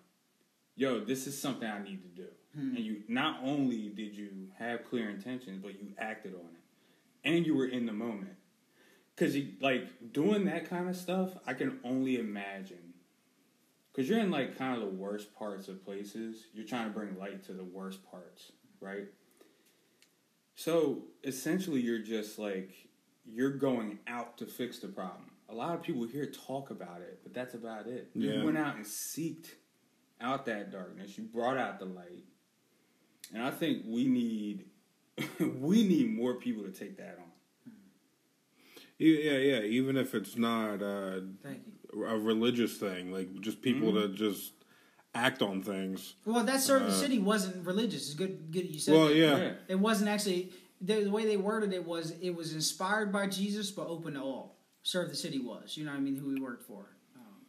[0.75, 4.85] Yo, this is something I need to do." And you not only did you have
[4.89, 8.37] clear intentions, but you acted on it, and you were in the moment.
[9.17, 12.93] Cause you like doing that kind of stuff, I can only imagine.
[13.95, 16.49] Cause you're in like kind of the worst parts of places.
[16.53, 19.07] You're trying to bring light to the worst parts, right?
[20.55, 22.71] So essentially, you're just like
[23.27, 25.31] you're going out to fix the problem.
[25.49, 28.11] A lot of people here talk about it, but that's about it.
[28.15, 28.33] Yeah.
[28.33, 29.49] You went out and seeked
[30.21, 31.17] out that darkness.
[31.17, 32.25] You brought out the light,
[33.35, 34.65] and I think we need
[35.61, 37.73] we need more people to take that on.
[38.99, 39.61] e- yeah, yeah.
[39.63, 41.21] Even if it's not uh,
[41.95, 44.13] a religious thing, like just people Mm-hmm.
[44.13, 44.53] to just
[45.15, 46.15] act on things.
[46.27, 48.07] Well, that serve the Uh, city wasn't religious.
[48.07, 48.51] It's good.
[48.51, 48.95] Good you said.
[48.95, 49.17] Well, that.
[49.17, 49.53] yeah.
[49.69, 53.71] It wasn't actually the, the way they worded it was it was inspired by Jesus
[53.71, 54.57] but open to all.
[54.83, 56.87] Serve the city was, you know what I mean, who he worked for.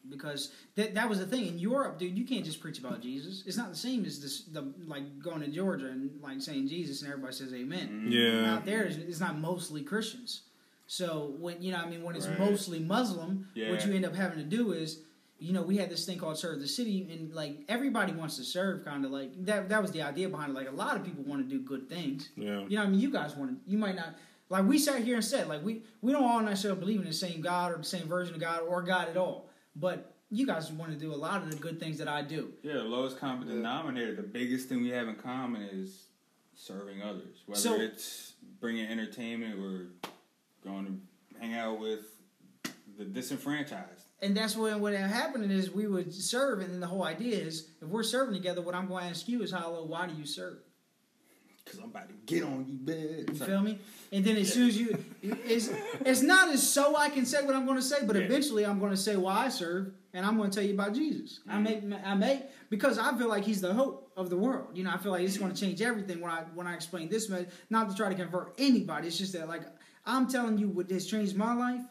[0.10, 2.18] Because that that was the thing in Europe, dude.
[2.18, 3.44] You can't just preach about Jesus.
[3.46, 7.02] It's not the same as this, the like going to Georgia and like saying Jesus
[7.02, 7.88] and everybody says Amen.
[7.90, 8.12] Mm-hmm.
[8.12, 8.54] Yeah.
[8.56, 10.42] Out there, it's- it's not mostly Christians.
[10.88, 12.40] So when you know, I mean, when it's Right.
[12.40, 15.02] mostly Muslim, what you end up having to do is,
[15.40, 18.44] you know, we had this thing called serve the city, and like everybody wants to
[18.44, 19.68] serve, kind of like that.
[19.70, 20.56] That was the idea behind it.
[20.56, 22.30] Like a lot of people want to do good things.
[22.38, 22.62] Yeah.
[22.68, 23.72] You know, I mean, you guys want to.
[23.72, 24.16] You might not.
[24.50, 27.14] Like we sat here and said, like we we don't all necessarily believe in the
[27.14, 29.47] same God or the same version of God or God at all,
[29.80, 32.54] but you guys want to do a lot of the good things that I do.
[32.64, 33.56] Yeah, the lowest common Yeah.
[33.56, 34.16] denominator.
[34.16, 36.08] The biggest thing we have in common is
[36.56, 37.44] serving others.
[37.46, 39.88] Whether So- it's bringing entertainment or
[40.64, 42.18] going to hang out with
[42.98, 44.04] the disenfranchised.
[44.22, 47.70] And that's what what happened is we would serve, and then the whole idea is
[47.80, 50.26] if we're serving together, what I'm going to ask you is, Hollow, why do you
[50.26, 50.58] serve?
[51.70, 53.26] Cause I'm about to get on you, bed.
[53.30, 53.80] You feel me?
[54.12, 55.70] And then as soon as you, it's
[56.06, 58.24] it's not as so I can say what I'm going to say, but Yeah.
[58.24, 60.94] eventually I'm going to say why I serve, and I'm going to tell you about
[60.94, 61.42] Jesus.
[61.48, 61.90] I mm-hmm.
[61.90, 64.70] make I make because I feel like He's the hope of the world.
[64.74, 67.10] You know, I feel like He's going to change everything when I when I explain
[67.10, 67.50] this message.
[67.70, 69.08] Not to try to convert anybody.
[69.08, 69.64] It's just that like
[70.06, 71.82] I'm telling you what has changed my life.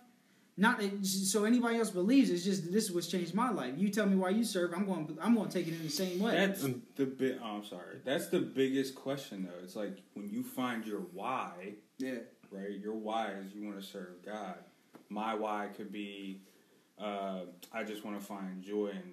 [0.59, 2.31] Not so anybody else believes.
[2.31, 3.75] It's just this is what's changed my life.
[3.77, 4.73] You tell me why you serve.
[4.73, 5.19] I'm going.
[5.21, 6.33] I'm going to take it in the same way.
[6.33, 6.63] That's
[6.97, 7.39] the bit.
[7.43, 7.99] Oh, I'm sorry.
[8.05, 9.63] That's the biggest question, though.
[9.63, 12.21] It's like when you find your why, yeah.
[12.51, 12.71] right?
[12.71, 14.57] Your why is you want to serve God.
[15.11, 16.41] My why could be,
[16.99, 17.41] uh,
[17.73, 19.13] I just want to find joy in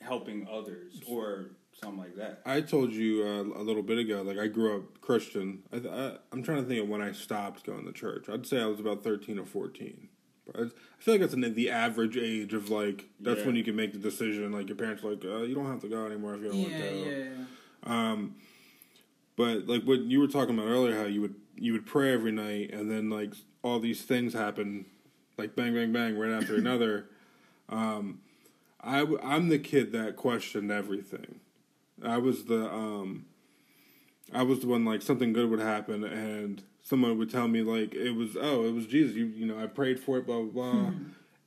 [0.00, 2.40] helping others, or something like that.
[2.44, 5.62] I told you uh, a little bit ago, like I grew up Christian.
[5.72, 8.28] I, I, I'm trying to think of when I stopped going to church.
[8.28, 10.08] I'd say I was about 13 or 14.
[10.56, 10.64] I I
[11.00, 13.46] feel like that's an, the average age of like that's Yeah.
[13.46, 14.52] when you can make the decision.
[14.52, 16.58] Like your parents are like, uh, you don't have to go anymore if you don't
[16.58, 17.24] Yeah, want to.
[17.86, 18.10] yeah.
[18.12, 18.36] Um,
[19.36, 22.32] But like what you were talking about earlier, how you would you would pray every
[22.32, 24.86] night, and then like all these things happen,
[25.36, 27.06] like bang bang bang, right after another.
[27.68, 28.20] Um,
[28.80, 31.40] I w- I'm the kid that questioned everything.
[32.04, 33.26] I was the um,
[34.32, 37.94] I was the one like something good would happen, and someone would tell me like
[37.94, 39.16] it was oh it was Jesus.
[39.16, 40.92] You you know I prayed for it, blah blah blah,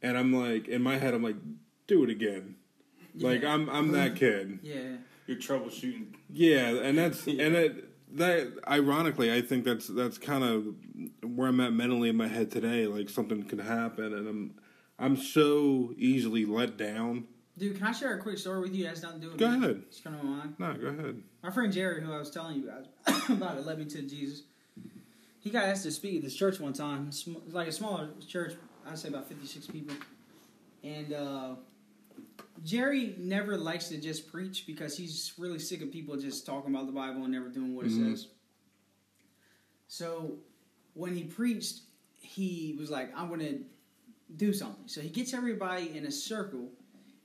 [0.01, 1.37] and I'm like in my head I'm like
[1.87, 2.55] do it again.
[3.15, 4.59] Like I'm I'm that kid.
[4.61, 4.97] Yeah.
[5.27, 6.15] You're troubleshooting.
[6.29, 10.75] Yeah, and that's and it that ironically, I think that's that's kind of
[11.23, 12.87] where I'm at mentally in my head today.
[12.87, 14.55] Like something could happen, and I'm
[14.97, 17.25] I'm so easily let down.
[17.59, 18.85] Dude, can I share a quick story with you?
[18.85, 19.57] That's nothing to do with Go me?
[19.65, 19.83] ahead.
[19.89, 20.55] It's kind of mine.
[20.57, 21.21] No, go ahead.
[21.43, 22.85] My friend Jerry, who I was telling you guys
[23.29, 24.43] about, led me to Jesus.
[25.41, 27.07] He got asked to speak at this church one time.
[27.09, 28.53] It's like a smaller church,
[28.87, 29.93] I'd say about 56 people.
[30.85, 31.55] And uh,
[32.63, 36.85] Jerry never likes to just preach because he's really sick of people just talking about
[36.85, 38.11] the Bible and never doing what it Mhm.
[38.11, 38.27] says.
[39.89, 40.37] So
[40.93, 41.81] when he preached,
[42.21, 43.59] he was like, I'm going to
[44.37, 44.87] do something.
[44.87, 46.69] So he gets everybody in a circle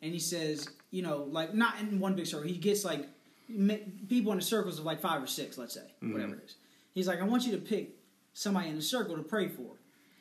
[0.04, 2.46] and he says, you know, like not in one big circle.
[2.46, 3.08] He gets like
[4.08, 6.54] people in the circles of like five or six, let's say, whatever it is.
[6.94, 7.90] He's like, I want you to pick
[8.34, 9.72] somebody in the circle to pray for.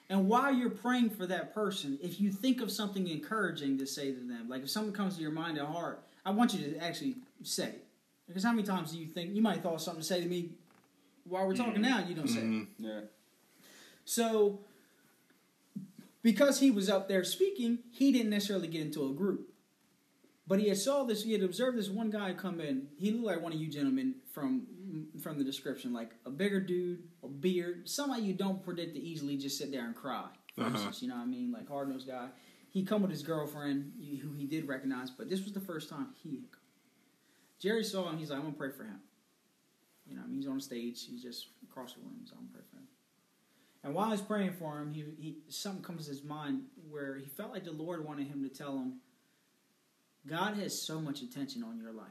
[0.10, 4.12] And while you're praying for that person, if you think of something encouraging to say
[4.12, 6.78] to them, like if something comes to your mind and heart, I want you to
[6.78, 7.86] actually say it.
[8.28, 10.22] Because how many times do you think you might have thought of something to say
[10.22, 10.50] to me
[11.28, 12.46] while we're talking now, you don't say it?
[12.46, 12.68] Mhm.
[12.80, 13.02] Yeah.
[14.06, 14.60] So,
[16.22, 19.53] because he was up there speaking, he didn't necessarily get into a group.
[20.46, 21.24] But he had saw this.
[21.24, 22.88] He had observed this one guy come in.
[22.98, 24.68] He looked like one of you gentlemen from
[25.22, 29.38] from the description, like a bigger dude, a beard, somebody you don't predict to easily
[29.38, 30.26] just sit there and cry.
[30.56, 30.72] For Uh-huh.
[30.72, 32.30] instance, you know what I mean, like hard nosed guy.
[32.70, 36.08] He come with his girlfriend, who he did recognize, but this was the first time
[36.24, 36.60] he had come.
[37.60, 38.18] Jerry saw him.
[38.18, 39.00] He's like, I'm gonna pray for him.
[40.06, 41.06] You know, what I mean, he's on stage.
[41.06, 42.18] He's just across the room.
[42.20, 42.88] He's like, I'm gonna for him.
[43.86, 47.26] And while he's praying for him, he, he something comes to his mind where he
[47.28, 48.96] felt like the Lord wanted him to tell him,
[50.28, 52.08] God has so much attention on your life.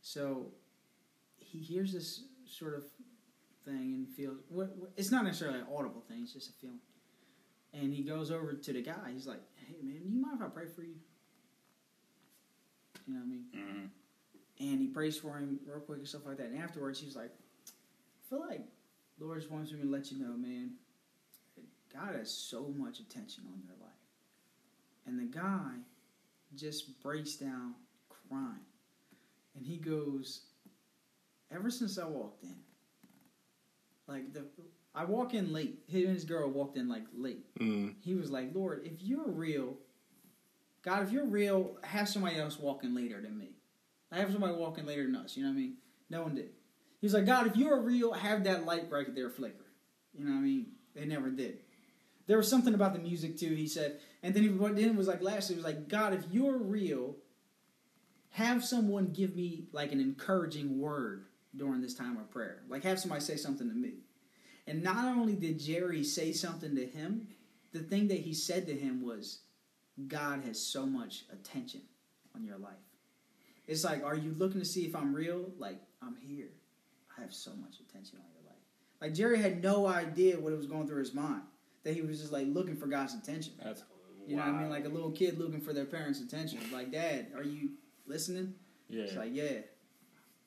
[0.00, 0.52] So
[1.38, 2.84] he hears this sort of
[3.64, 4.38] thing and feels
[4.96, 6.80] it's not necessarily an audible thing; it's just a feeling.
[7.74, 9.10] And he goes over to the guy.
[9.12, 10.94] He's like, "Hey, man, do you mind if I pray for you?"
[13.06, 13.44] You know what I mean?
[13.56, 13.86] Mm-hmm.
[14.60, 16.46] and he prays for him real quick and stuff like that.
[16.46, 18.60] And afterwards, he's like, I feel like
[19.18, 20.72] Lord just wants me to let you know, man,
[21.92, 23.88] God has so much attention on your life.
[25.06, 25.76] And the guy
[26.54, 27.74] just breaks down
[28.28, 28.66] crying.
[29.56, 30.42] And he goes,
[31.50, 32.56] Ever since I walked in,
[34.06, 34.44] like the
[34.94, 35.78] I walk in late.
[35.86, 37.46] Him and his girl walked in like late.
[37.60, 37.94] Mm.
[38.00, 39.76] He was like, Lord, if you're real,
[40.82, 43.50] God, if you're real, have somebody else walking later than me.
[44.10, 45.36] I have somebody walking later than us.
[45.36, 45.74] You know what I mean?
[46.10, 46.50] No one did.
[47.00, 49.66] He was like, God, if you're real, have that light right there flicker.
[50.14, 50.66] You know what I mean?
[50.94, 51.58] They never did.
[52.26, 53.54] There was something about the music too.
[53.54, 56.58] He said, and then he then was like lastly, he was like, God, if you're
[56.58, 57.16] real,
[58.32, 61.24] have someone give me like an encouraging word
[61.56, 62.60] during this time of prayer.
[62.68, 63.94] Like have somebody say something to me.
[64.66, 67.28] And not only did Jerry say something to him,
[67.72, 69.38] the thing that he said to him was,
[70.08, 71.80] God has so much attention
[72.34, 72.74] on your life.
[73.66, 75.46] It's like, are you looking to see if I'm real?
[75.58, 76.50] Like, I'm here.
[77.16, 78.60] I have so much attention on your life.
[79.00, 81.44] Like, Jerry had no idea what it was going through his mind.
[81.84, 83.54] That he was just like looking for God's attention.
[83.62, 83.82] That's
[84.28, 84.70] You know what I mean?
[84.70, 86.58] Like a little kid looking for their parents' attention.
[86.72, 87.70] Like, Dad, are you
[88.06, 88.54] listening?
[88.88, 89.04] yeah.
[89.04, 89.60] It's like, yeah,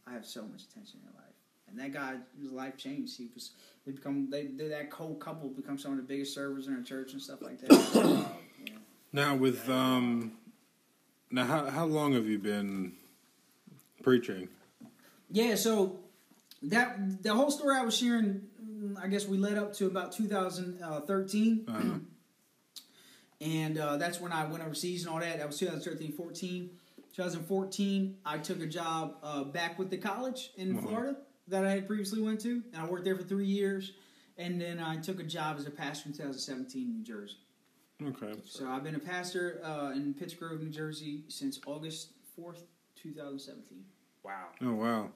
[0.07, 1.25] I have so much attention in life.
[1.67, 3.17] And that guy, his life changed.
[3.17, 3.51] He was,
[3.85, 6.83] they become, they, they that whole couple become some of the biggest servers in our
[6.83, 7.71] church and stuff like that.
[8.65, 8.73] yeah.
[9.13, 10.33] Now with um,
[11.31, 12.93] now how how long have you been
[14.03, 14.47] preaching?
[15.29, 15.99] Yeah, so
[16.63, 20.11] that the whole story I was sharing, mm, I guess we led up to about
[20.13, 21.79] 2013, Uh-huh.
[23.41, 25.39] And uh, that's when I went overseas and all that.
[25.39, 26.69] That was 2013, 14.
[27.15, 30.87] 2014, I took a job uh, back with the college in Uh-huh.
[30.87, 33.91] Florida that I had previously went to, and I worked there for three years.
[34.37, 37.35] And then I took a job as a pastor in 2017 in New Jersey.
[38.01, 38.33] Okay.
[38.45, 42.09] So I've been a pastor uh, in Pittsgrove, New Jersey since August
[42.39, 42.61] 4th,
[42.95, 43.83] 2017.
[44.23, 44.45] wow.
[44.61, 45.09] Oh wow,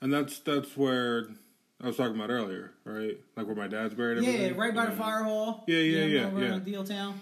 [0.00, 1.26] and that's that's where
[1.80, 3.18] I was talking about earlier, right?
[3.36, 4.18] Like where my dad's buried.
[4.18, 4.56] and Yeah, everything?
[4.56, 5.62] right by the fire hall.
[5.68, 6.54] Yeah, yeah, yeah, over yeah.
[6.54, 7.14] in Daretown.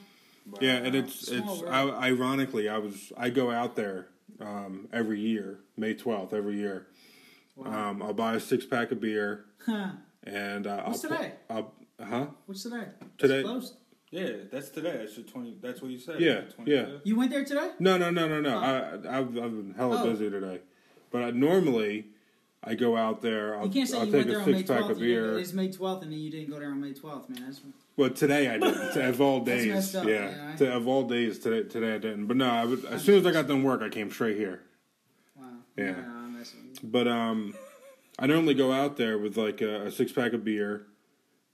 [0.60, 1.70] Yeah, and it's Small it's.
[1.70, 4.09] I, ironically I was I go out there
[4.40, 6.86] um, every year, May twelfth every year.
[7.64, 9.90] Um, I'll buy a six pack of beer Huh.
[10.24, 11.32] and uh, What's I'll today?
[11.51, 12.27] I'll, huh?
[12.47, 12.86] What's today?
[13.19, 13.44] Today-
[14.10, 14.97] Yeah, that's today.
[14.98, 15.56] That's your twenty.
[15.60, 16.20] That's what you said.
[16.20, 16.86] Yeah, yeah.
[17.05, 17.70] You went there today?
[17.78, 18.56] No, no, no, no, no.
[18.56, 18.60] Oh.
[19.09, 20.10] I I've, I've been hella Oh.
[20.10, 20.60] busy today,
[21.10, 22.06] but I, normally
[22.64, 23.56] I go out there.
[23.56, 24.84] I'll, You can't say I'll you take went there a on May six pack 12th.
[24.84, 25.39] of and you- beer.
[25.39, 27.43] It's May 12th, and then you didn't go there on May 12th, man.
[27.47, 27.60] That's
[27.97, 28.97] Well, today I didn't.
[28.97, 30.20] of all days, up, yeah.
[30.20, 30.59] man, right?
[30.59, 32.26] To- of all days, today today I didn't.
[32.26, 34.62] But no, I would, as soon as I got done work, I came straight here.
[35.36, 35.47] wow.
[35.76, 35.93] Yeah.
[35.93, 36.89] No, no, I'm messing with you.
[36.89, 37.55] But um,
[38.18, 40.86] I normally go out there with like a, a six pack of beer,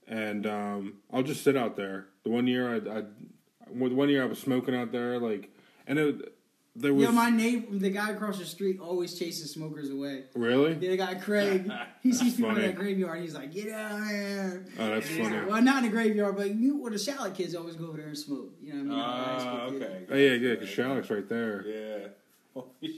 [0.07, 2.07] and um, I'll just sit out there.
[2.23, 3.03] The one year I, I
[3.71, 5.49] one year I was smoking out there, like,
[5.87, 6.33] and it,
[6.81, 10.23] there was Yeah, my neighbor, the guy across the street, always chases smokers away.
[10.35, 10.73] really.
[10.73, 11.69] Yeah, the guy Craig,
[12.01, 13.21] he sees people in that graveyard.
[13.21, 15.23] He's like, "Get out of here!" Oh, that's funny.
[15.37, 17.97] like, well, not in the graveyard, but you, well, the Schalick kids always go over
[17.97, 18.53] there and smoke.
[18.61, 19.15] You know what I mean?
[19.15, 20.05] High Ah, school okay.
[20.11, 21.65] Oh yeah, yeah, because Schalick's right there.
[21.67, 22.07] Yeah.
[22.53, 22.93] Holy shit.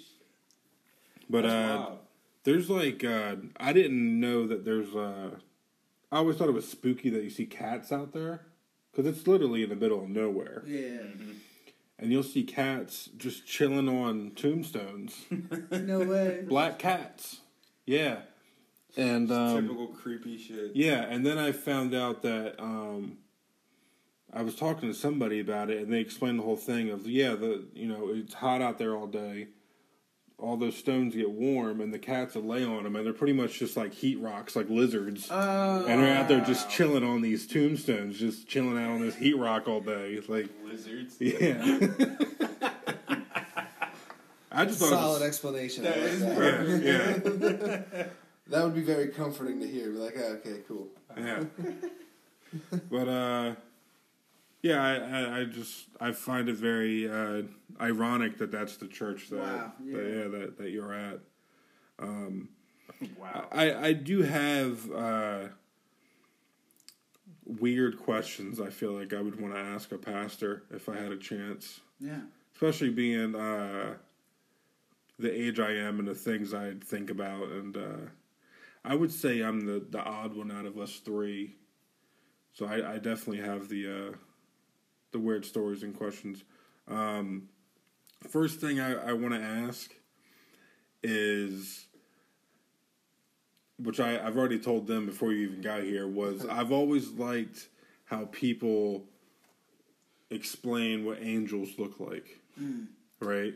[1.29, 1.99] But That's uh, wild.
[2.43, 4.93] there's like uh, I didn't know that there's.
[4.95, 5.31] Uh,
[6.11, 8.41] I always thought it was spooky that you see cats out there
[8.91, 10.97] because it's literally in the middle of nowhere, Yeah.
[12.01, 15.15] And you'll see cats just chilling on tombstones.
[15.71, 16.43] No way.
[16.47, 17.39] Black cats,
[17.85, 18.21] yeah,
[18.97, 20.75] and um, Typical creepy shit.
[20.75, 23.17] yeah, and then I found out that um,
[24.33, 27.35] I was talking to somebody about it, and they explained the whole thing of yeah,
[27.35, 29.47] the you know it's hot out there all day.
[30.41, 33.33] All those stones get warm, and the cats will lay on them, and they're pretty
[33.33, 35.27] much just like heat rocks, like lizards.
[35.29, 35.85] Oh.
[35.85, 39.37] and they're out there just chilling on these tombstones, just chilling out on this heat
[39.37, 40.13] rock all day.
[40.13, 41.17] It's like, Lizards.
[41.19, 41.77] yeah.
[44.51, 45.83] I just thought Solid it explanation.
[45.83, 46.81] That like that.
[46.83, 48.03] yeah, yeah.
[48.47, 49.91] That would be very comforting to hear.
[49.91, 50.87] Be like, oh, okay, cool.
[51.15, 51.43] Yeah.
[52.89, 53.55] but uh
[54.61, 57.43] yeah, I, I, I just I find it very uh
[57.79, 59.97] ironic that that's the church that Wow, yeah.
[59.97, 61.19] that, yeah that, that you're at.
[63.17, 63.47] Wow.
[63.51, 65.39] I, I do have uh
[67.45, 71.11] weird questions I feel like I would want to ask a pastor if I had
[71.11, 71.79] a chance.
[71.99, 72.21] Yeah.
[72.53, 73.95] Especially being uh
[75.17, 78.09] the age I am and the things I think about and uh
[78.83, 81.55] I would say I'm the, the odd one out of us three.
[82.53, 84.17] So I, I definitely have the uh,
[85.11, 86.43] the weird stories and questions.
[86.87, 87.49] Um,
[88.27, 89.93] first thing I, I want to ask
[91.03, 91.85] is,
[93.79, 97.67] which I, I've already told them before you even got here, was I've always liked
[98.05, 99.05] how people
[100.29, 102.39] explain what angels look like.
[103.19, 103.53] Right?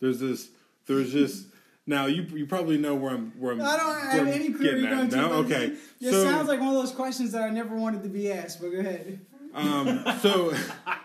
[0.00, 0.48] There's this.
[0.86, 1.46] There's just.
[1.84, 3.60] Now you you probably know where I'm where I'm.
[3.60, 5.16] I don't have I'm any clue you're going to.
[5.16, 8.04] but Okay, It, it so sounds like one of those questions that I never wanted
[8.04, 9.20] to be asked, but go ahead.
[9.54, 10.52] Um, so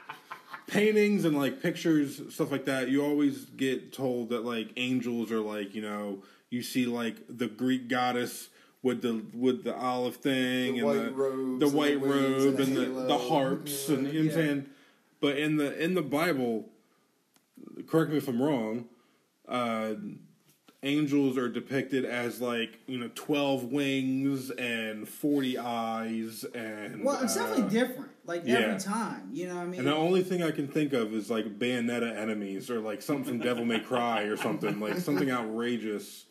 [0.67, 2.89] paintings and like pictures, stuff like that.
[2.89, 7.47] You always get told that like angels are like you know you see like the
[7.47, 8.49] Greek goddess
[8.83, 12.01] with the with the olive thing The and white the robes the and the white
[12.01, 14.33] robe and and the the, the harps and you know what I'm Yeah.
[14.33, 14.65] saying.
[15.19, 16.69] But in the in the Bible,
[17.87, 18.85] correct me if I'm wrong.
[19.47, 19.93] Uh,
[20.83, 27.35] angels are depicted as like you know 12 wings and 40 eyes and Well, it's
[27.35, 28.11] uh, definitely different.
[28.25, 28.57] Like yeah.
[28.57, 29.79] every time, you know what I mean?
[29.79, 33.25] and the only thing I can think of is like Bayonetta enemies or like something
[33.25, 36.25] from Devil May Cry or something like something outrageous.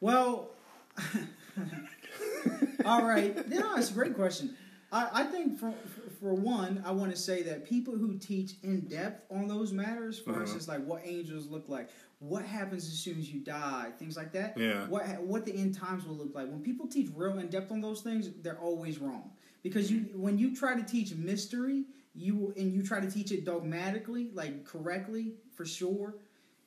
[0.00, 0.50] Well,
[2.84, 3.48] all right.
[3.48, 4.56] No, it's a great question.
[4.90, 5.72] I, I think for
[6.20, 10.18] for one, I want to say that people who teach in depth on those matters,
[10.18, 10.40] for Uh-huh.
[10.42, 11.88] instance, like what angels look like,
[12.22, 14.56] what happens as soon as you die, things like that.
[14.56, 14.86] Yeah.
[14.86, 16.48] What what the end times will look like.
[16.48, 19.32] When people teach real in depth on those things, they're always wrong
[19.62, 21.84] because you when you try to teach mystery,
[22.14, 26.14] you will- and you try to teach it dogmatically, like correctly for sure,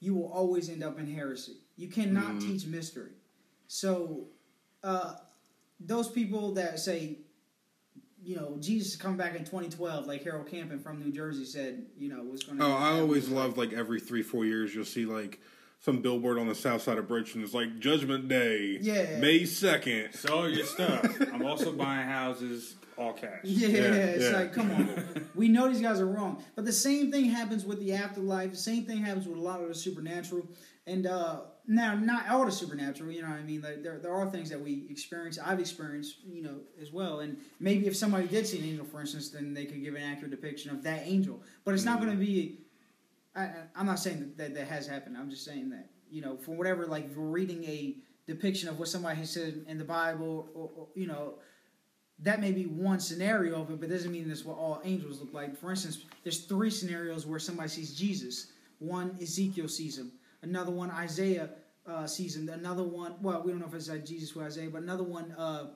[0.02, 1.58] you will always end up in heresy.
[1.78, 3.12] You cannot teach mystery.
[3.68, 4.28] So,
[4.84, 5.16] uh,
[5.80, 7.20] those people that say,
[8.26, 11.86] you know, Jesus is coming back in 2012, like Harold Camping from New Jersey said,
[11.98, 12.66] you know, was going to.
[12.66, 15.40] Oh, I always loved like every three four years you'll see like
[15.80, 19.20] some billboard on the south side of Bridgeton It's like Judgment Day, Yeah.
[19.20, 20.14] May second.
[20.14, 21.06] Sell your stuff.
[21.32, 23.40] I'm also buying houses, all cash.
[23.44, 24.38] Yeah, Yeah, it's yeah.
[24.38, 25.28] like, come on.
[25.36, 26.44] we know these guys are wrong.
[26.56, 28.52] But the same thing happens with the afterlife.
[28.52, 30.48] The same thing happens with a lot of the supernatural.
[30.88, 33.62] And uh, now, not all the supernatural, you know what I mean?
[33.62, 37.22] Like, there, there are things that we experience, I've experienced, you know, as well.
[37.22, 40.04] And maybe if somebody did see an angel, for instance, then they could give an
[40.04, 41.42] accurate depiction of that angel.
[41.64, 42.60] But it's not going to be.
[43.36, 45.18] I, I- I'm not saying that, that that has happened.
[45.18, 47.96] I'm just saying that, you know, for whatever, like, if we're reading a
[48.28, 51.36] depiction of what somebody has said in the Bible, or, or you know,
[52.20, 55.34] that may be one scenario of it, but doesn't mean that's what all angels look
[55.34, 55.58] like.
[55.58, 58.52] For instance, there's three scenarios where somebody sees Jesus.
[58.80, 60.12] One, Ezekiel sees him.
[60.42, 61.50] Another one, Isaiah
[61.88, 62.48] uh, sees him.
[62.50, 65.34] Another one, well, we don't know if it's like Jesus or Isaiah, but another one,
[65.38, 65.68] uh,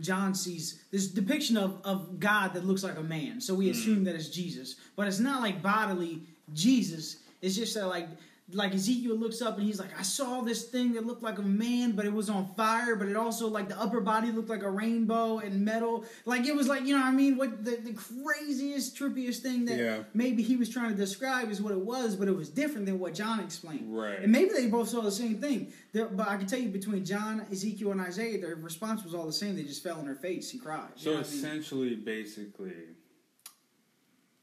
[0.00, 3.40] John sees this depiction of, of God that looks like a man.
[3.40, 6.22] So we assume that it's Jesus, but it's not like bodily
[6.52, 7.18] Jesus.
[7.42, 8.08] It's just that like
[8.52, 11.42] like Ezekiel looks up and he's like, I saw this thing that looked like a
[11.42, 14.62] man, but it was on fire, but it also like the upper body looked like
[14.62, 16.04] a rainbow and metal.
[16.26, 17.38] Like it was like, you know what I mean?
[17.38, 20.02] What the, the craziest, trippiest thing that Yeah.
[20.12, 22.98] maybe he was trying to describe is what it was, but it was different than
[22.98, 23.96] what John explained.
[23.96, 24.20] Right.
[24.20, 25.72] And maybe they both saw the same thing.
[25.92, 29.24] There- but I can tell you between John, Ezekiel, and Isaiah, their response was all
[29.24, 29.56] the same.
[29.56, 30.90] They just fell on their face and cried.
[30.96, 31.38] You So know what I mean?
[31.38, 32.72] essentially, basically,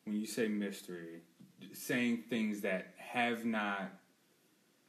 [0.06, 1.22] when you say mystery,
[1.74, 3.92] saying things that have not,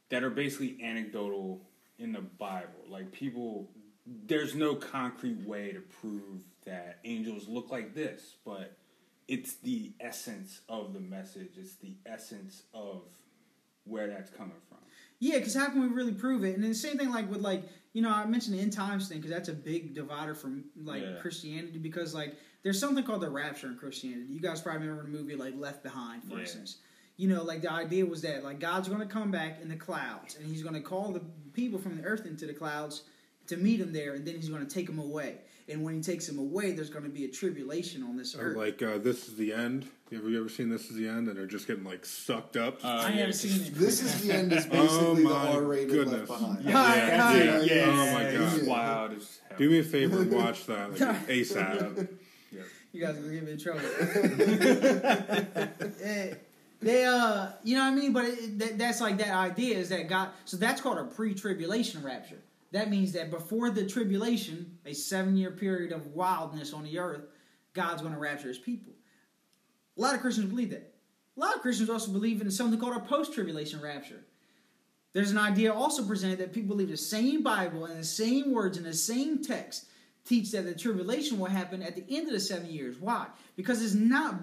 [0.09, 1.61] that are basically anecdotal
[1.99, 2.85] in the Bible.
[2.87, 3.69] Like people,
[4.05, 8.77] there's no concrete way to prove that angels look like this, but
[9.27, 11.51] it's the essence of the message.
[11.57, 13.01] It's the essence of
[13.85, 14.77] where that's coming from.
[15.19, 16.55] Yeah, because how can we really prove it?
[16.55, 17.63] And then the same thing, like with like
[17.93, 21.03] you know, I mentioned the end times thing because that's a big divider from like
[21.03, 21.19] Yeah.
[21.21, 24.25] Christianity because like there's something called the rapture in Christianity.
[24.29, 26.39] You guys probably remember the movie like Left Behind, for Yeah.
[26.41, 26.77] instance.
[27.17, 29.75] You know, like the idea was that like God's going to come back in the
[29.75, 31.21] clouds and He's going to call the
[31.53, 33.03] people from the earth into the clouds
[33.47, 35.35] to meet Him there, and then He's going to take them away.
[35.69, 38.49] And when He takes them away, there's going to be a tribulation on this Or
[38.51, 38.57] earth.
[38.57, 39.85] like uh, this is the end.
[40.11, 41.27] Have you ever seen this is the end?
[41.27, 42.83] And they're just getting like sucked up.
[42.83, 43.73] Uh, I haven't seen it.
[43.75, 44.51] This is the end.
[44.53, 46.29] Is Oh basically the my R-rated goodness.
[46.29, 46.65] Left Behind.
[46.65, 47.37] Yeah, Hi, yeah, hi.
[47.37, 47.85] yeah, yeah.
[47.87, 48.67] Oh my God.
[48.67, 49.57] wild as hell.
[49.59, 52.07] Do me a favor and watch that like ASAP.
[52.91, 53.81] You guys are gonna get me in trouble.
[56.83, 58.13] They, uh, you know what I mean?
[58.13, 60.29] But it, that, that's like that idea is that God.
[60.45, 62.39] So that's called a pre-tribulation rapture.
[62.71, 67.21] That means that before the tribulation, a seven-year period of wildness on the earth,
[67.73, 68.93] God's going to rapture His people.
[69.97, 70.93] A lot of Christians believe that.
[71.35, 74.23] A lot of Christians also believe in something called a post-tribulation rapture.
[75.13, 78.77] There's an idea also presented that people believe the same Bible and the same words
[78.77, 79.85] and the same text
[80.25, 82.97] teach that the tribulation will happen at the end of the seven years.
[82.99, 83.27] Why?
[83.55, 84.35] Because it's not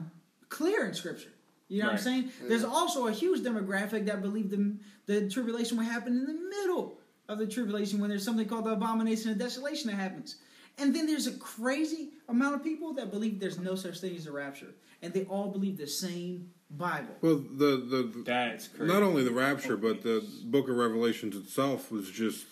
[0.48, 1.32] clear in Scripture.
[1.70, 2.05] You know what I'm Right.
[2.05, 2.32] saying?
[2.48, 4.74] There's also a huge demographic that believe the,
[5.06, 6.98] the tribulation will happen in the middle
[7.28, 10.36] of the tribulation when there's something called the abomination of desolation that happens.
[10.78, 14.26] And then there's a crazy amount of people that believe there's no such thing as
[14.26, 14.74] a rapture.
[15.02, 17.14] And they all believe the same Bible.
[17.20, 18.92] Well, the the That's crazy.
[18.92, 22.44] not only the rapture, but the Book of Revelations itself was just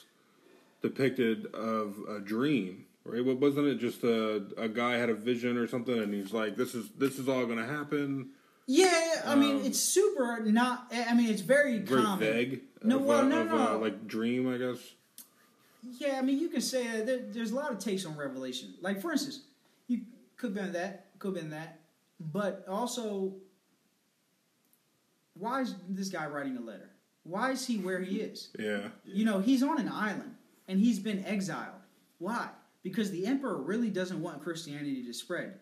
[0.83, 3.25] depicted of a dream, right?
[3.25, 3.77] What wasn't it?
[3.79, 7.19] Just a a guy had a vision or something, and he's like, "This is this
[7.19, 8.31] is all going to happen."
[8.71, 10.93] Yeah, I mean, Um, it's super not.
[10.93, 12.19] I mean, it's very, Very common.
[12.19, 12.63] vague.
[12.83, 13.77] No, well, a- no, no.
[13.77, 14.79] A, like dream, I guess.
[15.83, 18.75] Yeah, I mean, you can say uh, there, there's a lot of takes on Revelation.
[18.83, 19.41] Like, for instance,
[19.87, 20.03] you
[20.37, 21.81] could have been that, could have been that,
[22.21, 23.33] but also,
[25.33, 26.91] why is this guy writing a letter?
[27.23, 28.49] Why is he where he is?
[28.59, 28.89] Yeah.
[29.07, 30.35] You know, he's on an island
[30.69, 31.81] and he's been exiled.
[32.19, 32.51] Why?
[32.83, 35.59] Because the emperor really doesn't want Christianity to spread.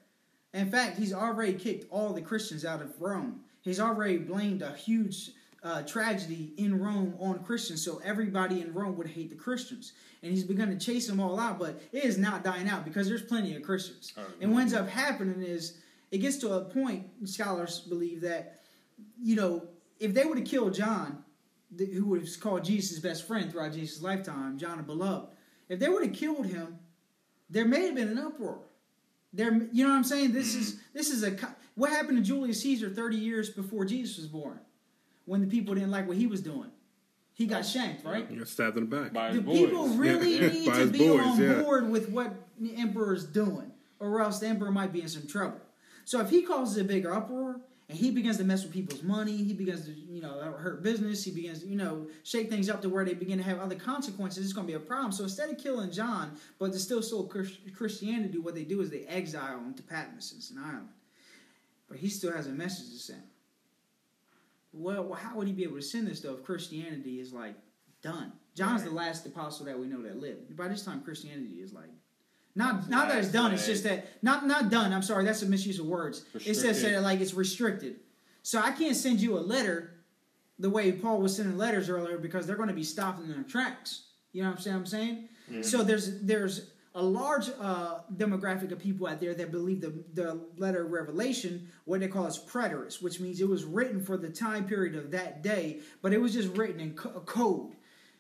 [0.57, 3.41] In fact, he's already kicked all the Christians out of Rome.
[3.61, 8.97] He's already blamed a huge uh, tragedy in Rome on Christians, so everybody in Rome
[8.97, 9.93] would hate the Christians.
[10.23, 13.07] And he's begun to chase them all out, but it is not dying out because
[13.07, 14.15] there's plenty of Christians.
[14.41, 15.79] And what ends up happening is
[16.11, 18.61] it gets to a point, scholars believe that,
[19.21, 19.69] you know,
[20.01, 21.23] if they would have killed John,
[21.77, 25.29] who was called Jesus' best friend throughout Jesus' lifetime, John the Beloved,
[25.69, 26.79] if they would have killed him,
[27.51, 28.61] there may have been an uproar.
[29.37, 30.33] There, you know what I'm saying?
[30.33, 30.81] This is mm-hmm.
[30.95, 31.37] this is a
[31.75, 34.59] what happened to Julius Caesar 30 years before Jesus was born,
[35.27, 36.71] when the people didn't like what he was doing.
[37.35, 37.63] He got oh.
[37.65, 38.31] shanked, right?
[38.31, 39.13] You got stabbed in the back.
[39.13, 39.59] By Do his boys.
[39.59, 41.63] people really Yeah, need by to be boys, on yeah.
[41.63, 45.61] board with what the emperor's doing, or else the emperor might be in some trouble?
[46.07, 49.37] So if he causes a bigger uproar and he begins to mess with people's money,
[49.37, 52.83] he begins to you know hurt business, he begins to you know shake things up
[52.83, 54.45] to where they begin to have other consequences.
[54.45, 55.13] It's going to be a problem.
[55.13, 59.03] So instead of killing John, but to still Chris- Christianity, what they do is they
[59.03, 60.89] exile him to Patmos, it's an island,
[61.89, 63.23] but he still has a message to send.
[64.73, 67.55] Well, how would he be able to send this though if Christianity is like
[68.03, 68.33] done?
[68.55, 70.57] John's the last apostle that we know that lived.
[70.57, 71.91] By this time, Christianity is like
[72.57, 73.53] not not that it's done.
[73.53, 74.93] It's just that not not done.
[74.93, 76.25] I'm sorry, that's a misuse of words.
[76.35, 77.97] It says that like it's restricted.
[78.43, 79.93] So I can't send you a letter
[80.59, 83.43] the way Paul was sending letters earlier because they're going to be stopped in their
[83.43, 84.05] tracks.
[84.33, 84.77] You know what I'm saying?
[84.77, 85.29] I'm saying.
[85.63, 90.41] So there's there's a large uh, demographic of people out there that believe the the
[90.57, 94.31] letter of Revelation, what they call as preterist, which means it was written for the
[94.31, 97.76] time period of that day, but it was just written in co- code.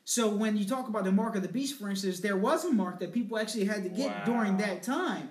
[0.09, 2.73] So when you talk about the mark of the beast, for instance, there was a
[2.73, 4.25] mark that people actually had to get Wow.
[4.25, 5.31] during that time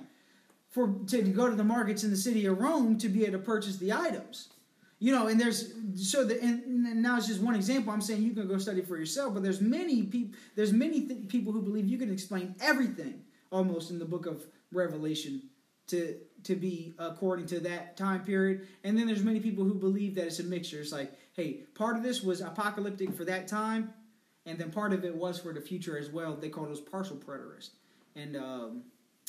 [0.69, 3.45] for to go to the markets in the city of Rome to be able to
[3.45, 4.49] purchase the items.
[4.99, 7.93] You know, and there's so the and, and now it's just one example.
[7.93, 10.37] I'm saying you can go study for yourself, but there's many people.
[10.57, 14.45] There's many th- people who believe you can explain everything almost in the book of
[14.73, 15.43] Revelation
[15.87, 18.67] to to be according to that time period.
[18.83, 20.81] And then there's many people who believe that it's a mixture.
[20.81, 23.93] It's like hey, part of this was apocalyptic for that time,
[24.45, 26.35] and then part of it was for the future as well.
[26.35, 27.69] They call those partial preterists.
[28.15, 28.83] And um,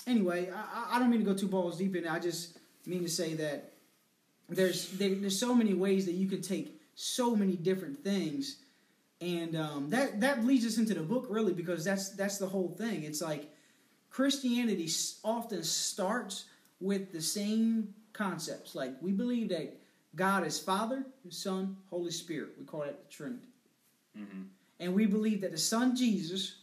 [0.06, 2.12] anyway, I, I don't mean to go two balls deep in it.
[2.12, 3.72] I just mean to say that
[4.48, 8.58] there's there, there's so many ways that you can take so many different things,
[9.20, 12.68] and um, that that leads us into the book really because that's that's the whole
[12.68, 13.02] thing.
[13.02, 13.50] It's like
[14.10, 14.88] Christianity
[15.24, 16.44] often starts
[16.80, 18.74] with the same concepts.
[18.74, 19.76] Like we believe that
[20.14, 22.50] God is Father, Son, Holy Spirit.
[22.58, 23.48] We call that the Trinity.
[24.78, 26.56] And we believe that the Son Jesus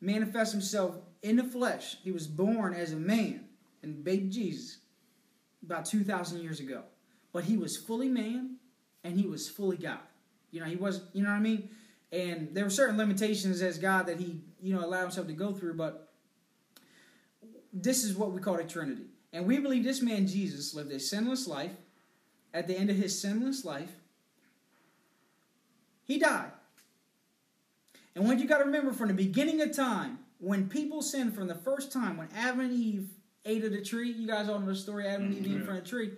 [0.00, 1.96] manifests himself in the flesh.
[2.02, 3.44] He was born as a man
[3.82, 4.78] and baby Jesus
[5.62, 6.82] about 2,000 years ago.
[7.32, 8.56] But he was fully man
[9.02, 9.98] and he was fully God.
[10.50, 11.70] You know, he was, you know what I mean?
[12.12, 15.52] And there were certain limitations as God that he, you know, allowed himself to go
[15.52, 16.12] through, but
[17.72, 19.06] this is what we call the Trinity.
[19.32, 21.72] And we believe this man Jesus lived a sinless life.
[22.54, 23.90] At the end of his sinless life,
[26.04, 26.52] he died.
[28.16, 31.48] And what you got to remember from the beginning of time, when people sinned from
[31.48, 33.10] the first time, when Adam and Eve
[33.44, 35.66] ate of the tree, you guys all know the story, Adam and Eve eating mm-hmm.
[35.66, 36.12] from the tree.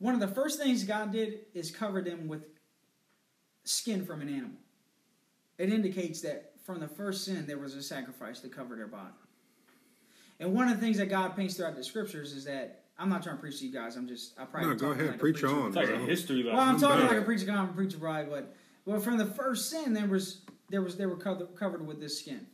[0.00, 2.42] One of the first things God did is cover them with
[3.64, 4.58] skin from an animal.
[5.58, 9.14] It indicates that from the first sin, there was a sacrifice to cover their body.
[10.40, 13.22] And one of the things that God paints throughout the scriptures is that I'm not
[13.22, 13.96] trying to preach to you guys.
[13.96, 15.48] I'm just I probably No, go ahead, like preach preacher.
[15.48, 16.56] on, It's like a history lesson.
[16.56, 17.10] Well, I'm talking No.
[17.10, 20.42] like a preacher, I'm a preacher bride, but well, from the first sin, there was
[20.70, 22.46] there was they were covered, with this skin,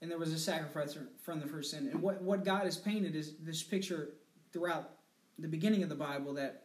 [0.00, 1.88] and there was a sacrifice from the first sin.
[1.88, 4.10] And what what God has painted is this picture
[4.52, 4.90] throughout
[5.38, 6.64] the beginning of the Bible that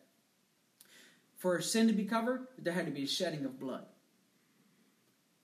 [1.37, 3.85] for sin to be covered, there had to be a shedding of blood.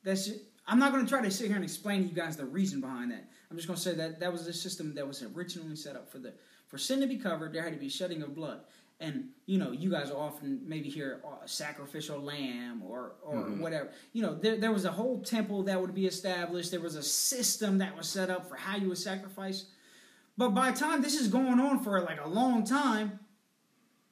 [0.04, 0.32] That's
[0.68, 2.82] I'm not going to try to sit here and explain to you guys the reason
[2.82, 3.30] behind that.
[3.50, 6.10] I'm just going to say that that was the system that was originally set up
[6.10, 6.34] for the
[6.68, 7.54] for sin to be covered.
[7.54, 8.62] There had to be shedding of blood,
[9.02, 13.90] and you know, you guys often maybe hear uh, sacrificial lamb or or whatever.
[14.14, 16.72] You know, there there was a whole temple that would be established.
[16.72, 19.66] There was a system that was set up for how you would sacrifice.
[20.38, 23.20] But by the time this is going on for like a long time,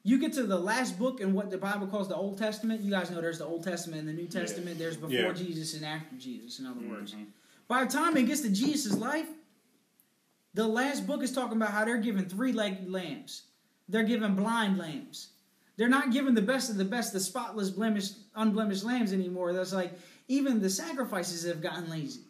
[0.03, 2.82] you get to the last book in what the Bible calls the Old Testament.
[2.82, 4.78] You guys know there's the Old Testament and the New Testament.
[4.78, 5.34] There's before Yeah.
[5.34, 7.16] Jesus and after Jesus, in other words.
[7.68, 9.28] By the time it gets to Jesus' life,
[10.53, 13.44] the last book is talking about how they're giving three legged lambs.
[13.90, 15.30] They're giving blind lambs.
[15.78, 19.53] They're not giving the best of the best, the spotless, blemished, unblemished lambs anymore.
[19.53, 19.94] That's like
[20.28, 22.22] even the sacrifices have gotten lazy.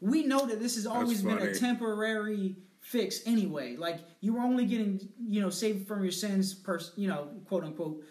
[0.00, 3.76] We know that this has always been a temporary fix anyway.
[3.76, 7.64] Like you were only getting, you know, saved from your sins, per, you know, quote
[7.64, 8.02] unquote,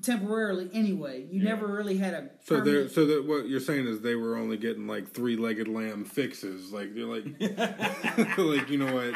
[0.00, 1.26] temporarily anyway.
[1.30, 4.36] You never really had a So they're so that what you're saying is they were
[4.36, 6.72] only getting like three legged lamb fixes.
[6.72, 7.24] Like they're like
[8.38, 9.14] like you know what?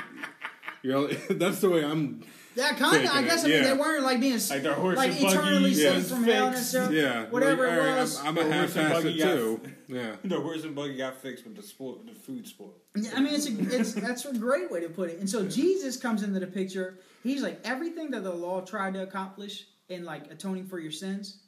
[0.82, 2.24] You're only, that's the way I'm
[2.56, 3.10] Yeah, kind of.
[3.10, 3.62] I guess I mean yeah.
[3.64, 6.46] they weren't like being Like their horse like and buggy eternally was saved from hell
[6.50, 6.72] fixed.
[6.74, 7.00] necessarily.
[7.00, 7.26] yeah.
[7.26, 8.18] whatever like, it was.
[8.20, 9.60] I'm, I'm a The half horse and ass it buggy got- too.
[9.88, 10.16] Yeah.
[10.24, 12.74] The horse and buggy got fixed with the spoil, the food spoil.
[12.96, 15.18] Yeah, I mean, it's a, it's that's a great way to put it.
[15.18, 16.98] And so Jesus comes into the picture.
[17.22, 21.38] He's like everything that the law tried to accomplish in like atoning for your sins,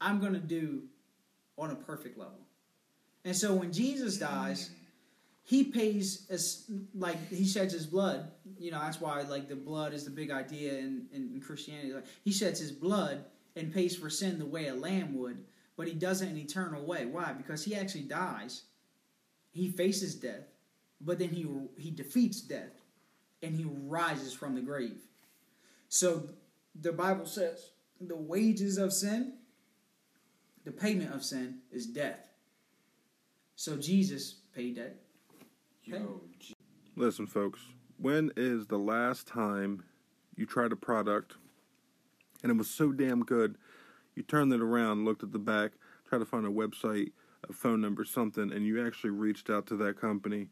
[0.00, 0.82] I'm gonna do
[1.58, 2.40] on a perfect level.
[3.24, 4.70] And so when Jesus dies,
[5.46, 6.64] he pays as
[6.94, 8.30] like he sheds his blood.
[8.58, 11.92] You know that's why like the blood is the big idea in, in, in Christianity.
[11.92, 15.44] Like he sheds his blood and pays for sin the way a lamb would,
[15.76, 17.04] but he does it in an eternal way.
[17.04, 17.32] Why?
[17.32, 18.62] Because he actually dies.
[19.52, 20.48] He faces death,
[21.00, 21.46] but then he
[21.76, 22.80] he defeats death,
[23.42, 25.02] and he rises from the grave.
[25.90, 26.30] So
[26.74, 29.34] the Bible says the wages of sin,
[30.64, 32.30] the payment of sin is death.
[33.56, 35.03] So Jesus paid that.
[35.86, 36.22] Yo,
[36.96, 37.60] Listen, folks.
[37.98, 39.84] When is the last time
[40.34, 41.34] you tried a product
[42.42, 43.58] and it was so damn good,
[44.14, 45.72] you turned it around, looked at the back,
[46.08, 47.12] tried to find a website,
[47.46, 50.48] a phone number, something, and you actually reached out to that company?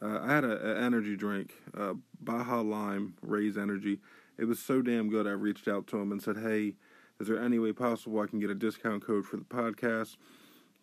[0.00, 1.92] Uh, I had an energy drink, uh,
[2.22, 4.00] Baja Lime Raze Energy.
[4.38, 5.26] It was so damn good.
[5.26, 6.76] I reached out to them and said, "Hey,
[7.20, 10.16] is there any way possible I can get a discount code for the podcast?"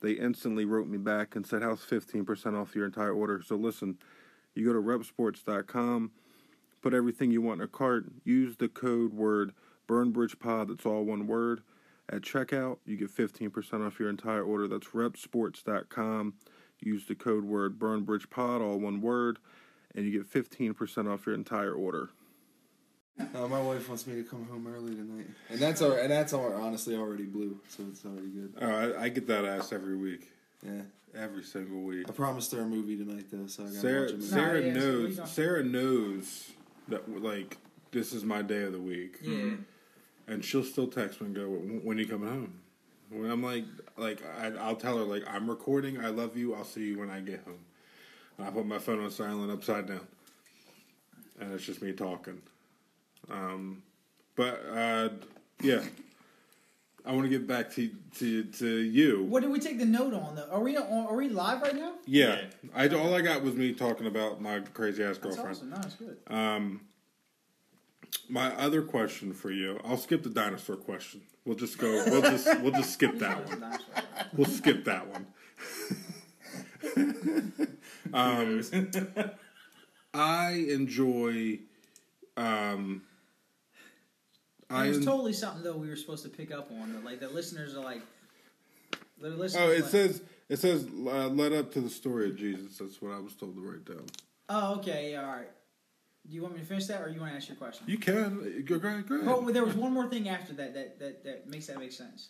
[0.01, 3.55] They instantly wrote me back and said, "How's fifteen percent off your entire order?" So
[3.55, 3.97] listen,
[4.55, 6.11] you go to repsports.com,
[6.81, 9.53] put everything you want in a cart, use the code word
[9.89, 11.61] BurnBridgePod, that's all one word.
[12.07, 14.67] At checkout, you get 15% off your entire order.
[14.67, 16.35] That's repsports.com.
[16.79, 19.39] Use the code word BurnBridgePod, all one word,
[19.93, 22.09] and you get 15% off your entire order.
[23.19, 25.91] Uh, my wife wants me to come home early tonight, and that's all.
[25.91, 28.53] And that's all, honestly already blue, so it's already good.
[28.61, 28.67] Oh,
[28.97, 30.31] I, I get that ass every week.
[30.65, 30.81] Yeah,
[31.15, 32.07] Every single week.
[32.07, 34.25] I promised her a movie tonight though, so I got to watch Sarah, a movie.
[34.25, 35.15] Sarah Nah, yeah, so we knows.
[35.17, 36.51] don't- Sarah knows
[36.87, 37.57] that like
[37.91, 39.51] this is my day of the week, Yeah.
[40.27, 42.53] and she'll still text me and go, "When when you coming home?"
[43.09, 43.65] When I'm like,
[43.97, 45.99] like I, I'll tell her like I'm recording.
[45.99, 46.53] I love you.
[46.55, 47.59] I'll see you when I get home.
[48.37, 50.07] And I put my phone on silent, upside down,
[51.41, 52.41] and it's just me talking.
[53.29, 53.83] Um,
[54.35, 55.09] but uh,
[55.61, 55.81] yeah,
[57.05, 57.89] I want to get back to
[58.19, 59.23] to to you.
[59.23, 60.47] What did we take the note on though?
[60.51, 61.93] Are we on, are we live right now?
[62.05, 62.41] Yeah,
[62.75, 65.57] I all I got was me talking about my crazy ass That's girlfriend.
[65.57, 65.69] awesome.
[65.69, 66.17] No, it's good.
[66.27, 66.81] Um,
[68.27, 71.21] my other question for you, I'll skip the dinosaur question.
[71.45, 72.03] We'll just go.
[72.05, 73.79] We'll just we'll just skip that one.
[74.33, 75.27] We'll skip that one.
[78.13, 78.61] um,
[80.13, 81.59] I enjoy.
[82.37, 83.03] Um,
[84.69, 86.93] I It was totally something though we were supposed to pick up on.
[86.93, 88.01] That, like the listeners are like,
[89.19, 89.63] the listeners.
[89.63, 92.77] oh, it like, says it says uh, led up to the story of Jesus.
[92.77, 94.05] That's what I was told to write down.
[94.47, 95.49] Oh, okay, yeah, all right.
[96.27, 97.85] Do you want me to finish that, or you want to ask your question?
[97.87, 99.07] You can go, go ahead.
[99.07, 99.27] Go ahead.
[99.27, 102.29] Well, there was one more thing after that that, that that makes that make sense.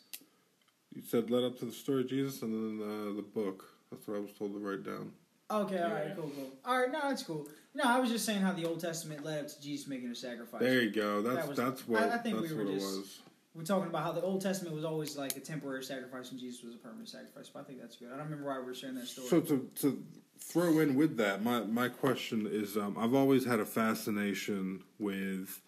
[0.93, 3.65] You said led up to the story of Jesus and then uh, the book.
[3.91, 5.11] That's what I was told to write down.
[5.51, 6.51] Okay, all right, cool, cool.
[6.63, 7.47] All right, no, that's cool.
[7.73, 10.15] No, I was just saying how the Old Testament led up to Jesus making a
[10.15, 10.61] sacrifice.
[10.61, 11.21] There you go.
[11.21, 13.21] That's That was- that's what I- I think that's we were it just- was.
[13.55, 16.63] We're talking about how the Old Testament was always like a temporary sacrifice and Jesus
[16.63, 17.49] was a permanent sacrifice.
[17.49, 18.07] But I think that's good.
[18.09, 19.27] I don't remember why we were sharing that story.
[19.27, 20.03] So to to
[20.37, 25.61] throw in with that, my my question is, um, I've always had a fascination with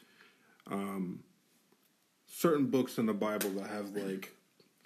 [0.68, 1.24] um,
[2.28, 4.32] certain books in the Bible that have like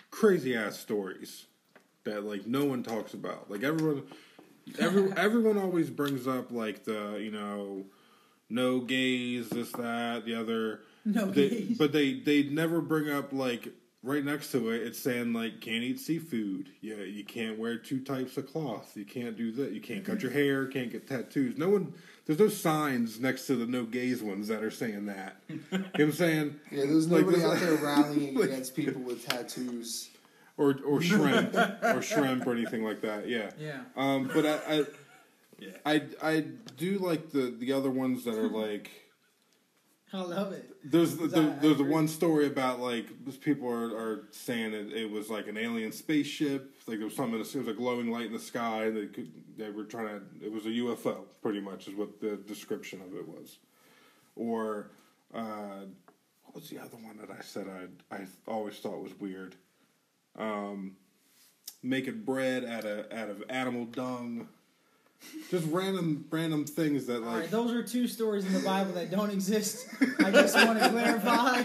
[0.10, 1.46] crazy ass stories
[2.06, 3.52] that like no one talks about.
[3.52, 4.04] Like everyone,
[4.80, 7.86] every everyone always brings up like the you know
[8.50, 10.82] no gays, this that the other.
[11.04, 11.78] No They- gays.
[11.78, 13.70] but they they never bring up like
[14.04, 14.82] right next to it.
[14.84, 16.70] It's saying like can't eat seafood.
[16.82, 18.96] Yeah, you can't wear two types of cloth.
[18.96, 19.72] You can't do that.
[19.72, 20.40] You can't cut your mm-hmm.
[20.40, 20.66] hair.
[20.68, 21.58] Can't get tattoos.
[21.58, 21.94] No one.
[22.26, 25.38] There's no signs next to the no gays ones that are saying that.
[25.48, 26.60] you know what I'm saying?
[26.72, 30.10] Yeah, there's Like nobody this- out there rallying like- against people with tattoos.
[30.58, 33.28] Or or shrimp or shrimp or anything like that.
[33.28, 33.52] Yeah.
[33.60, 33.82] yeah.
[33.96, 34.84] Um, but I, I,
[35.60, 35.70] Yeah.
[35.86, 36.46] I, I
[36.78, 38.92] do like the the other ones that are like.
[40.14, 40.70] I love it.
[40.86, 43.08] There's the, the, there's the one story about like
[43.42, 46.74] people are, are saying it, it was like an alien spaceship.
[46.88, 47.38] Like there was something.
[47.40, 48.90] It was a glowing light in the sky.
[48.92, 50.46] They could, they were trying to.
[50.46, 53.58] It was a UFO, pretty much, is what the description of it was.
[54.38, 54.92] Or
[55.34, 55.86] uh,
[56.44, 59.56] what was the other one that I said I I always thought was weird?
[60.38, 60.96] Um,
[61.84, 64.48] making bread out of out of animal dung.
[65.50, 69.10] Just random random things that like right, those are two stories in the Bible that
[69.10, 69.88] don't exist.
[70.24, 71.64] I just want to clarify.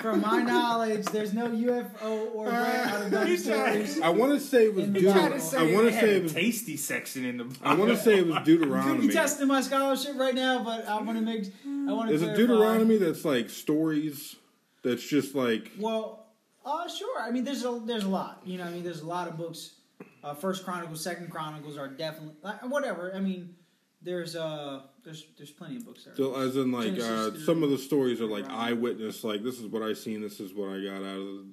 [0.00, 4.00] From my knowledge, there's no UFO or bread out of those stories.
[4.00, 5.58] I want to say it was In the Deut- Bible.
[5.58, 6.32] I want to say it was.
[6.32, 7.56] tasty section in the.
[7.62, 9.04] I want to say it was Deuteronomy.
[9.06, 11.44] You testing my scholarship right now, but I want to make.
[11.66, 12.14] I want to.
[12.14, 14.34] Is it Deuteronomy that's like stories?
[14.82, 16.19] That's just like Well,
[16.64, 17.20] uh, sure.
[17.20, 18.42] I mean, there's a there's a lot.
[18.44, 19.74] You know, I mean, there's a lot of books.
[20.22, 23.12] Uh, First Chronicles, Second Chronicles are definitely like, whatever.
[23.14, 23.54] I mean,
[24.02, 26.14] there's uh there's there's plenty of books there.
[26.16, 28.70] so as in like uh, some of the stories are like Deuteronomy.
[28.72, 29.24] eyewitness.
[29.24, 30.20] Like this is what I seen.
[30.20, 31.46] This is what I got out of the,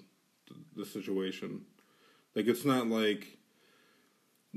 [0.77, 1.61] the situation.
[2.35, 3.27] Like it's not like.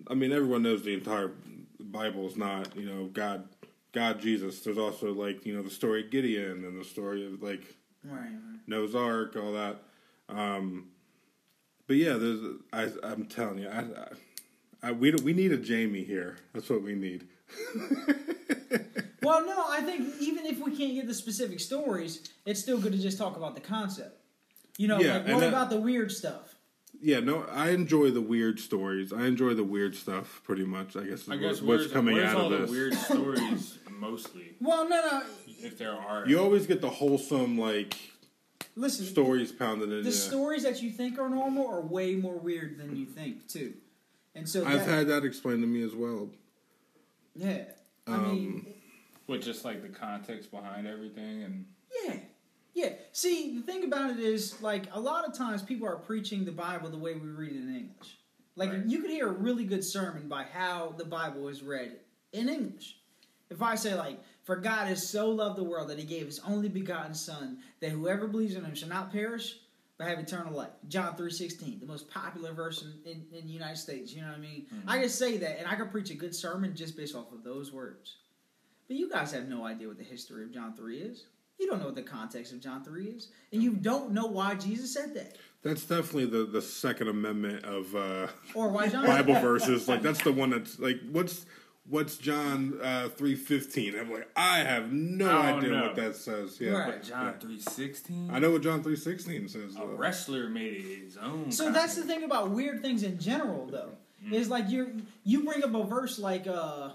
[0.09, 1.33] I mean, everyone knows the entire
[1.79, 3.49] Bible is not you know God,
[3.93, 4.61] God Jesus.
[4.61, 7.63] There's also like you know the story of Gideon and the story of like
[8.05, 8.61] right, right.
[8.67, 9.83] Noah's Ark, all that.
[10.31, 10.89] Um,
[11.87, 12.41] but yeah, there's.
[12.73, 16.37] I, I'm telling you, I, I, I we we need a Jamie here.
[16.53, 17.27] That's what we need.
[19.23, 22.93] Well, no, I think even if we can't get the specific stories, it's still good
[22.93, 24.19] to just talk about the concept.
[24.79, 26.55] You know, Yeah, like what that- about the weird stuff?
[27.03, 29.13] Yeah, no, I enjoy the weird stories.
[29.13, 30.97] I enjoy the weird stuff pretty much.
[30.97, 32.71] I guess I guess what- what's coming out all of the this.
[32.71, 35.23] weird stories mostly, Well, no, no.
[35.47, 36.27] if there are.
[36.27, 37.97] You always get the wholesome like
[38.77, 40.03] Listen, stories pounded in.
[40.05, 40.17] the Yeah.
[40.17, 43.75] stories that you think are normal are way more weird than you think too.
[44.35, 46.31] And so I've that- had that explained to me as well.
[47.35, 47.65] yeah.
[48.07, 48.75] I Um, mean,
[49.27, 51.67] with just like the context behind everything and
[52.05, 52.21] Yeah.
[52.75, 52.95] Yeah.
[53.13, 56.53] See, the thing about it is, like, a lot of times people are preaching the
[56.53, 58.17] Bible the way we read it in English.
[58.55, 58.87] Like, Right.
[58.87, 61.99] you could hear a really good sermon by how the Bible is read
[62.33, 63.00] in English.
[63.51, 66.41] If I say, like, for God has so loved the world that he gave his
[66.41, 69.57] only begotten Son, that whoever believes in him shall not perish,
[69.99, 70.71] but have eternal life.
[70.89, 74.15] John 3.16, the most popular verse in, in, in the United States.
[74.15, 74.67] You know what I mean?
[74.87, 77.45] I can say that, and I can preach a good sermon just based off of
[77.45, 78.17] those words.
[78.89, 81.27] But you guys have no idea what the history of John 3 is.
[81.59, 83.29] You don't know what the context of John 3 is.
[83.53, 85.37] And you don't know why Jesus said that.
[85.63, 89.87] That's definitely the the Second Amendment of uh, Or why John Bible verses.
[89.87, 91.45] Like that's the one that's like what's
[91.91, 93.99] what's John uh, three fifteen?
[93.99, 95.83] I'm like, I have no I idea know.
[95.83, 96.59] what that says.
[96.61, 96.87] Yeah, Right.
[96.95, 98.31] But John three sixteen.
[98.33, 99.77] I know what John three sixteen says.
[99.77, 101.51] A wrestler made it his own.
[101.53, 103.91] So that's the thing about weird things in general, though.
[104.33, 106.91] Is like you you bring up a verse like uh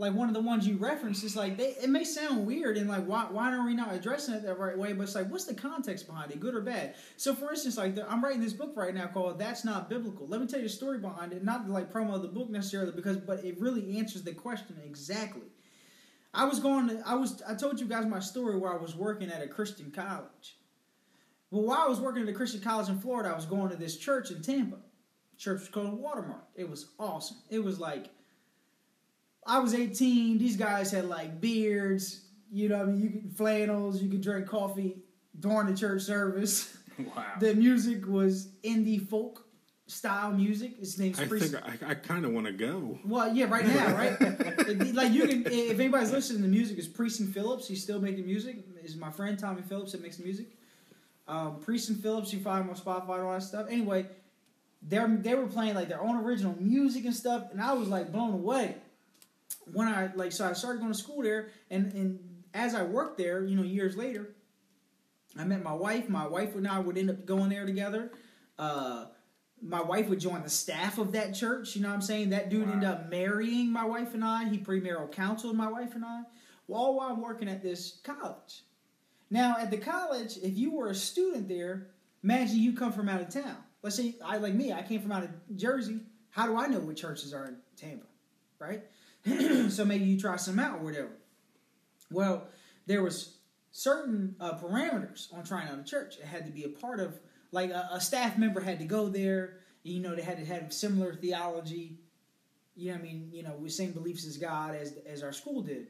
[0.00, 1.22] like one of the ones you referenced.
[1.22, 4.34] is like they, it may sound weird and like why why are we not addressing
[4.34, 4.94] it the right way?
[4.94, 6.94] But it's like what's the context behind it, good or bad?
[7.16, 10.26] So for instance, like the, I'm writing this book right now called "That's Not Biblical."
[10.26, 12.92] Let me tell you a story behind it, not like promo of the book necessarily,
[12.92, 15.48] because but it really answers the question exactly.
[16.32, 18.96] I was going to I was I told you guys my story where I was
[18.96, 20.56] working at a Christian college.
[21.50, 23.76] Well, while I was working at a Christian college in Florida, I was going to
[23.76, 24.78] this church in Tampa.
[25.36, 26.44] Church was called Watermark.
[26.54, 27.38] It was awesome.
[27.50, 28.10] It was like
[29.50, 30.38] I was 18.
[30.38, 32.24] These guys had like beards.
[32.52, 34.00] You know, I mean, you could flannels.
[34.00, 34.98] You could drink coffee
[35.38, 36.76] during the church service.
[36.98, 37.24] wow.
[37.40, 39.44] The music was indie folk
[39.88, 40.78] style music.
[40.78, 41.52] His name's I Priest.
[41.52, 42.98] think I, I kind of want to go.
[43.04, 44.16] Well, yeah, right now, right?
[44.20, 47.66] It- like you can, if anybody's listening, the music is Priest and Phillips.
[47.66, 48.58] He's still making music.
[48.84, 50.46] Is my friend Tommy Phillips that makes music.
[51.26, 53.66] Um, Priest and Phillips, you find him on Spotify and all that stuff.
[53.68, 54.06] Anyway,
[54.86, 58.12] they they were playing like their own original music and stuff, and I was like
[58.12, 58.76] blown away
[59.72, 60.32] when I like.
[60.32, 62.18] So I started going to school there, and and
[62.54, 64.34] as I worked there, you know, years later,
[65.38, 66.08] I met my wife.
[66.08, 68.12] My wife and I would end up going there together.
[68.58, 69.06] Uh,
[69.62, 71.76] my wife would join the staff of that church.
[71.76, 72.30] You know what I'm saying?
[72.30, 72.72] That dude Wow.
[72.72, 74.48] ended up marrying my wife and I.
[74.48, 76.22] He premarital counseled my wife and I,
[76.68, 78.62] all while I'm working at this college.
[79.30, 81.88] Now, at the college, if you were a student there,
[82.24, 83.56] imagine you come from out of town.
[83.82, 86.00] Let's say I like me, I came from out of Jersey.
[86.30, 88.06] How do I know what churches are in Tampa?
[88.58, 88.82] Right?
[89.70, 91.10] so maybe you try some out or whatever.
[92.10, 92.46] Well,
[92.86, 93.36] there was
[93.72, 96.16] certain uh, parameters on trying out a church.
[96.18, 97.18] It had to be a part of,
[97.52, 99.58] like a, a staff member had to go there.
[99.82, 101.98] You know, they had to have similar theology.
[102.76, 105.62] You know, I mean, you know, with same beliefs as God as as our school
[105.62, 105.88] did.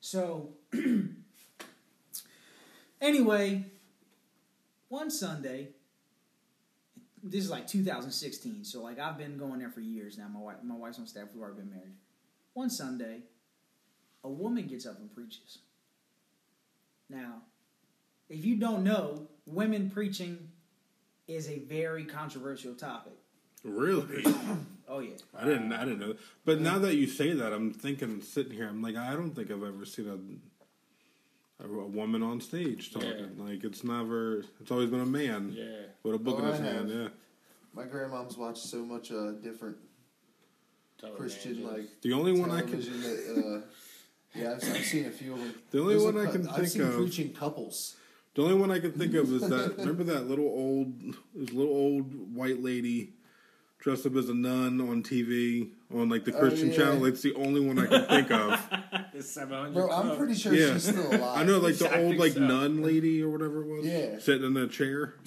[0.00, 0.50] So,
[3.00, 3.64] anyway,
[4.88, 5.68] one Sunday,
[7.22, 8.64] this is like 2016.
[8.64, 10.28] So like I've been going there for years now.
[10.28, 11.28] My wife, my wife's on staff.
[11.32, 11.94] We've already been married.
[12.54, 13.20] One Sunday,
[14.24, 15.58] a woman gets up and preaches.
[17.08, 17.42] Now,
[18.28, 20.48] if you don't know, women preaching
[21.28, 23.14] is a very controversial topic.
[23.64, 24.24] Really?
[24.88, 25.14] Oh yeah.
[25.34, 25.72] I didn't.
[25.72, 26.16] I didn't know.
[26.44, 29.50] But now that you say that, I'm thinking, sitting here, I'm like, I don't think
[29.50, 30.40] I've ever seen
[31.60, 33.38] a a, a woman on stage talking.
[33.38, 34.44] Like it's never.
[34.60, 35.86] It's always been a man Yeah.
[36.02, 36.90] with a book Oh, in his I hand.
[36.90, 37.00] have.
[37.00, 37.08] Yeah.
[37.72, 39.78] My grandmom's watched so much uh, different
[41.10, 42.80] Christian like The only one I can.
[42.80, 43.62] that.
[43.64, 43.66] Uh,
[44.34, 45.54] yeah, I've, I've seen a few of them.
[45.70, 47.96] The only There's one a I can I've think seen of- preaching couples.
[48.34, 49.74] The only one I can think of is that.
[49.78, 50.98] remember that little old,
[51.34, 53.12] this little old white lady
[53.78, 56.76] dressed up as a nun on TV on like the Oh, Christian yeah.
[56.76, 57.04] channel.
[57.04, 58.58] It's the only one I can think of.
[59.12, 60.72] The 700 Bro, I'm pretty sure Yeah.
[60.72, 61.38] she's still alive.
[61.38, 62.40] I know, like the I old like so.
[62.40, 63.84] nun lady or whatever it was.
[63.84, 64.18] Yeah.
[64.18, 65.14] sitting in a chair.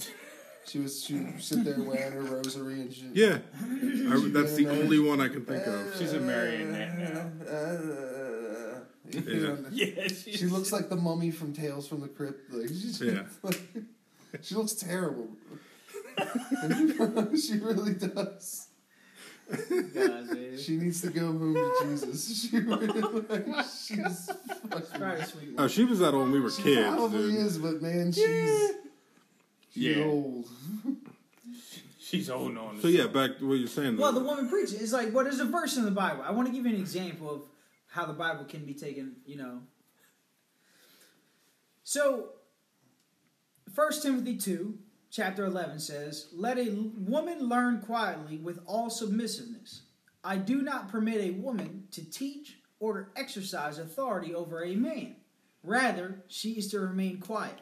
[0.68, 3.08] She was she would sit there wearing her rosary and she.
[3.14, 5.96] Yeah, I, that's the only one I can think of.
[5.98, 7.32] She's a marionette now.
[7.52, 8.80] Uh,
[9.12, 9.40] you Yeah.
[9.40, 12.52] know, Yeah, she, She looks like the mummy from Tales from the Crypt.
[12.52, 13.24] Like she's Yeah.
[14.42, 15.30] she looks terrible.
[17.38, 18.68] she really does.
[20.60, 22.50] She needs to go home to Jesus.
[22.50, 24.32] She really, like, she's
[24.72, 27.32] fucking, Try to sweet Oh, she was that old when we were she kids, probably
[27.32, 27.36] dude.
[27.46, 28.72] is, but man, she's
[29.76, 30.04] she's Yeah.
[30.06, 30.48] old.
[32.00, 32.76] she's holding on.
[32.76, 33.98] To So yeah, back to what you're saying.
[33.98, 34.20] Well, though.
[34.20, 36.24] the woman preaching is like, well, there's a verse in the Bible.
[36.26, 37.42] I want to give you an example of
[37.88, 39.62] how the Bible can be taken, you know.
[41.84, 42.30] So,
[43.74, 44.78] 1 Timothy 2,
[45.12, 49.82] chapter 11 says, Let a woman learn quietly with all submissiveness.
[50.24, 55.16] I do not permit a woman to teach or to exercise authority over a man.
[55.64, 57.60] Rather, she is to remain quiet.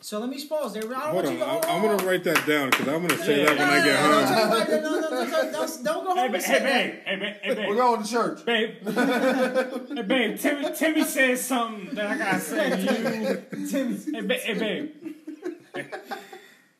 [0.00, 0.84] So let me pause there.
[0.84, 1.96] I don't Hold want on, you to, I, hold I'm on.
[1.96, 3.54] gonna write that down because I'm gonna say Yeah.
[3.54, 4.82] that when I get No, no, no, home.
[4.82, 7.20] no, no, no, don't- Don't go home ba- and say hey, that.
[7.20, 7.34] babe.
[7.42, 7.68] Hey, babe.
[7.68, 8.44] We're going to church.
[8.44, 8.70] Babe.
[8.84, 10.38] hey, babe.
[10.38, 13.66] Timmy, Timmy said something that I gotta say to you.
[13.68, 13.96] Timmy.
[14.12, 14.90] Hey, ba- hey,
[15.74, 15.92] babe.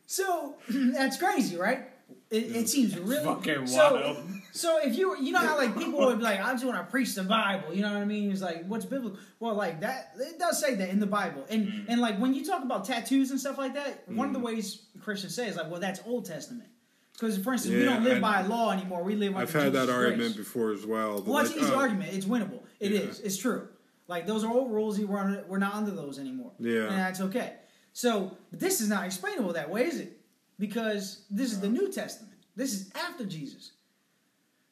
[0.06, 1.88] So that's crazy, right?
[2.28, 4.16] It, it seems really Fucking so, wild.
[4.52, 6.90] So if you you know how like people would be like, I just want to
[6.90, 8.32] preach the Bible, you know what I mean?
[8.32, 9.18] It's like what's biblical?
[9.38, 11.84] Well, like that it does say that in the Bible, and Mm.
[11.88, 14.82] and like when you talk about tattoos and stuff like that, one of the ways
[15.00, 16.68] Christians say is like, well, that's Old Testament.
[17.12, 19.02] Because for instance, we don't live I- by law anymore.
[19.04, 19.32] We live.
[19.34, 19.58] By the time.
[19.58, 20.36] I've had that Jesus' argument grace.
[20.36, 21.22] before as well.
[21.24, 22.12] Well, it's like, an easy oh, argument.
[22.12, 22.60] It's winnable.
[22.80, 23.20] It is.
[23.20, 23.26] Yeah.
[23.26, 23.68] It's true.
[24.08, 24.98] Like those are old rules.
[24.98, 26.52] We're under, we're not under those anymore.
[26.58, 26.88] Yeah.
[26.88, 27.54] and that's okay.
[27.92, 30.15] So, but this is not explainable that way, is it?
[30.58, 31.76] Because this is the uh-huh.
[31.76, 32.34] New Testament.
[32.54, 33.72] This is after Jesus.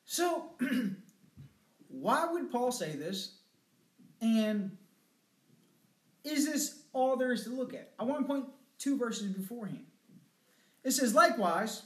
[0.04, 0.52] So,
[2.00, 3.36] Why would Paul say this?
[4.20, 4.76] And
[6.24, 7.92] is this all there is to look at?
[7.98, 8.46] I want to point
[8.78, 9.86] two verses beforehand.
[10.82, 11.82] It says, likewise,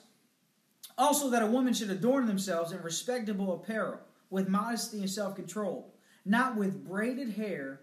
[0.96, 4.00] also that a woman should adorn themselves in respectable apparel,
[4.30, 5.94] with modesty and self control,
[6.24, 7.80] not with braided hair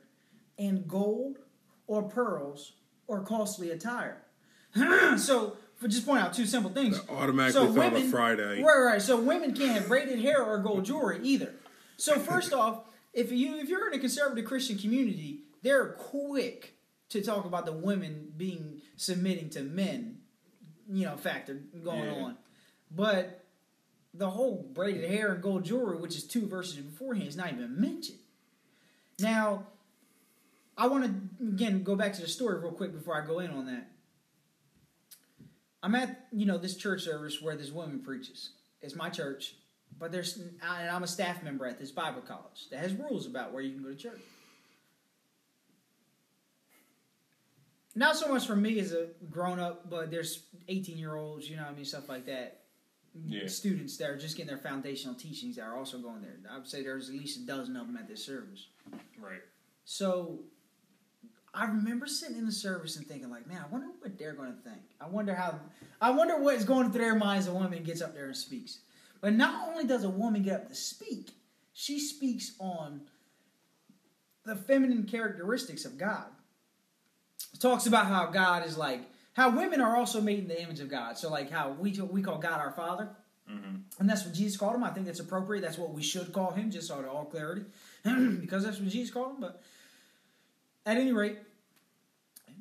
[0.58, 1.38] and gold
[1.88, 2.74] or pearls
[3.08, 4.24] or costly attire.
[5.18, 5.58] so,
[5.88, 7.00] just point out two simple things.
[7.10, 8.64] Automatically thought of Friday.
[8.64, 9.02] Right, right.
[9.02, 11.54] So women can't have braided hair or gold jewelry either.
[11.98, 12.82] So first off,
[13.14, 16.74] if you if you're in a conservative Christian community, they're quick
[17.10, 20.20] to talk about the women being submitting to men,
[20.92, 22.12] you know, factor going Yeah.
[22.24, 22.38] on.
[22.90, 23.44] But
[24.14, 27.80] the whole braided hair and gold jewelry, which is two verses beforehand, is not even
[27.80, 28.20] mentioned.
[29.20, 29.68] Now,
[30.78, 31.04] I want
[31.40, 33.88] to again go back to the story real quick before I go in on that.
[35.86, 38.50] I'm at you know this church service where this woman preaches.
[38.82, 39.54] It's my church,
[40.00, 43.54] but there's and I'm a staff member at this Bible college that has rules about
[43.54, 44.20] where you can go to church.
[47.94, 51.56] Not so much for me as a grown up, but there's 18 year olds, you
[51.56, 52.62] know what I mean, stuff like that.
[53.24, 53.48] Yeah.
[53.48, 56.36] Students that are just getting their foundational teachings that are also going there.
[56.52, 58.68] I would say there's at least a dozen of them at this service.
[59.22, 59.40] Right.
[59.86, 60.40] So
[61.56, 64.54] I remember sitting in the service and thinking, like, man, I wonder what they're going
[64.54, 64.82] to think.
[65.00, 65.60] I wonder how,
[66.02, 67.48] I wonder what's going through their minds.
[67.48, 68.80] A woman gets up there and speaks.
[69.22, 71.32] But not only does a woman get up to speak,
[71.74, 73.02] she speaks on
[74.44, 76.26] the feminine characteristics of God.
[77.60, 79.02] Talks about how God is like,
[79.34, 81.18] how women are also made in the image of God.
[81.18, 83.10] So, like, how we, we call God our Father.
[83.50, 83.76] Mm-hmm.
[84.00, 84.84] And that's what Jesus called him.
[84.84, 85.62] I think that's appropriate.
[85.62, 87.64] That's what we should call him, just so to all clarity,
[88.04, 89.42] because that's what Jesus called him.
[89.42, 89.62] But
[90.86, 91.38] at any rate,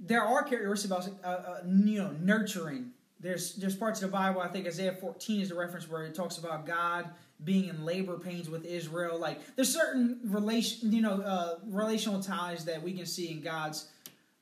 [0.00, 2.90] there are characteristics about uh, uh, you know nurturing.
[3.20, 4.40] There's there's parts of the Bible.
[4.40, 7.08] I think Isaiah 14 is the reference where it talks about God
[7.42, 9.18] being in labor pains with Israel.
[9.18, 13.88] Like there's certain relation you know uh, relational ties that we can see in God's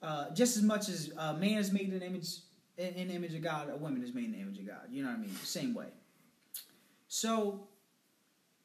[0.02, 2.38] uh, just as much as man is made in image
[2.78, 4.80] in image of God, a woman is made in the image of God.
[4.90, 5.34] You know what I mean?
[5.42, 5.88] Same way.
[7.08, 7.68] So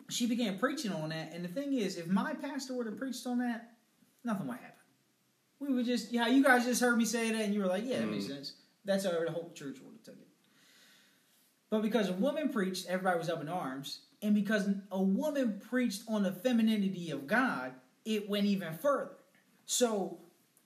[0.09, 3.27] she began preaching on that, and the thing is, if my pastor would have preached
[3.27, 3.73] on that,
[4.23, 4.76] nothing would happen.
[5.59, 7.83] We would just, yeah, you guys just heard me say that, and you were like,
[7.85, 8.29] yeah, that makes mm.
[8.29, 8.53] sense.
[8.85, 10.27] That's how the whole church would have took it.
[11.69, 16.03] But because a woman preached, everybody was up in arms, and because a woman preached
[16.07, 17.73] on the femininity of God,
[18.05, 19.17] it went even further.
[19.65, 20.19] So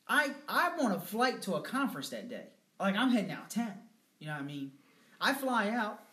[0.08, 2.46] I I'm on a flight to a conference that day.
[2.80, 3.74] Like I'm heading out of town.
[4.20, 4.72] You know what I mean?
[5.20, 6.04] I fly out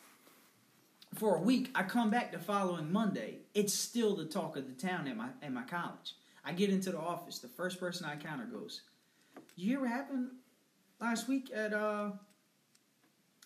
[1.15, 1.71] for a week.
[1.75, 3.41] I come back the following Monday.
[3.55, 6.15] It's still the talk of the town at my at my college.
[6.49, 7.41] I get into the office.
[7.41, 8.81] The first person I encounter goes,
[9.55, 10.31] "You hear what happened
[10.99, 12.12] last week at uh,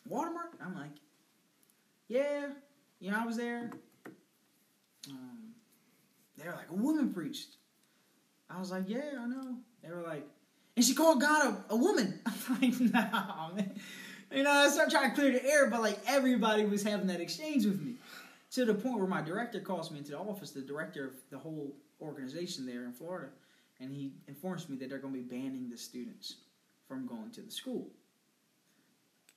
[0.07, 0.93] Watermark?" I'm like,
[2.07, 2.51] "Yeah,
[3.01, 3.73] you know I was there."
[5.11, 5.55] Um,
[6.39, 7.57] they were like, "A woman preached."
[8.49, 10.25] I was like, "Yeah, I know." They were like,
[10.77, 13.75] "And she called God a, a woman." I'm like, "Nah, man."
[14.31, 17.21] You know, I started trying to clear the air, but like everybody was having that
[17.21, 17.97] exchange with me
[18.53, 21.39] to the point where my director calls me into the office, the director of the
[21.39, 23.29] whole organization there in Florida,
[23.81, 26.37] and he informs me that they're going to be banning the students
[26.87, 27.89] from going to the school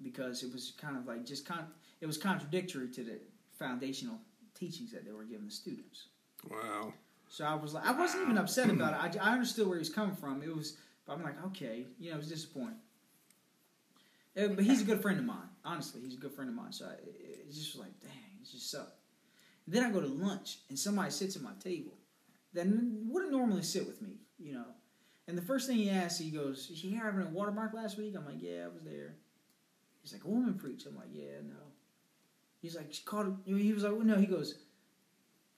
[0.01, 1.67] because it was kind of like just con-
[2.01, 3.19] it was contradictory to the
[3.57, 4.19] foundational
[4.53, 6.07] teachings that they were giving the students.
[6.49, 6.93] Wow.
[7.29, 9.19] So I was like, I wasn't even upset about it.
[9.19, 10.41] I, I understood where he was coming from.
[10.43, 12.77] It was, but I'm like, okay, you know, it was disappointing.
[14.37, 15.49] Uh, but he's a good friend of mine.
[15.63, 16.71] Honestly, he's a good friend of mine.
[16.71, 18.11] So I, it just was like, dang,
[18.41, 18.99] it just sucked.
[19.67, 21.93] Then I go to lunch and somebody sits at my table
[22.55, 24.65] that wouldn't normally sit with me, you know.
[25.27, 27.97] And the first thing he asks, he goes, "Is you here having a watermark last
[27.97, 29.15] week?" I'm like, "Yeah, I was there."
[30.01, 31.55] He's like, "A woman preached." I'm like, "Yeah, no."
[32.61, 33.37] He's like, she called.
[33.45, 34.55] He was like, well, "No." He goes,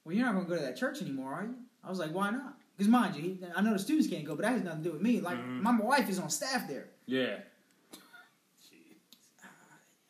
[0.03, 2.13] "Well, you're not going to go to that church anymore, are you?" I was like,
[2.13, 4.63] "Why not?" Because mind you, he, I know the students can't go, but that has
[4.63, 5.19] nothing to do with me.
[5.19, 5.63] Like, mm-hmm.
[5.63, 6.89] my wife is on staff there.
[7.07, 7.37] Yeah.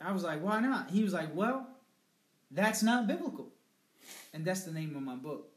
[0.01, 0.89] I was like, why not?
[0.89, 1.65] He was like, well,
[2.51, 3.53] that's not biblical.
[4.34, 5.49] And that's the name of my book.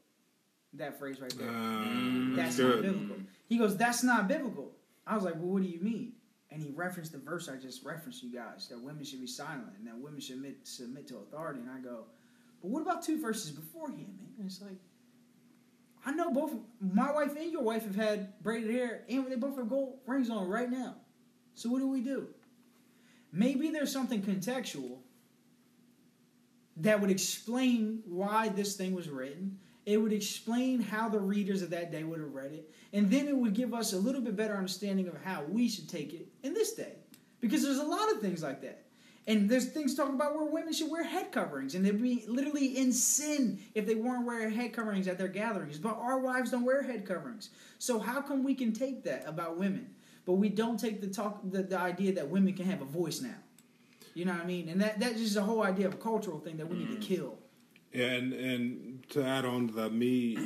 [0.73, 1.49] That phrase right there.
[1.49, 3.17] Uh, that's not biblical.
[3.47, 4.71] He goes, that's not biblical.
[5.05, 6.13] I was like, well, what do you mean?
[6.49, 9.73] And he referenced the verse I just referenced you guys that women should be silent
[9.77, 11.59] and that women should submit, submit to authority.
[11.61, 12.05] And I go,
[12.61, 14.33] but what about two verses beforehand, man?
[14.37, 14.77] And it's like,
[16.05, 19.57] I know both my wife and your wife have had braided hair and they both
[19.57, 20.95] have gold rings on right now.
[21.53, 22.27] So what do we do?
[23.31, 24.97] Maybe there's something contextual
[26.77, 29.59] that would explain why this thing was written.
[29.85, 32.71] It would explain how the readers of that day would have read it.
[32.93, 35.89] And then it would give us a little bit better understanding of how we should
[35.89, 36.93] take it in this day.
[37.39, 38.83] Because there's a lot of things like that.
[39.27, 42.77] And there's things talking about where women should wear head coverings, and they'd be literally
[42.77, 45.77] in sin if they weren't wearing head coverings at their gatherings.
[45.77, 47.51] But our wives don't wear head coverings.
[47.77, 49.93] So how come we can take that about women,
[50.25, 53.21] but we don't take the talk the, the idea that women can have a voice
[53.21, 53.35] now?
[54.15, 54.69] You know what I mean?
[54.69, 56.97] And that that's just a whole idea of a cultural thing that we need to
[56.97, 57.01] mm.
[57.01, 57.37] kill.
[57.93, 60.37] And and to add on to that, me,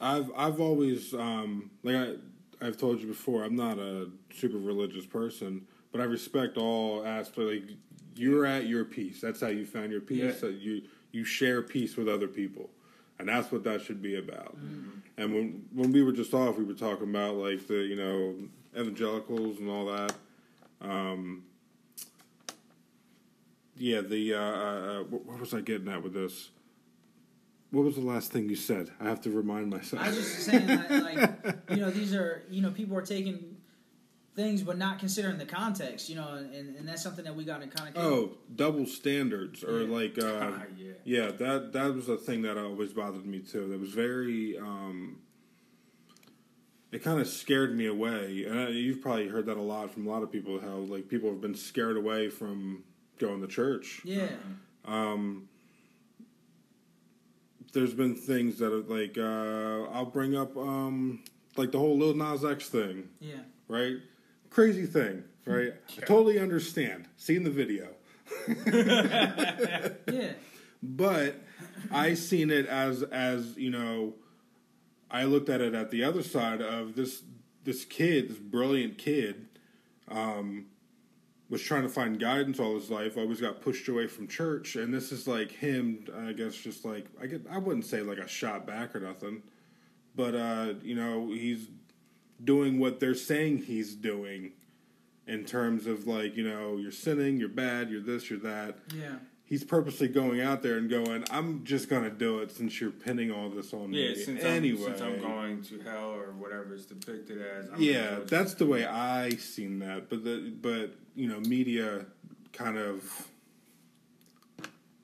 [0.00, 2.14] I've I've always um, like I
[2.60, 7.38] I've told you before, I'm not a super religious person, but I respect all aspects.
[7.38, 7.76] Like
[8.16, 9.20] you're at your peace.
[9.20, 10.18] That's how you found your peace.
[10.18, 10.48] Yeah.
[10.48, 10.82] That you
[11.12, 12.70] you share peace with other people,
[13.18, 14.56] and that's what that should be about.
[15.16, 18.34] And when when we were just off, we were talking about like the you know
[18.78, 20.14] evangelicals and all that.
[20.80, 21.44] Um,
[23.76, 26.50] yeah, the uh, uh, what, what was I getting at with this?
[27.70, 28.90] What was the last thing you said?
[29.00, 30.02] I have to remind myself.
[30.02, 33.56] I was just saying that, like, you know, these are, you know, people are taking
[34.34, 37.60] things but not considering the context, you know, and, and that's something that we got
[37.60, 38.02] to kind of.
[38.02, 39.94] oh, double standards, or Yeah.
[39.94, 40.92] like, uh, Ah, yeah.
[41.04, 43.68] yeah, that that was a thing that always bothered me too.
[43.68, 44.56] That was very.
[44.56, 45.18] Um,
[46.90, 50.06] it kind of scared me away, and I, you've probably heard that a lot from
[50.06, 50.58] a lot of people.
[50.60, 52.84] How like people have been scared away from
[53.18, 54.00] going to church.
[54.04, 54.28] Yeah.
[54.86, 55.48] Um,
[57.72, 61.22] there's been things that are like uh, I'll bring up um,
[61.56, 63.40] like the whole Lil Nas X thing, Yeah.
[63.68, 63.96] right?
[64.50, 65.74] Crazy thing, right?
[65.96, 67.06] I totally understand.
[67.16, 67.88] Seen the video,
[68.66, 70.32] Yeah.
[70.82, 71.36] but
[71.90, 74.14] I seen it as as you know,
[75.10, 77.22] I looked at it at the other side of this
[77.64, 79.48] this kid, this brilliant kid,
[80.10, 80.66] um,
[81.50, 83.16] was trying to find guidance all his life.
[83.16, 86.04] Always got pushed away from church, and this is like him.
[86.26, 87.42] I guess just like I get.
[87.50, 89.42] I wouldn't say like a shot back or nothing,
[90.14, 91.68] but uh, you know he's
[92.42, 94.52] doing what they're saying he's doing.
[95.26, 99.16] In terms of like you know you're sinning, you're bad, you're this, you're that Yeah.
[99.48, 103.32] He's purposely going out there and going, I'm just gonna do it since you're pinning
[103.32, 104.14] all this on Yeah, me.
[104.14, 107.68] since, anyway, I'm, since I'm going to hell or whatever it's depicted as.
[107.70, 110.10] I'm yeah, that's the way I seen that.
[110.10, 112.04] But the but you know, media
[112.52, 113.28] kind of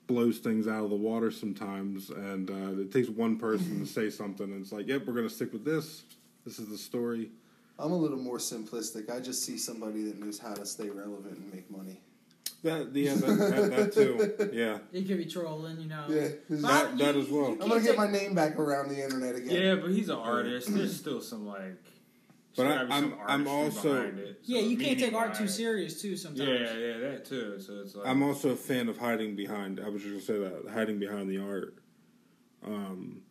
[0.07, 4.11] blows things out of the water sometimes, and uh, it takes one person to say
[4.11, 6.03] something, and it's like, yep, we're gonna stick with this.
[6.45, 7.31] This is the story.
[7.79, 9.09] I'm a little more simplistic.
[9.09, 11.99] I just see somebody that knows how to stay relevant and make money.
[12.65, 14.49] That yeah, that, that, that too.
[14.53, 16.05] Yeah, He could be trolling, you know.
[16.09, 17.51] Yeah, But that, you- that as well.
[17.51, 19.61] I'm gonna get my name back around the internet again.
[19.61, 20.73] Yeah, but he's an artist.
[20.73, 21.75] There's still some like.
[22.57, 24.77] But there's I- gotta be I'm- some I'm artistry also- behind it, Yeah, so you
[24.77, 25.55] can't take art too meaning-wise.
[25.55, 26.49] serious too sometimes.
[26.49, 27.59] Yeah, yeah, that too.
[27.59, 29.79] So it's like I'm also a fan of hiding behind.
[29.79, 31.75] I was just gonna say that hiding behind the art.
[32.65, 33.21] Um,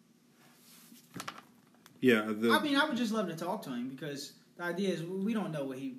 [2.00, 4.90] yeah, the, I mean, I would just love to talk to him because the idea
[4.90, 5.96] is we don't know what he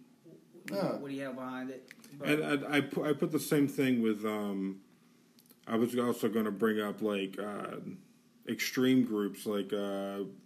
[0.72, 0.98] No.
[1.00, 1.88] what you have behind it.
[2.18, 4.26] But and I, I put I put the same thing with.
[4.26, 4.82] Um,
[5.68, 7.78] I was also going to bring up like uh,
[8.48, 9.78] extreme groups like uh,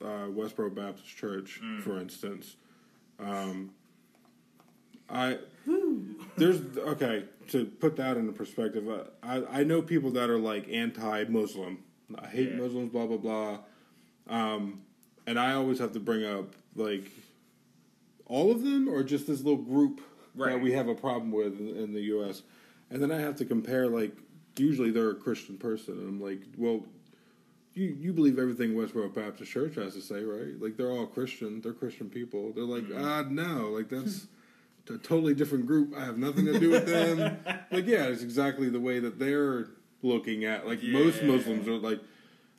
[0.02, 2.56] uh, Westboro Baptist Church, for instance.
[3.20, 3.72] Um,
[5.10, 5.40] I
[6.38, 8.88] there's okay to put that into perspective.
[8.90, 11.80] uh, I I know people that are like anti-Muslim.
[12.18, 12.58] I hate Yeah.
[12.58, 12.92] Muslims.
[12.92, 13.58] Blah blah blah.
[14.28, 14.82] Um,
[15.28, 17.12] and I always have to bring up like
[18.26, 20.02] all of them or just this little group
[20.48, 22.44] that we have a problem with in, the U.S.
[22.90, 24.16] And then I have to compare like
[24.58, 26.86] usually they're a Christian person, and I'm like, well,
[27.74, 30.60] you you believe everything Westboro Baptist Church has to say, right?
[30.60, 32.52] Like they're all Christian, they're Christian people.
[32.54, 34.28] They're like, ah, no, like that's
[34.90, 35.94] a totally different group.
[35.96, 37.40] I have nothing to do with them.
[37.72, 39.68] like, yeah, it's exactly the way that they're
[40.02, 40.68] looking at.
[40.68, 42.00] Like most Muslims are like,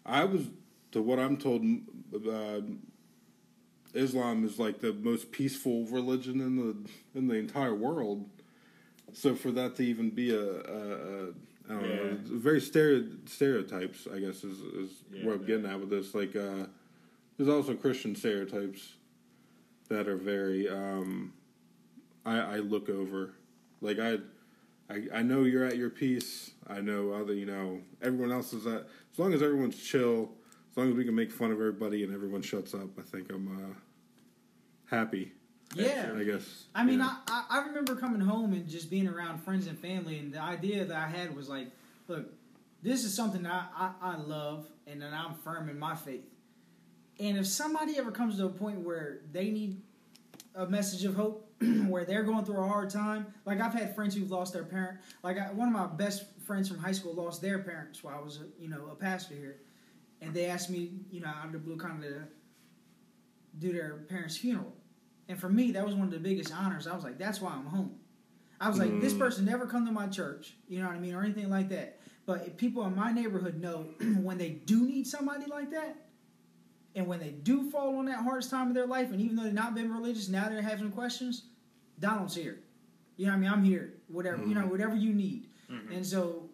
[0.06, 0.42] I was
[0.92, 1.64] to what I'm told.
[2.14, 2.60] Uh,
[3.94, 8.28] Islam is like the most peaceful religion in the in the entire world.
[9.12, 11.28] So for that to even be a, a, a
[11.68, 12.14] I don't Yeah.
[12.20, 14.06] it's very stereo, stereotypes.
[14.12, 16.14] I guess is is Yeah, what I'm getting at with this.
[16.14, 16.66] Like, uh,
[17.36, 18.94] there's also Christian stereotypes
[19.88, 21.32] that are very um,
[22.24, 23.34] I, I look over.
[23.80, 24.18] Like I,
[24.88, 26.52] I I know you're at your peace.
[26.68, 28.86] I know other you know everyone else is at.
[29.12, 30.30] As long as everyone's chill,
[30.80, 33.48] long as we can make fun of everybody and everyone shuts up, I think I'm
[33.48, 35.32] uh, happy.
[35.74, 36.64] yeah, I guess.
[36.74, 37.14] I mean, Yeah.
[37.28, 40.84] I, I remember coming home and just being around friends and family, and the idea
[40.86, 41.68] that I had was like,
[42.08, 42.32] look,
[42.82, 46.24] this is something that I, I, I love, and that I'm firm in my faith.
[47.20, 49.82] And if somebody ever comes to a point where they need
[50.54, 51.46] a message of hope,
[51.88, 54.98] where they're going through a hard time, like I've had friends who've lost their parent.
[55.22, 58.24] Like I, one of my best friends from high school lost their parents while I
[58.24, 59.58] was, a, you know, a pastor here,
[60.20, 62.22] and they asked me, you know, out of the blue, kind of to
[63.58, 64.72] do their parents' funeral.
[65.28, 66.86] And for me, that was one of the biggest honors.
[66.86, 67.96] I was like, that's why I'm home.
[68.60, 69.18] I was like, this mm.
[69.18, 71.98] person never come to my church, you know what I mean, or anything like that.
[72.26, 73.86] But if people in my neighborhood know
[74.22, 75.96] when they do need somebody like that,
[76.94, 79.44] and when they do fall on that hardest time of their life, and even though
[79.44, 81.44] they've not been religious, now they're having questions,
[81.98, 82.58] Donald's here.
[83.16, 83.50] You know what I mean?
[83.50, 83.94] I'm here.
[84.08, 84.70] Whatever you know, mm.
[84.70, 85.46] whatever you need.
[85.70, 85.92] Mm-hmm.
[85.92, 86.50] And so,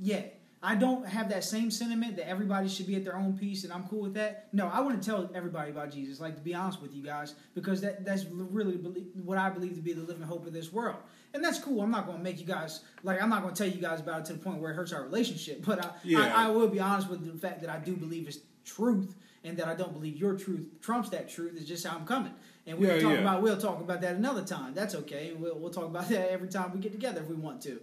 [0.00, 0.22] yeah,
[0.66, 3.72] I don't have that same sentiment that everybody should be at their own peace, and
[3.72, 4.48] I'm cool with that.
[4.52, 6.20] No, I wouldn't tell everybody about Jesus.
[6.20, 9.82] Like to be honest with you guys, because that that's really what I believe to
[9.82, 10.96] be the living hope of this world,
[11.34, 11.82] and that's cool.
[11.82, 14.00] I'm not going to make you guys like I'm not going to tell you guys
[14.00, 15.64] about it to the point where it hurts our relationship.
[15.66, 16.20] But I, Yeah.
[16.34, 19.14] I, I will be honest with the fact that I do believe it's truth,
[19.44, 21.56] and that I don't believe your truth trumps that truth.
[21.56, 22.32] Is just how I'm coming.
[22.66, 23.18] And we'll Yeah, talk yeah.
[23.18, 24.72] about we'll talk about that another time.
[24.72, 25.34] That's okay.
[25.38, 27.80] We'll we'll talk about that every time we get together if we want to.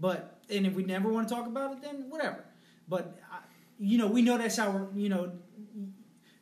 [0.00, 2.44] But and if we never want to talk about it, then whatever.
[2.88, 3.38] But I,
[3.78, 5.32] you know, we know that's how we're you know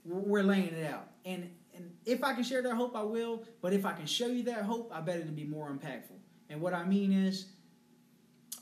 [0.05, 1.09] we're laying it out.
[1.25, 3.45] And and if I can share that hope, I will.
[3.61, 6.17] But if I can show you that hope, I bet it'll be more impactful.
[6.49, 7.47] And what I mean is,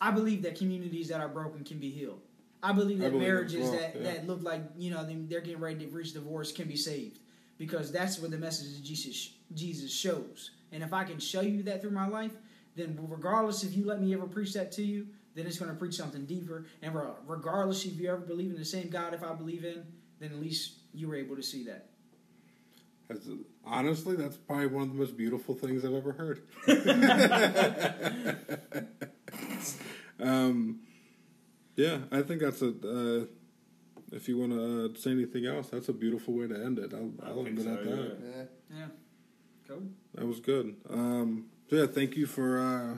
[0.01, 2.20] I believe that communities that are broken can be healed.
[2.62, 4.02] I believe I that believe marriages that, yeah.
[4.02, 7.20] that look like you know they're getting ready to reach divorce can be saved
[7.59, 10.51] because that's what the message of Jesus Jesus shows.
[10.73, 12.32] And if I can show you that through my life,
[12.77, 15.77] then regardless if you let me ever preach that to you, then it's going to
[15.77, 16.66] preach something deeper.
[16.82, 16.94] And
[17.27, 19.85] regardless if you ever believe in the same God if I believe in,
[20.19, 21.89] then at least you were able to see that.
[23.09, 23.28] That's,
[23.65, 26.43] honestly, that's probably one of the most beautiful things I've ever heard.
[30.20, 30.81] um,
[31.77, 32.69] yeah, I think that's a.
[32.69, 33.27] Uh,
[34.12, 36.93] if you want to uh, say anything else, that's a beautiful way to end it.
[36.94, 37.90] I'll, I I'll think leave it so, at that.
[37.90, 38.36] yeah.
[38.36, 38.78] Yeah.
[38.78, 38.86] Yeah.
[39.69, 39.82] Cool.
[40.15, 40.77] That was good.
[40.89, 42.97] Um, so yeah, thank you for uh,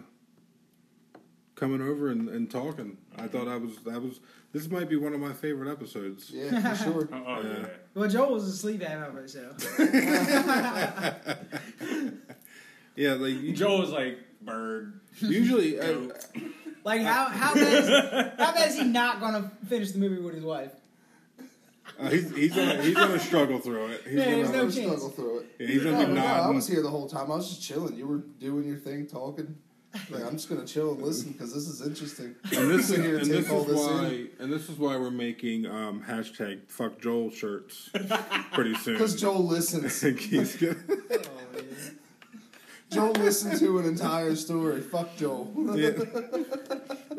[1.55, 2.97] coming over and, and talking.
[3.17, 4.21] I thought I was that was
[4.53, 6.31] this might be one of my favorite episodes.
[6.31, 7.09] Yeah, for sure.
[7.13, 7.59] Oh, oh, Yeah.
[7.61, 7.67] yeah.
[7.95, 9.55] Well, Joel was asleep half of it, so.
[12.97, 15.01] Yeah, like you- Joe was like bird.
[15.21, 15.79] usually.
[15.81, 16.09] Uh,
[16.85, 17.89] Like, how, how, bad is,
[18.39, 20.73] how bad is he not going to finish the movie with his wife?
[21.99, 24.03] Uh, he's he's gonna he's gonna struggle through it.
[24.05, 24.75] He's Yeah, gonna, there's no I'll chance.
[24.77, 25.47] struggle through it.
[25.59, 27.33] yeah, he's gonna be no, I was here the whole time.
[27.33, 27.97] I was just chilling.
[27.97, 29.57] You were doing your thing, talking.
[30.11, 32.35] Like I'm just gonna chill and listen because this is interesting.
[32.57, 34.29] And this is Sit here and and this take all is this why in.
[34.39, 37.89] and this is why we're making um, hashtag fuck Joel shirts
[38.53, 38.95] pretty soon.
[38.95, 39.99] Because Joel listens.
[40.03, 40.77] He's gonna-
[42.91, 44.83] Joel listened to an entire story.
[44.83, 45.53] Fuck Joel.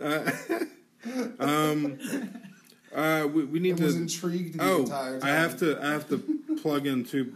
[0.01, 0.31] Uh,
[1.39, 1.97] um,
[2.95, 4.01] uh, we, we need and was to.
[4.01, 5.29] intrigued the Oh, entire time.
[5.29, 5.79] I have to.
[5.83, 6.17] I have to
[6.61, 7.33] plug in too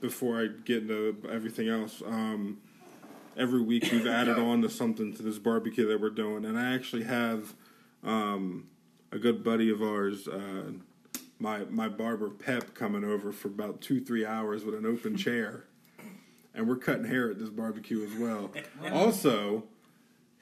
[0.00, 2.02] before I get into everything else.
[2.04, 2.58] Um,
[3.36, 6.74] every week we've added on to something to this barbecue that we're doing, and I
[6.74, 7.54] actually have
[8.02, 8.66] um,
[9.12, 10.72] a good buddy of ours, uh,
[11.38, 15.64] my my barber Pep, coming over for about two three hours with an open chair,
[16.54, 18.50] and we're cutting hair at this barbecue as well.
[18.92, 19.64] Also,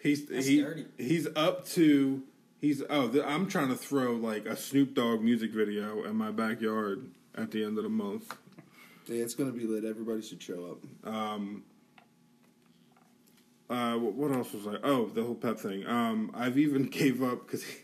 [0.03, 0.87] he's That's he, dirty.
[0.99, 2.23] he's up to.
[2.63, 6.31] He's oh th- I'm trying to throw like a Snoop Dogg music video in my
[6.31, 8.33] backyard at the end of the month.
[9.07, 9.85] Yeah, it's gonna be lit.
[9.85, 11.13] Everybody should show up.
[11.13, 11.65] Um,
[13.69, 14.77] uh, what else was I?
[14.85, 15.85] Oh, the whole pep thing.
[15.89, 17.79] Um, I've even gave up because he,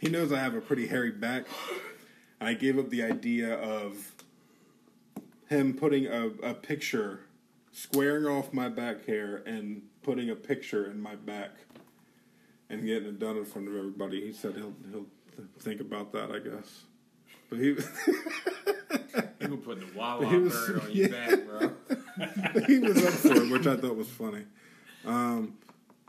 [0.00, 1.46] he knows I have a pretty hairy back.
[2.40, 4.14] I gave up the idea of
[5.46, 7.20] him putting a, a picture,
[7.70, 11.50] squaring off my back hair and putting a picture in my back,
[12.70, 14.20] and getting it done in front of everybody.
[14.26, 15.06] He said he'll he'll
[15.60, 16.30] think about that.
[16.30, 16.82] I guess,
[17.50, 17.76] but he.
[19.40, 21.26] You gonna put the Wawa He was- bird on your yeah.
[21.26, 21.72] back, bro.
[22.66, 24.42] he was up for it, which I thought was funny.
[25.06, 25.54] Um,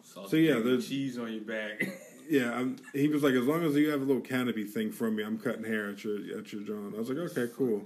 [0.04, 1.88] So, yeah, bacon there's- cheese on your back.
[2.32, 5.16] Yeah, I'm, he was like, as long as you have a little canopy thing from
[5.16, 6.94] me, I'm cutting hair at your at your John.
[6.96, 7.82] I was like, okay, cool.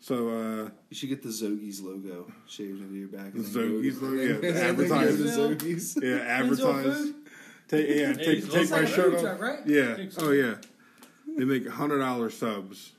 [0.00, 3.32] So uh, You should get the Zogies logo shaved into your back.
[3.32, 4.16] The and Zogies logo?
[4.20, 5.60] Yeah, the and then go to advertisement.
[5.60, 6.02] Zogies.
[6.02, 7.12] yeah, advertise.
[7.76, 7.86] Food?
[7.86, 9.20] Take yeah, Hey, take take looks my like shirt off.
[9.20, 9.58] truck, right?
[9.66, 9.96] Yeah.
[10.10, 10.28] so.
[10.28, 10.54] Oh yeah.
[11.36, 12.92] They make hundred dollar subs.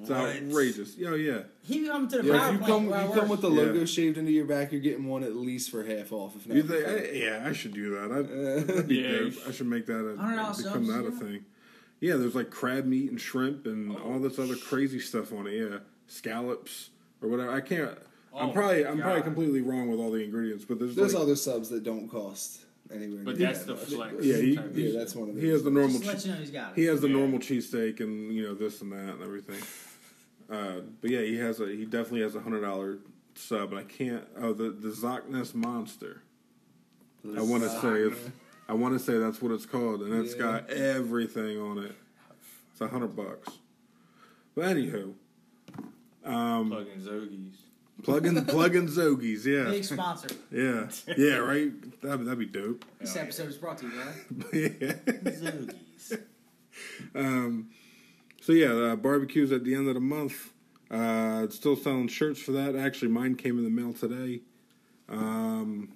[0.00, 0.18] It's What?
[0.36, 0.96] outrageous.
[0.96, 1.42] Yo, yeah.
[1.62, 3.14] He come to the Yeah, power if you plant come, you work.
[3.14, 3.56] come with the Yeah.
[3.62, 6.36] logo shaved into your back, you're getting one at least for half off.
[6.36, 6.86] If not, You think.
[6.86, 8.12] I, yeah, I should do that.
[8.12, 9.32] I'd, that'd be Yeah, you dope.
[9.34, 9.48] should.
[9.48, 11.44] I should make that a, $100 become subs, that a thing.
[12.00, 15.46] Yeah, there's like crab meat and shrimp and oh, all this other crazy stuff on
[15.46, 15.52] it.
[15.54, 16.90] Yeah, scallops
[17.22, 17.50] or whatever.
[17.50, 17.90] I can't.
[18.34, 21.22] I'm Oh, probably I'm probably completely wrong with all the ingredients, but there's, There's like,
[21.24, 22.60] other subs that don't cost
[22.92, 23.22] anywhere.
[23.24, 23.84] But that's the much.
[23.84, 24.14] flex.
[24.24, 25.42] Yeah, he- Yeah, that's one of those.
[25.44, 26.00] he has the normal.
[26.00, 26.76] Just to let che- you know he's got it.
[26.76, 27.16] he has the Yeah.
[27.16, 29.60] normal cheesesteak and you know this and that and everything.
[30.50, 32.98] Uh, but yeah, he has a he definitely has a hundred dollar
[33.36, 33.72] sub.
[33.72, 34.26] I can't.
[34.36, 36.22] Oh, the the Zockness Monster.
[37.36, 38.18] I want to say it's.
[38.68, 40.38] I want to say that's what it's called, and it's Yeah.
[40.40, 41.94] got everything on it.
[42.72, 43.48] It's a hundred bucks.
[44.56, 45.14] But anywho,
[46.24, 46.70] um,
[48.02, 48.34] Plug in.
[48.34, 49.70] Plugging plugging Zogies, yeah.
[49.70, 50.28] Big sponsor.
[50.50, 51.36] yeah, yeah.
[51.36, 52.84] Right, that'd, that'd be dope.
[53.00, 54.46] This episode is brought to you by.
[54.58, 54.92] yeah.
[55.32, 56.20] Zogies.
[57.14, 57.70] Um,
[58.40, 60.52] so yeah, uh, barbecues at the end of the month.
[60.90, 62.74] Uh, still selling shirts for that.
[62.74, 64.40] Actually, mine came in the mail today.
[65.08, 65.92] Um,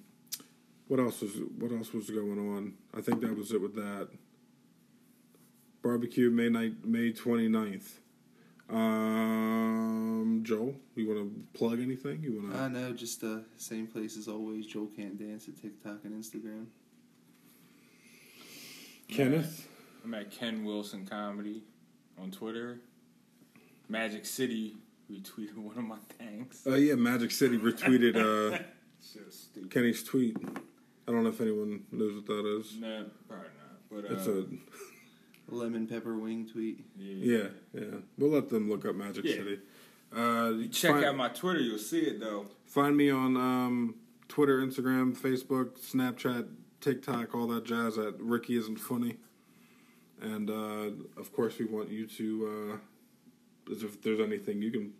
[0.87, 2.73] what else was what else was going on?
[2.95, 4.09] I think that was it with that.
[5.81, 7.99] Barbecue May night May 29th.
[8.69, 12.21] Um, Joel, you want to plug anything?
[12.23, 12.59] You want to?
[12.59, 14.65] I know, just the same place as always.
[14.65, 16.65] Joel can't dance at TikTok and Instagram.
[19.07, 19.67] Kenneth.
[20.03, 21.63] I'm at Ken Wilson Comedy
[22.19, 22.79] on Twitter.
[23.87, 24.77] Magic City
[25.11, 26.63] retweeted one of my things.
[26.65, 28.59] Oh yeah, Magic City retweeted uh,
[28.99, 29.19] So.
[29.69, 30.35] Kenny's tweet.
[31.07, 32.75] I don't know if anyone knows what that is.
[32.79, 33.79] No, probably not.
[33.91, 34.45] But uh, It's a
[35.47, 36.85] Lemon pepper wing tweet.
[36.97, 37.37] yeah.
[37.37, 37.47] Yeah,
[37.81, 37.97] yeah.
[38.17, 39.35] We'll let them look up Magic Yeah.
[39.35, 39.59] City.
[40.15, 42.45] Uh, Check find, out my Twitter, you'll see it though.
[42.65, 43.95] find me on um,
[44.27, 46.47] Twitter, Instagram, Facebook, Snapchat,
[46.81, 49.17] TikTok, all that jazz at Ricky Isn't Funny.
[50.21, 52.79] And uh, of course, we want you to,
[53.69, 54.93] uh, as if there's anything you can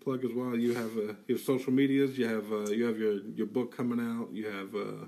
[0.00, 0.56] plug as well.
[0.56, 2.16] You have uh, you have social medias.
[2.16, 4.30] You have uh, you have your your book coming out.
[4.32, 5.06] You have uh,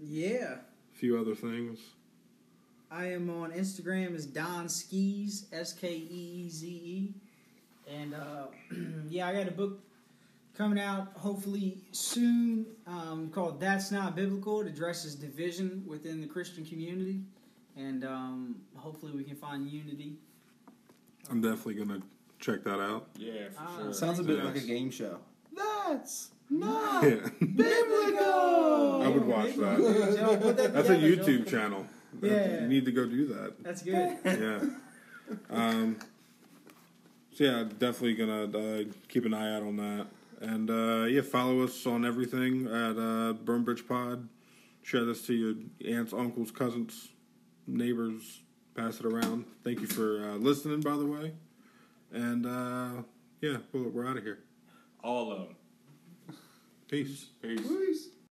[0.00, 0.56] Yeah.
[0.92, 1.78] a few other things.
[2.92, 7.14] I am on Instagram as Don Skeeze, S K E E Z E.
[7.90, 8.46] And uh,
[9.08, 9.80] yeah, I got a book
[10.56, 14.60] coming out hopefully soon um, called That's Not Biblical.
[14.60, 17.20] It addresses division within the Christian community.
[17.76, 20.16] And um, hopefully we can find unity.
[21.30, 22.02] I'm definitely gonna
[22.40, 23.08] check that out.
[23.16, 23.92] Yeah, for Ah, sure.
[23.94, 24.44] Sounds a bit Yes.
[24.44, 25.18] like a game show.
[25.56, 29.02] That's not Yeah, biblical.
[29.02, 29.78] I would watch that.
[30.18, 30.96] Joe, put that That's a.
[30.96, 31.86] YouTube channel.
[32.22, 32.62] That- Yeah.
[32.62, 33.62] you need to go do that.
[33.62, 34.16] That's good.
[34.24, 34.60] yeah.
[35.48, 35.96] Um,
[37.32, 40.06] so yeah, definitely gonna uh, keep an eye out on that,
[40.42, 44.28] and uh, yeah, follow us on everything at uh, Burnbridge Pod.
[44.82, 45.54] Share this to your
[45.96, 47.08] aunts, uncles, cousins,
[47.66, 48.42] neighbors.
[48.74, 49.46] Pass it around.
[49.64, 51.32] Thank you for uh, listening, by the way,
[52.12, 53.02] and uh,
[53.40, 54.40] yeah, we're, we're out of here.
[55.02, 56.36] All of them.
[56.88, 57.26] Peace.
[57.40, 57.60] Peace.
[57.66, 58.08] Peace.